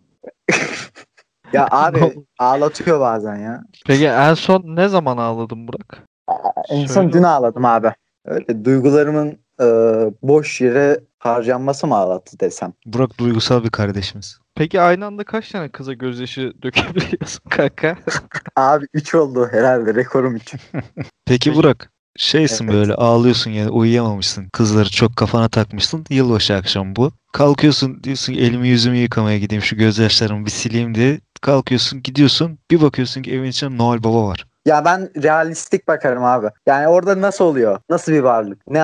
[1.54, 3.64] ya abi ağlatıyor bazen ya.
[3.86, 6.04] Peki en son ne zaman ağladın Burak?
[6.70, 7.14] En son Söyle.
[7.14, 7.94] dün ağladım abi.
[8.26, 9.66] Öyle duygularımın e,
[10.22, 12.74] boş yere harcanması mı ağlattı desem.
[12.86, 14.40] Burak duygusal bir kardeşimiz.
[14.56, 17.98] Peki aynı anda kaç tane kıza gözyaşı dökebiliyorsun kanka?
[18.56, 20.54] Abi 3 oldu herhalde rekorum 3.
[21.26, 22.74] Peki Burak şeysin Evet.
[22.74, 24.50] böyle ağlıyorsun yani uyuyamamışsın.
[24.50, 26.06] Kızları çok kafana takmışsın.
[26.10, 27.12] Yılbaşı akşamı bu.
[27.34, 31.20] Kalkıyorsun diyorsun elimi yüzümü yıkamaya gideyim şu gözyaşlarımı bir sileyim diye.
[31.42, 34.46] Kalkıyorsun gidiyorsun bir bakıyorsun ki evin içinde Noel Baba var.
[34.66, 36.48] Ya ben realistik bakarım abi.
[36.66, 37.80] Yani orada nasıl oluyor?
[37.90, 38.68] Nasıl bir varlık?
[38.68, 38.84] Ne,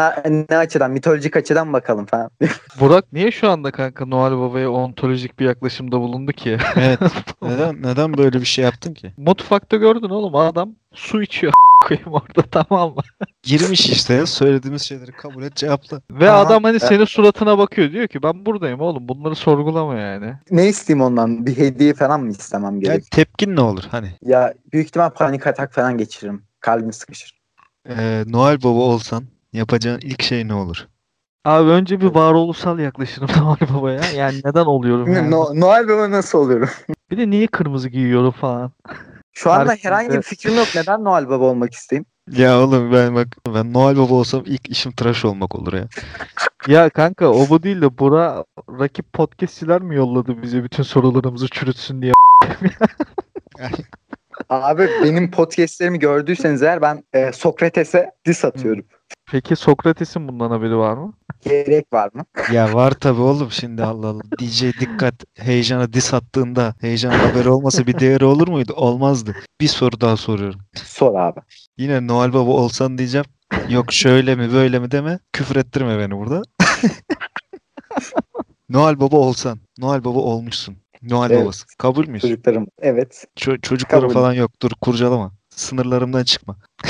[0.50, 0.92] ne açıdan?
[0.92, 2.32] Mitolojik açıdan bakalım falan.
[2.80, 6.58] Burak niye şu anda kanka Noel Baba'ya ontolojik bir yaklaşımda bulundu ki?
[6.76, 7.00] Evet.
[7.42, 9.14] neden neden böyle bir şey yaptın ki?
[9.18, 11.54] Mutfakta gördün oğlum adam su içiyor
[11.88, 13.02] koyayım orada tamam mı?
[13.44, 16.02] Girmiş işte söylediğimiz şeyleri kabul et cevapla.
[16.12, 16.84] Ve Aha, adam hani evet.
[16.90, 20.34] senin suratına bakıyor diyor ki ben buradayım oğlum bunları sorgulama yani.
[20.52, 21.46] ne isteyeyim ondan?
[21.46, 23.12] Bir hediye falan mı istemem Yani gerek?
[23.12, 24.08] tepkin ne olur hani?
[24.22, 26.44] Ya büyük ihtimal panik atak falan geçiririm.
[26.60, 27.40] Kalbim sıkışır.
[27.90, 29.24] Ee, Noel Baba olsan
[29.54, 30.88] yapacağın ilk şey ne olur?
[31.46, 34.12] Abi önce bir varoluşsal yaklaşırım Noel Baba'ya.
[34.12, 35.32] Yani neden oluyorum yani.
[35.32, 36.70] No- Noel Baba nasıl oluyorum?
[37.12, 38.72] Bir de niye kırmızı giyiyorum falan.
[39.40, 40.68] Şu anda Herkes herhangi bir fikrim yok.
[40.76, 42.06] Neden Noel Baba olmak isteyeyim?
[42.32, 45.88] Ya oğlum ben bak ben Noel Baba olsam ilk işim tıraş olmak olur ya.
[46.68, 48.46] Ya kanka o bu değil de Bura
[48.80, 52.14] rakip podcastçiler mi yolladı bize bütün sorularımızı çürütsün diye.
[54.50, 58.86] Abi benim podcastlerimi gördüyseniz eğer ben e, Sokrates'e diss atıyorum.
[59.32, 61.14] Peki Sokrates'in bundan haberi var mı?
[61.44, 62.26] Gerek var mı?
[62.54, 64.22] Ya var tabi oğlum şimdi Allah Allah.
[64.40, 68.74] DJ dikkat heyecana dis attığında heyecan haberi olmasa bir değeri olur muydu?
[68.76, 69.36] Olmazdı.
[69.62, 70.60] Bir soru daha soruyorum.
[70.76, 71.40] Sor abi.
[71.78, 73.26] Yine Noel Baba olsan diyeceğim.
[73.70, 75.20] Yok şöyle mi böyle mi deme.
[75.34, 76.42] Küfür ettirme beni burada.
[78.70, 79.60] Noel Baba olsan.
[79.78, 80.78] Noel Baba olmuşsun.
[81.02, 81.44] Noel Evet.
[81.44, 81.66] babası.
[81.78, 82.22] Kabul müyüz?
[82.22, 82.68] Çocuklarım.
[82.80, 83.26] Evet.
[83.38, 84.14] Ço- çocukları Kabul.
[84.14, 84.52] falan yok.
[84.62, 85.32] Dur kurcalama.
[85.50, 86.58] Sınırlarımdan çıkma.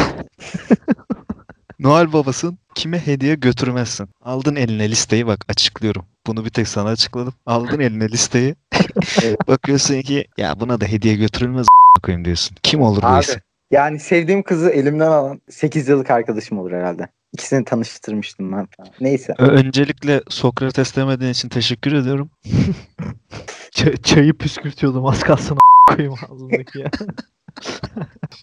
[1.80, 2.58] Noel babasın.
[2.76, 4.08] Kime hediye götürmezsin.
[4.22, 6.06] Aldın eline listeyi bak açıklıyorum.
[6.28, 7.34] Bunu bir tek sana açıkladım.
[7.46, 8.56] Aldın eline listeyi.
[9.48, 11.68] Bakıyorsun ki ya buna da hediye götürülmez
[12.04, 12.58] koyayım diyorsun.
[12.64, 13.42] Kim olur bu Abi isim?
[13.72, 17.08] yani sevdiğim kızı elimden alan 8 yıllık arkadaşım olur herhalde.
[17.34, 18.92] İkisini tanıştırmıştım ben falan.
[19.02, 19.34] Neyse.
[19.38, 22.30] Öncelikle Sokrates demediğin için teşekkür ediyorum.
[23.72, 26.92] Ç- çayı püskürtüyordum az kalsın a- koyayım ağzımdaki ya.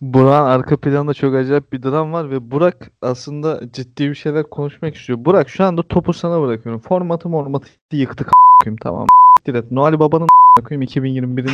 [0.03, 4.95] Burak'ın arka planında çok acayip bir dram var ve Burak aslında ciddi bir şeyler konuşmak
[4.97, 5.25] istiyor.
[5.25, 6.81] Burak şu anda topu sana bırakıyorum.
[6.81, 8.33] Formatı mormatı yıktık a-
[8.65, 9.07] koyayım tamam.
[9.47, 10.27] Direkt Noel Baba'nın
[10.59, 11.53] a- koyayım 2021'in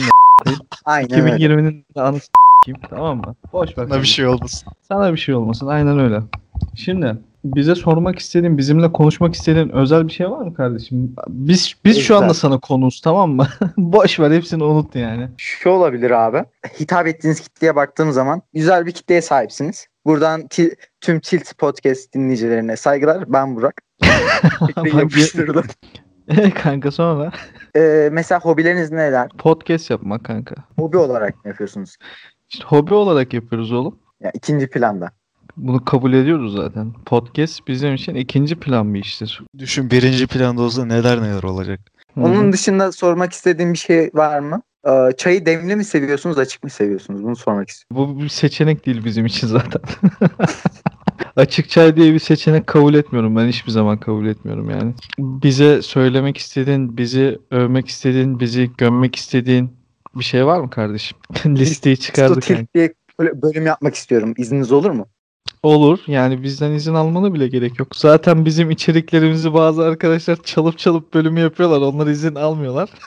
[0.84, 1.36] Aynen öyle.
[1.36, 2.26] 2020'nin de anısı
[2.64, 3.34] s**eyim, tamam mı?
[3.52, 3.86] Boş ver.
[3.88, 4.72] Sana bir şey olmasın.
[4.82, 5.66] Sana bir şey olmasın.
[5.66, 6.20] Aynen öyle.
[6.76, 11.14] Şimdi bize sormak istediğin, bizimle konuşmak istediğin özel bir şey var mı kardeşim?
[11.28, 13.46] Biz biz şu anda sana konuğuz tamam mı?
[13.76, 15.28] Boş ver hepsini unut yani.
[15.36, 16.44] Şu olabilir abi.
[16.80, 19.86] Hitap ettiğiniz kitleye baktığım zaman güzel bir kitleye sahipsiniz.
[20.06, 23.32] Buradan ti- tüm Tilt Podcast dinleyicilerine saygılar.
[23.32, 23.74] Ben Burak.
[24.98, 25.64] Yapıştırdım.
[26.28, 27.32] E kanka sonra
[27.76, 29.28] Ee, mesela hobileriniz neler?
[29.38, 30.54] podcast yapmak kanka.
[30.78, 31.96] Hobi olarak ne yapıyorsunuz?
[32.50, 33.98] İşte hobi olarak yapıyoruz oğlum.
[34.20, 35.10] Ya ikinci planda.
[35.56, 36.92] Bunu kabul ediyoruz zaten.
[37.06, 39.42] Podcast bizim için ikinci plan bir iştir.
[39.58, 41.80] Düşün birinci planda olsa neler neler olacak.
[42.16, 44.62] Onun dışında sormak istediğim bir şey var mı?
[44.88, 47.22] Ee, çayı demli mi seviyorsunuz, açık mı seviyorsunuz?
[47.22, 48.16] Bunu sormak istiyorum.
[48.16, 49.82] Bu bir seçenek değil bizim için zaten.
[51.36, 53.36] Açık çay diye bir seçenek kabul etmiyorum.
[53.36, 54.94] Ben hiçbir zaman kabul etmiyorum yani.
[55.18, 59.70] Bize söylemek istediğin, bizi övmek istediğin, bizi gömmek istediğin
[60.14, 61.18] bir şey var mı kardeşim?
[61.46, 62.68] Listeyi çıkardık Tilt yani.
[62.74, 64.34] diye böyle bölüm yapmak istiyorum.
[64.36, 65.06] İzniniz olur mu?
[65.62, 65.98] Olur.
[66.06, 67.96] Yani bizden izin almanı bile gerek yok.
[67.96, 71.80] Zaten bizim içeriklerimizi bazı arkadaşlar çalıp çalıp bölümü yapıyorlar.
[71.80, 72.90] Onlar izin almıyorlar.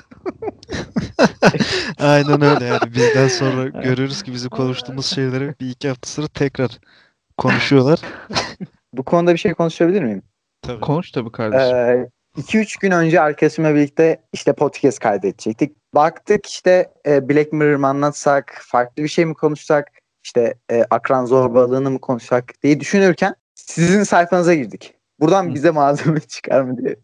[1.99, 6.79] Aynen öyle yani bizden sonra görüyoruz ki bizim konuştuğumuz şeyleri bir iki hafta sonra tekrar
[7.37, 7.99] konuşuyorlar.
[8.93, 10.23] Bu konuda bir şey konuşabilir miyim?
[10.61, 10.81] Tabii.
[10.81, 11.77] Konuş tabii kardeşim.
[11.77, 15.77] Ee, 2-3 gün önce arkadaşımla birlikte işte podcast kaydedecektik.
[15.93, 19.91] Baktık işte e, Black Mirror mı anlatsak, farklı bir şey mi konuşsak,
[20.25, 24.93] işte e, akran zorbalığını mı konuşsak diye düşünürken sizin sayfanıza girdik.
[25.19, 26.95] Buradan bize malzeme çıkar mı diye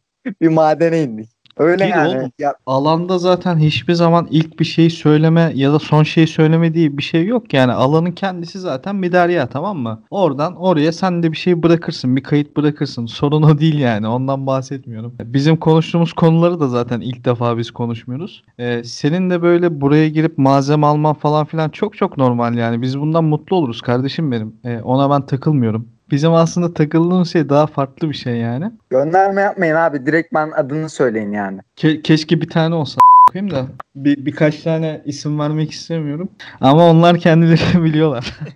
[0.42, 1.30] bir madene indik.
[1.58, 2.18] Öyle Gir yani.
[2.20, 2.32] oğlum.
[2.40, 6.98] Ya, Alanda zaten hiçbir zaman ilk bir şeyi söyleme ya da son şeyi söyleme diye
[6.98, 7.54] bir şey yok.
[7.54, 10.04] Yani alanın kendisi zaten bir derya tamam mı?
[10.10, 13.06] Oradan oraya sen de bir şey bırakırsın, bir kayıt bırakırsın.
[13.06, 14.08] Sorun o değil yani.
[14.08, 15.14] Ondan bahsetmiyorum.
[15.20, 18.44] Bizim konuştuğumuz konuları da zaten ilk defa biz konuşmuyoruz.
[18.60, 22.82] Ee, senin de böyle buraya girip malzeme alman falan filan çok çok normal yani.
[22.82, 24.56] Biz bundan mutlu oluruz kardeşim benim.
[24.66, 25.88] Ee, ona ben takılmıyorum.
[26.12, 28.72] Bizim aslında takıldığımız şey daha farklı bir şey yani.
[28.90, 30.06] gönderme yapmayın abi.
[30.06, 31.60] Direkt ben adını söyleyin yani.
[31.78, 33.00] Ke- keşke bir tane olsa
[33.32, 36.30] koyayım da bir birkaç tane isim vermek istemiyorum.
[36.62, 38.40] Ama onlar kendileri biliyorlar.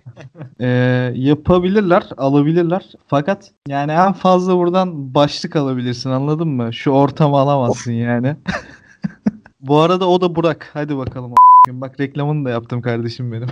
[0.60, 2.92] Ee, yapabilirler, alabilirler.
[3.06, 6.74] Fakat yani en fazla buradan başlık alabilirsin anladın mı?
[6.74, 8.36] Şu ortamı alamazsın yani.
[9.60, 10.70] Bu arada o da Burak.
[10.72, 11.32] Hadi bakalım.
[11.68, 13.48] Bak reklamını da yaptım kardeşim benim.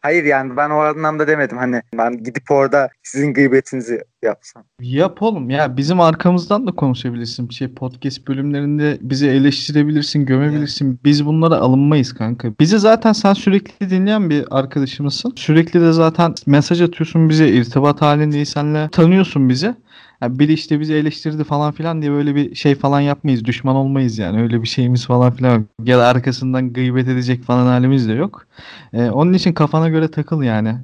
[0.00, 1.58] Hayır yani ben o anlamda demedim.
[1.58, 4.64] Hani ben gidip orada sizin gıybetinizi yapsam.
[4.80, 7.48] Yap oğlum ya bizim arkamızdan da konuşabilirsin.
[7.48, 11.00] Şey podcast bölümlerinde bizi eleştirebilirsin, gömebilirsin.
[11.04, 12.48] Biz bunlara alınmayız kanka.
[12.60, 15.32] Bizi zaten sen sürekli dinleyen bir arkadaşımızsın.
[15.36, 18.88] Sürekli de zaten mesaj atıyorsun bize, irtibat halindeyiz senle.
[18.92, 19.74] Tanıyorsun bizi.
[20.22, 23.44] Ya biri işte bizi eleştirdi falan filan diye böyle bir şey falan yapmayız.
[23.44, 24.42] Düşman olmayız yani.
[24.42, 25.66] Öyle bir şeyimiz falan filan yok.
[25.84, 28.46] Ya da arkasından gıybet edecek falan halimiz de yok.
[28.92, 30.76] Ee, onun için kafana göre takıl yani.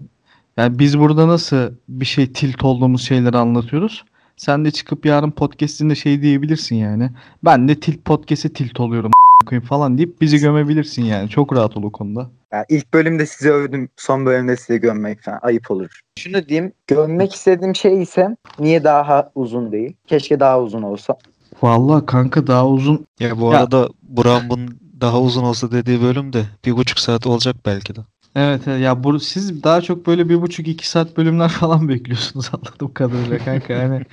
[0.57, 4.05] Yani biz burada nasıl bir şey tilt olduğumuz şeyleri anlatıyoruz.
[4.37, 7.11] Sen de çıkıp yarın podcast'inde şey diyebilirsin yani.
[7.45, 9.13] Ben de tilt podcast'e tilt oluyorum
[9.45, 11.29] koyayım falan deyip bizi gömebilirsin yani.
[11.29, 12.31] Çok rahat ol o konuda.
[12.53, 16.01] Yani ilk bölümde size övdüm, son bölümde size gömmek falan ayıp olur.
[16.19, 19.97] Şunu diyeyim, gömmek istediğim şey ise niye daha uzun değil?
[20.07, 21.17] Keşke daha uzun olsa.
[21.63, 23.07] Vallahi kanka daha uzun.
[23.21, 27.27] Ya bu Ya- arada Burak'ın bunun daha uzun olsa dediği bölüm de bir buçuk saat
[27.27, 28.01] olacak belki de.
[28.35, 32.51] Evet, evet ya bu siz daha çok böyle bir buçuk iki saat bölümler falan bekliyorsunuz
[32.55, 33.73] anladığım kadarıyla kanka.
[33.73, 34.07] Yani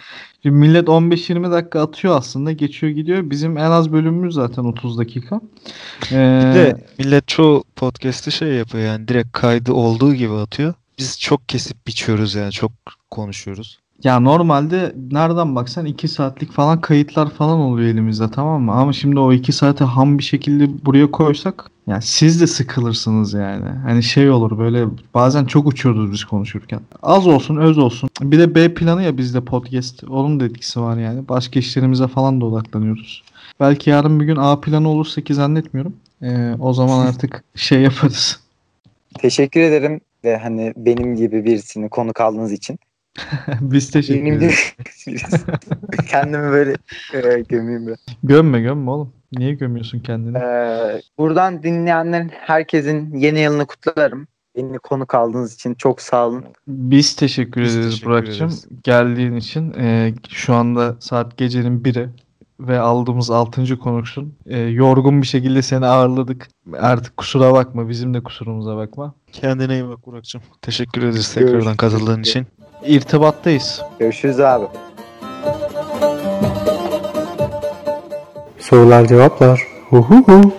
[0.44, 3.30] şimdi millet 15-20 dakika atıyor aslında geçiyor gidiyor.
[3.30, 5.42] Bizim en az bölümümüz zaten 30 dakika.
[6.42, 10.74] Bir Ee, de millet çoğu podcast'i şey yapıyor yani direkt kaydı olduğu gibi atıyor.
[11.00, 12.72] Biz çok kesip biçiyoruz yani çok
[13.12, 13.81] konuşuyoruz.
[14.04, 18.72] Ya normalde nereden baksan 2 saatlik falan kayıtlar falan oluyor elimizde tamam mı?
[18.72, 23.70] Ama şimdi o 2 saate ham bir şekilde buraya koysak yani siz de sıkılırsınız yani.
[23.70, 26.80] Hani şey olur böyle bazen çok uçuyoruz biz konuşurken.
[27.04, 28.10] Az olsun öz olsun.
[28.22, 30.04] Bir de B planı ya bizde podcast.
[30.04, 31.28] Onun da etkisi var yani.
[31.30, 33.24] Başka işlerimize falan da odaklanıyoruz.
[33.60, 35.94] Belki yarın bir gün A planı olursa ki zannetmiyorum.
[36.22, 38.40] Ee, o zaman artık şey yaparız.
[39.20, 42.80] Teşekkür ederim ve hani benim gibi birisini konuk aldığınız için.
[43.62, 44.76] Biz teşekkür ederiz.
[46.10, 46.76] kendimi böyle
[47.14, 47.96] e, gömeyim ben.
[48.24, 49.14] Gömme gömme oğlum.
[49.32, 50.38] Niye gömüyorsun kendini?
[50.38, 54.28] Ee, buradan dinleyenlerin herkesin yeni yılını kutlarım.
[54.56, 56.46] Beni konuk aldığınız için çok sağ olun.
[56.68, 58.52] Biz teşekkür Biz ederiz Burak'cığım.
[58.84, 59.74] Geldiğin için.
[59.74, 62.10] Ee, şu anda saat gecenin biri
[62.60, 63.80] ve aldığımız 6.
[63.80, 64.36] konuksun.
[64.46, 66.48] Ee, yorgun bir şekilde seni ağırladık.
[66.80, 67.90] Artık kusura bakma.
[67.90, 69.14] Bizim de kusurumuza bakma.
[69.32, 70.42] Kendine iyi bak Burak'cığım.
[70.62, 71.78] Teşekkür ederiz tekrardan Görüşürüz.
[71.78, 72.48] katıldığın için.
[72.86, 73.82] İrtibattayız.
[74.00, 74.66] Görüşürüz abi.
[78.60, 79.68] Sorular cevaplar.
[79.90, 80.54] Hu hu hu.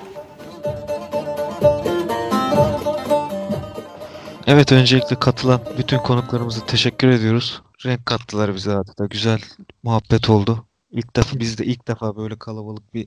[4.46, 7.62] Evet öncelikle katılan bütün konuklarımıza teşekkür ediyoruz.
[7.86, 9.06] Renk kattılar bize adeta.
[9.06, 9.40] Güzel
[9.82, 10.64] muhabbet oldu.
[10.93, 13.07] İlk defa biz de ilk defa böyle kalabalık bir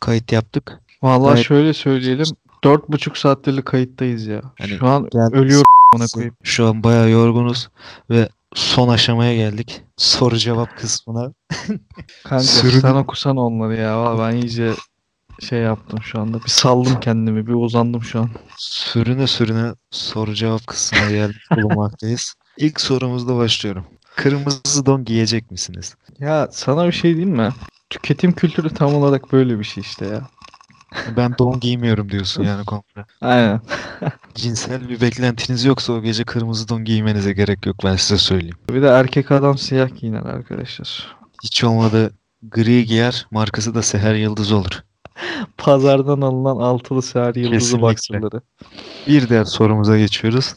[0.00, 0.80] kayıt yaptık.
[1.02, 1.46] Vallahi Evet.
[1.46, 2.26] şöyle söyleyelim.
[2.64, 4.42] Dört buçuk saattirlik kayıttayız ya.
[4.58, 5.34] Hani Şu an geldik.
[5.34, 5.64] ölüyorum
[5.96, 6.36] ona koyayım.
[6.42, 7.68] Şu an bayağı yorgunuz
[8.10, 9.82] ve son aşamaya geldik.
[9.96, 11.32] Soru cevap kısmına.
[12.24, 13.98] Kanka Sürün- sen okusan onları ya.
[13.98, 14.72] Vallahi ben iyice
[15.40, 16.38] şey yaptım şu anda.
[16.44, 17.46] Bir saldım kendimi.
[17.46, 18.30] Bir uzandım şu an.
[18.58, 22.34] Sürüne sürüne soru cevap kısmına geldik bulunmaktayız.
[22.56, 23.84] İlk sorumuzda başlıyorum.
[24.16, 25.94] Kırmızı don giyecek misiniz?
[26.18, 27.50] Ya sana bir şey diyeyim mi?
[27.90, 30.28] Tüketim kültürü tam olarak böyle bir şey işte ya.
[31.16, 33.04] Ben don giymiyorum diyorsun yani komple.
[33.20, 33.60] Aynen.
[34.34, 38.56] Cinsel bir beklentiniz yoksa o gece kırmızı don giymenize gerek yok ben size söyleyeyim.
[38.68, 41.16] Bir de erkek adam siyah giyiner arkadaşlar.
[41.44, 44.82] Hiç olmadı gri giyer markası da Seher Yıldız olur.
[45.56, 47.82] Pazardan alınan altılı seher yıldızı Kesinlikle.
[47.82, 48.40] baksırları.
[49.06, 50.54] Bir diğer sorumuza geçiyoruz.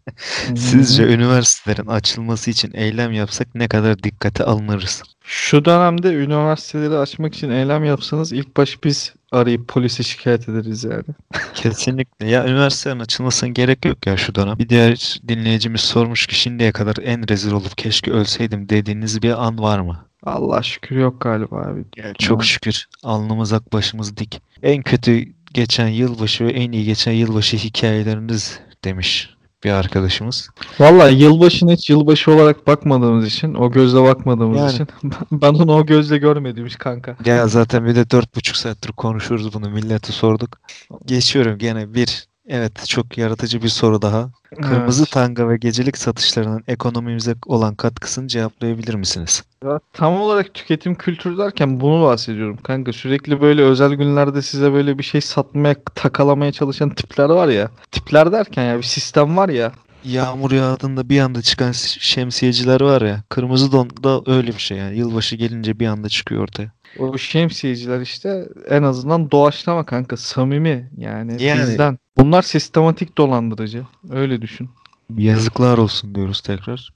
[0.56, 5.02] Sizce üniversitelerin açılması için eylem yapsak ne kadar dikkate alınırız?
[5.24, 11.04] Şu dönemde üniversiteleri açmak için eylem yapsanız ilk baş biz arayıp polise şikayet ederiz yani.
[11.54, 12.28] Kesinlikle.
[12.28, 14.58] Ya üniversitelerin açılmasına gerek yok ya şu dönem.
[14.58, 19.58] Bir diğer dinleyicimiz sormuş ki şimdiye kadar en rezil olup keşke ölseydim dediğiniz bir an
[19.58, 20.06] var mı?
[20.24, 21.84] Allah şükür yok galiba abi.
[22.18, 22.86] Çok şükür.
[23.02, 24.42] Alnımız ak başımız dik.
[24.62, 30.48] En kötü geçen yılbaşı ve en iyi geçen yılbaşı hikayeleriniz demiş bir arkadaşımız.
[30.78, 34.72] Vallahi yılbaşına hiç yılbaşı olarak bakmadığımız için, o gözle bakmadığımız Yani.
[34.72, 34.88] için
[35.32, 37.16] ben onu o gözle görmedim hiç kanka.
[37.24, 40.58] Ya zaten bir de dört buçuk saattir konuşuyoruz bunu millete sorduk.
[41.06, 44.30] Geçiyorum gene bir evet çok yaratıcı bir soru daha.
[44.62, 45.10] Kırmızı Evet.
[45.12, 49.42] tanga ve gecelik satışlarının ekonomimize olan katkısını cevaplayabilir misiniz?
[49.64, 52.92] Ya tam olarak tüketim kültürü derken bunu bahsediyorum kanka.
[52.92, 57.70] Sürekli böyle özel günlerde size böyle bir şey satmaya, takalamaya çalışan tipler var ya.
[57.92, 59.72] Tipler derken ya bir sistem var ya.
[60.04, 63.22] Yağmur yağdığında bir anda çıkan şemsiyeciler var ya.
[63.28, 64.98] Kırmızı don da öyle bir şey yani.
[64.98, 66.72] Yılbaşı gelince bir anda çıkıyor ortaya.
[66.98, 70.16] O şemsiyeciler işte en azından doğaçlama kanka.
[70.16, 71.98] Samimi yani, Yani- bizden.
[72.16, 73.86] Bunlar sistematik dolandırıcı.
[74.10, 74.70] Öyle düşün.
[75.16, 76.92] Yazıklar olsun diyoruz tekrar.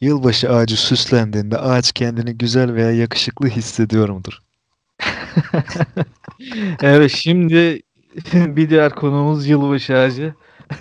[0.00, 4.38] Yılbaşı ağacı süslendiğinde ağaç kendini güzel veya yakışıklı hissediyor mudur?
[6.82, 7.82] Evet şimdi
[8.34, 10.34] bir diğer konumuz yılbaşı ağacı.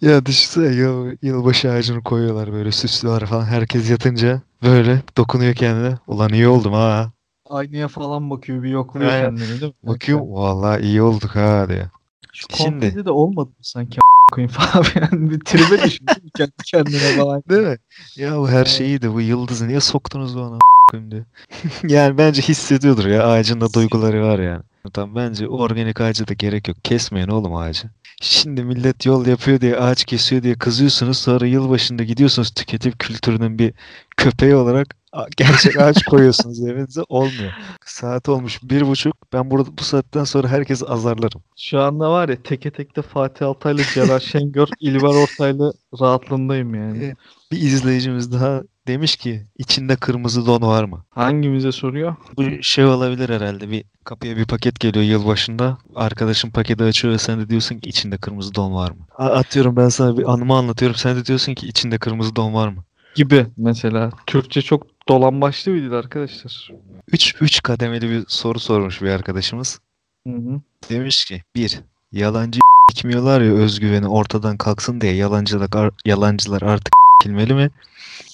[0.00, 3.44] Ya düşünsene ya yılbaşı ağacını koyuyorlar böyle süslüyorlar falan.
[3.44, 5.98] Herkes yatınca böyle dokunuyor kendine.
[6.06, 7.12] Ulan iyi oldum ha.
[7.52, 9.24] Aynaya falan bakıyor bir yokluyor Aynen.
[9.24, 9.88] kendini değil mi?
[9.88, 11.90] Bakıyorum vallahi iyi olduk ha diye.
[12.32, 13.98] Şu Şimdi de olmadı mı sanki
[14.32, 16.30] koyayım falan yani bir tribe düşün değil mi?
[16.36, 17.42] kendi kendine falan.
[17.48, 17.76] değil mi?
[18.16, 19.12] Ya bu her şey iyiydi.
[19.12, 20.58] Bu yıldızı niye soktunuz bana
[20.90, 21.24] koyayım diye.
[21.88, 23.26] Yani bence hissediyordur ya.
[23.26, 24.62] Ağacın da duyguları var yani.
[24.92, 26.76] Tamam bence organik ağaca da gerek yok.
[26.84, 27.88] Kesmeyin oğlum ağacı.
[28.20, 31.18] Şimdi millet yol yapıyor diye ağaç kesiyor diye kızıyorsunuz.
[31.18, 33.74] Sonra yılbaşında gidiyorsunuz tüketim kültürünün bir
[34.16, 35.01] köpeği olarak
[35.36, 37.02] gerçek ağaç koyuyorsunuz evinize.
[37.08, 37.52] Olmuyor.
[37.84, 39.32] Saat olmuş bir buçuk.
[39.32, 41.42] Ben burada bu saatten sonra herkes azarlarım.
[41.56, 47.14] Şu anda var ya teke tekte Fatih Altaylı, Celal Şengör, İlber Ortaylı rahatlığındayım yani.
[47.52, 51.04] Bir izleyicimiz daha demiş ki içinde kırmızı don var mı?
[51.10, 52.16] Hangimize soruyor?
[52.36, 53.70] Bu şey olabilir herhalde.
[53.70, 55.78] Bir kapıya bir paket geliyor yılbaşında.
[55.94, 58.96] Arkadaşın paketi açıyor ve sen de diyorsun ki içinde kırmızı don var mı?
[59.18, 60.96] A- Atıyorum ben sana bir anımı anlatıyorum.
[60.96, 62.84] Sen de diyorsun ki içinde kırmızı don var mı?
[63.14, 64.10] Gibi mesela.
[64.26, 66.70] Türkçe çok dolambaçlı bir dil arkadaşlar.
[67.12, 69.80] 3 3 kademeli bir soru sormuş bir arkadaşımız.
[70.26, 70.60] Hı hı.
[70.90, 71.80] Demiş ki 1.
[72.12, 72.60] Yalancı
[72.90, 77.70] dikmiyorlar ya özgüveni ortadan kalksın diye yalancılar, yalancılar artık kilmeli mi?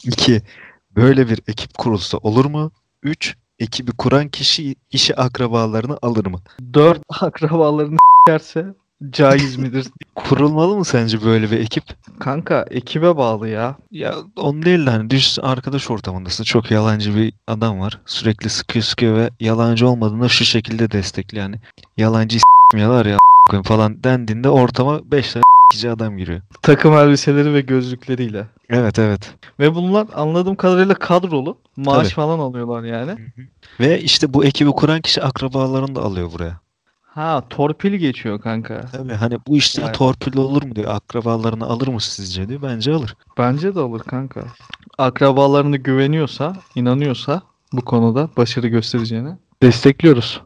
[0.05, 0.43] 2.
[0.97, 2.71] Böyle bir ekip kurulsa olur mu?
[3.03, 3.37] 3.
[3.59, 6.41] Ekibi kuran kişi işi akrabalarını alır mı?
[6.75, 7.99] Dört akrabalarını
[8.29, 8.75] s**erse
[9.11, 9.87] caiz midir?
[10.15, 11.85] Kurulmalı mı sence böyle bir ekip?
[12.19, 13.77] Kanka ekibe bağlı ya.
[13.93, 16.45] Ya on değil de hani düz arkadaş ortamındasın.
[16.45, 18.01] Çok yalancı bir adam var.
[18.07, 21.57] Sürekli sıkıyor sıkıyor ve yalancı olmadığında şu şekilde destekli yani.
[21.97, 23.19] Yalancı s**miyorlar ya
[23.65, 25.43] falan dendiğinde ortama 5 tane
[25.73, 26.41] s**kici adam giriyor.
[26.63, 28.47] Takım elbiseleri ve gözlükleriyle.
[28.71, 29.35] Evet evet.
[29.61, 31.59] Ve bunlar anladığım kadarıyla kadrolu.
[31.77, 32.15] Maaş Tabii.
[32.15, 33.17] falan alıyorlar yani.
[33.81, 36.61] Ve işte bu ekibi kuran kişi akrabalarını da alıyor buraya.
[37.19, 38.81] Ha torpil geçiyor kanka.
[38.93, 39.93] Tabii hani bu işte Vay.
[39.93, 40.95] torpil olur mu diyor.
[40.95, 42.63] Akrabalarını alır mı sizce diyor.
[42.63, 43.17] Bence alır.
[43.39, 44.45] Bence de alır kanka.
[44.99, 47.43] Akrabalarını güveniyorsa, inanıyorsa
[47.73, 50.41] bu konuda başarı göstereceğine destekliyoruz.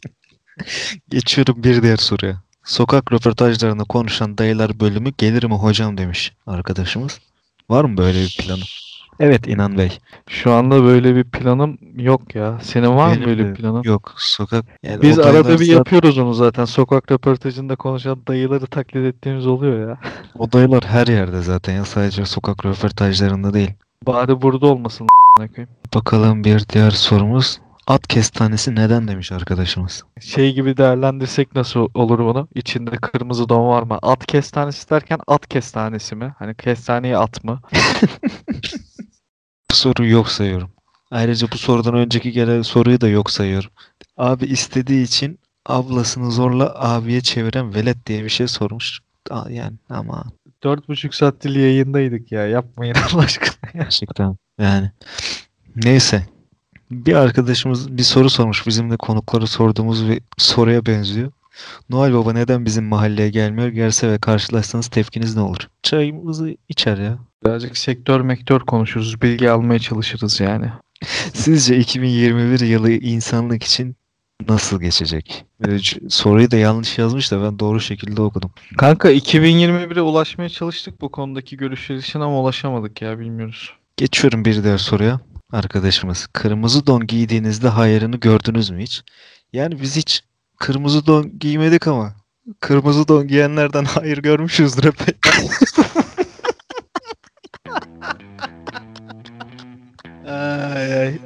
[1.08, 2.42] Geçiyorum bir diğer soruya.
[2.64, 7.20] Sokak röportajlarında konuşan dayılar bölümü gelir mi hocam demiş arkadaşımız.
[7.70, 8.62] Var mı böyle bir planı?
[9.20, 9.98] Evet İnan Bey.
[10.28, 12.58] Şu anda böyle bir planım yok ya.
[12.62, 13.82] Senin var mı Benim böyle de bir planın?
[13.82, 14.64] Yok sokak.
[14.82, 16.64] Yani Biz odaylar arada bir zaten- yapıyoruz onu zaten.
[16.64, 19.98] Sokak röportajında konuşan dayıları taklit ettiğimiz oluyor ya.
[20.38, 23.70] Odaylar her yerde zaten ya sadece sokak röportajlarında değil.
[24.06, 25.70] Bari burada olmasın a**ına koyayım.
[25.94, 27.60] Bakalım bir diğer sorumuz.
[27.86, 30.02] At kestanesi neden demiş arkadaşımız.
[30.20, 32.48] Şey gibi değerlendirsek nasıl olur bunu?
[32.54, 33.98] İçinde kırmızı don var mı?
[34.02, 36.34] At kestanesi derken at kestanesi mi?
[36.38, 37.60] Hani kestaneye at mı?
[39.70, 40.70] Bu soruyu yok sayıyorum.
[41.10, 43.70] Ayrıca bu sorudan önceki gelen soruyu da yok sayıyorum.
[44.16, 48.98] Abi istediği için ablasını zorla abiye çeviren velet diye bir şey sormuş.
[49.30, 50.24] Aa, Yani ama
[50.62, 52.46] Dört buçuk saattir yayındaydık ya.
[52.46, 53.70] Yapmayın Allah aşkına.
[53.74, 54.90] gerçekten yani.
[55.76, 56.26] Neyse.
[56.90, 58.66] Bir arkadaşımız bir soru sormuş.
[58.66, 61.32] Bizim de konukları sorduğumuz bir soruya benziyor.
[61.90, 63.68] Noel Baba neden bizim mahalleye gelmiyor?
[63.68, 65.68] Gelse ve karşılaşsanız tepkiniz ne olur?
[65.82, 67.18] Çayımızı içer ya.
[67.44, 69.22] Birazcık sektör mektör konuşuruz.
[69.22, 70.66] Bilgi almaya çalışırız yani.
[71.34, 73.96] Sizce 2021 yılı insanlık için
[74.48, 75.44] nasıl geçecek?
[75.76, 78.50] C- soruyu da yanlış yazmış da ben doğru şekilde okudum.
[78.76, 83.72] Kanka 2021'e ulaşmaya çalıştık bu konudaki görüşler için ama ulaşamadık ya bilmiyoruz.
[83.96, 85.20] Geçiyorum bir diğer soruya.
[85.52, 89.02] Arkadaşımız kırmızı don giydiğinizde hayırını gördünüz mü hiç?
[89.52, 90.22] Yani biz hiç
[90.58, 92.12] kırmızı don giymedik ama
[92.60, 94.94] kırmızı don giyenlerden hayır görmüşüzdür hep.
[100.28, 101.18] Ay ay.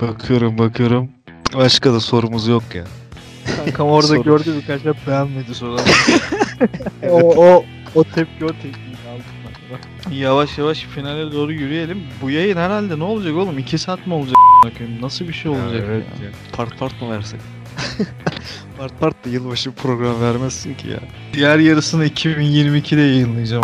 [0.00, 1.08] Bakıyorum bakıyorum.
[1.54, 2.84] Başka da sorumuz yok ya.
[3.56, 4.22] Kankam orada Soru.
[4.22, 5.80] gördü birkaç hep beğenmedi sonra.
[7.10, 7.64] o, o,
[7.94, 8.89] o tepki o ben.
[10.10, 12.02] Yavaş yavaş finale doğru yürüyelim.
[12.22, 13.58] Bu yayın herhalde ne olacak oğlum?
[13.58, 14.36] 2 saat mi olacak?
[15.00, 16.26] Nasıl bir şey olacak evet ya?
[16.26, 16.32] ya.
[16.52, 17.40] Part part mı versek?
[18.78, 21.00] part part da yılbaşı program vermezsin ki ya.
[21.32, 23.62] Diğer yarısını 2022'de yayınlayacağım.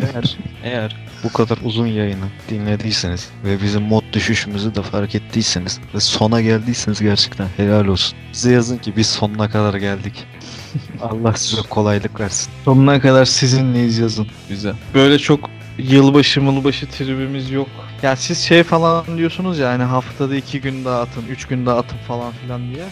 [0.00, 6.00] Eğer, eğer bu kadar uzun yayını dinlediyseniz ve bizim mod düşüşümüzü de fark ettiyseniz ve
[6.00, 8.18] sona geldiyseniz gerçekten helal olsun.
[8.32, 10.24] Bize yazın ki biz sonuna kadar geldik.
[11.00, 12.52] Allah size kolaylık versin.
[12.64, 14.72] Sonuna kadar sizinleyiz yazın bize.
[14.94, 17.68] Böyle çok yılbaşı mılbaşı tribimiz yok.
[18.02, 21.78] Ya siz şey falan diyorsunuz ya hani haftada iki gün daha atın, üç gün daha
[21.78, 22.84] atın falan filan diye.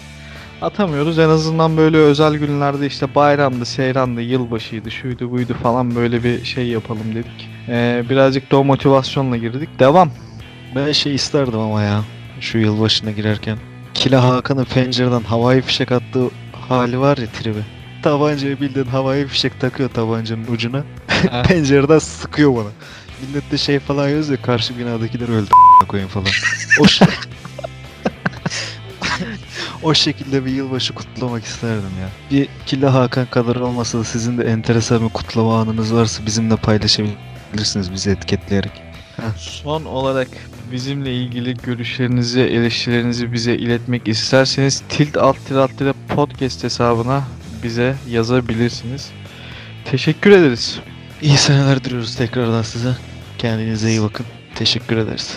[0.63, 6.45] Atamıyoruz en azından böyle özel günlerde işte bayramdı, seyrandı, yılbaşıydı, şuydu buydu falan böyle bir
[6.45, 7.49] şey yapalım dedik.
[7.69, 9.69] Ee, birazcık da o motivasyonla girdik.
[9.79, 10.11] Devam.
[10.75, 12.01] Ben şey isterdim ama ya
[12.41, 13.59] şu yılbaşına girerken.
[13.95, 16.29] Kila Hakan'ın pencereden havai fişek attığı
[16.69, 17.59] hali var ya tribi.
[18.03, 20.85] Tabancaya bildiğin havai fişek takıyor tabancanın ucuna.
[21.49, 22.69] Pencereden sıkıyor bana.
[23.29, 25.49] Millet de şey falan yazıyor karşı binadakiler öldü
[25.89, 26.27] koyayım falan.
[26.81, 27.07] O, ş-
[29.83, 32.09] o şekilde bir yılbaşı kutlamak isterdim ya.
[32.31, 37.93] Bir Killa Hakan kadar olmasa da sizin de enteresan bir kutlama anınız varsa bizimle paylaşabilirsiniz
[37.93, 38.73] bizi etiketleyerek.
[39.37, 40.29] Son olarak
[40.73, 47.25] bizimle ilgili görüşlerinizi, eleştirilerinizi bize iletmek isterseniz tilt alt tilt tilt podcast hesabına
[47.63, 49.11] bize yazabilirsiniz.
[49.85, 50.81] Teşekkür ederiz.
[51.23, 52.97] İyi seneler diliyoruz tekrardan size.
[53.39, 54.27] Kendinize iyi bakın.
[54.55, 55.37] Teşekkür ederiz.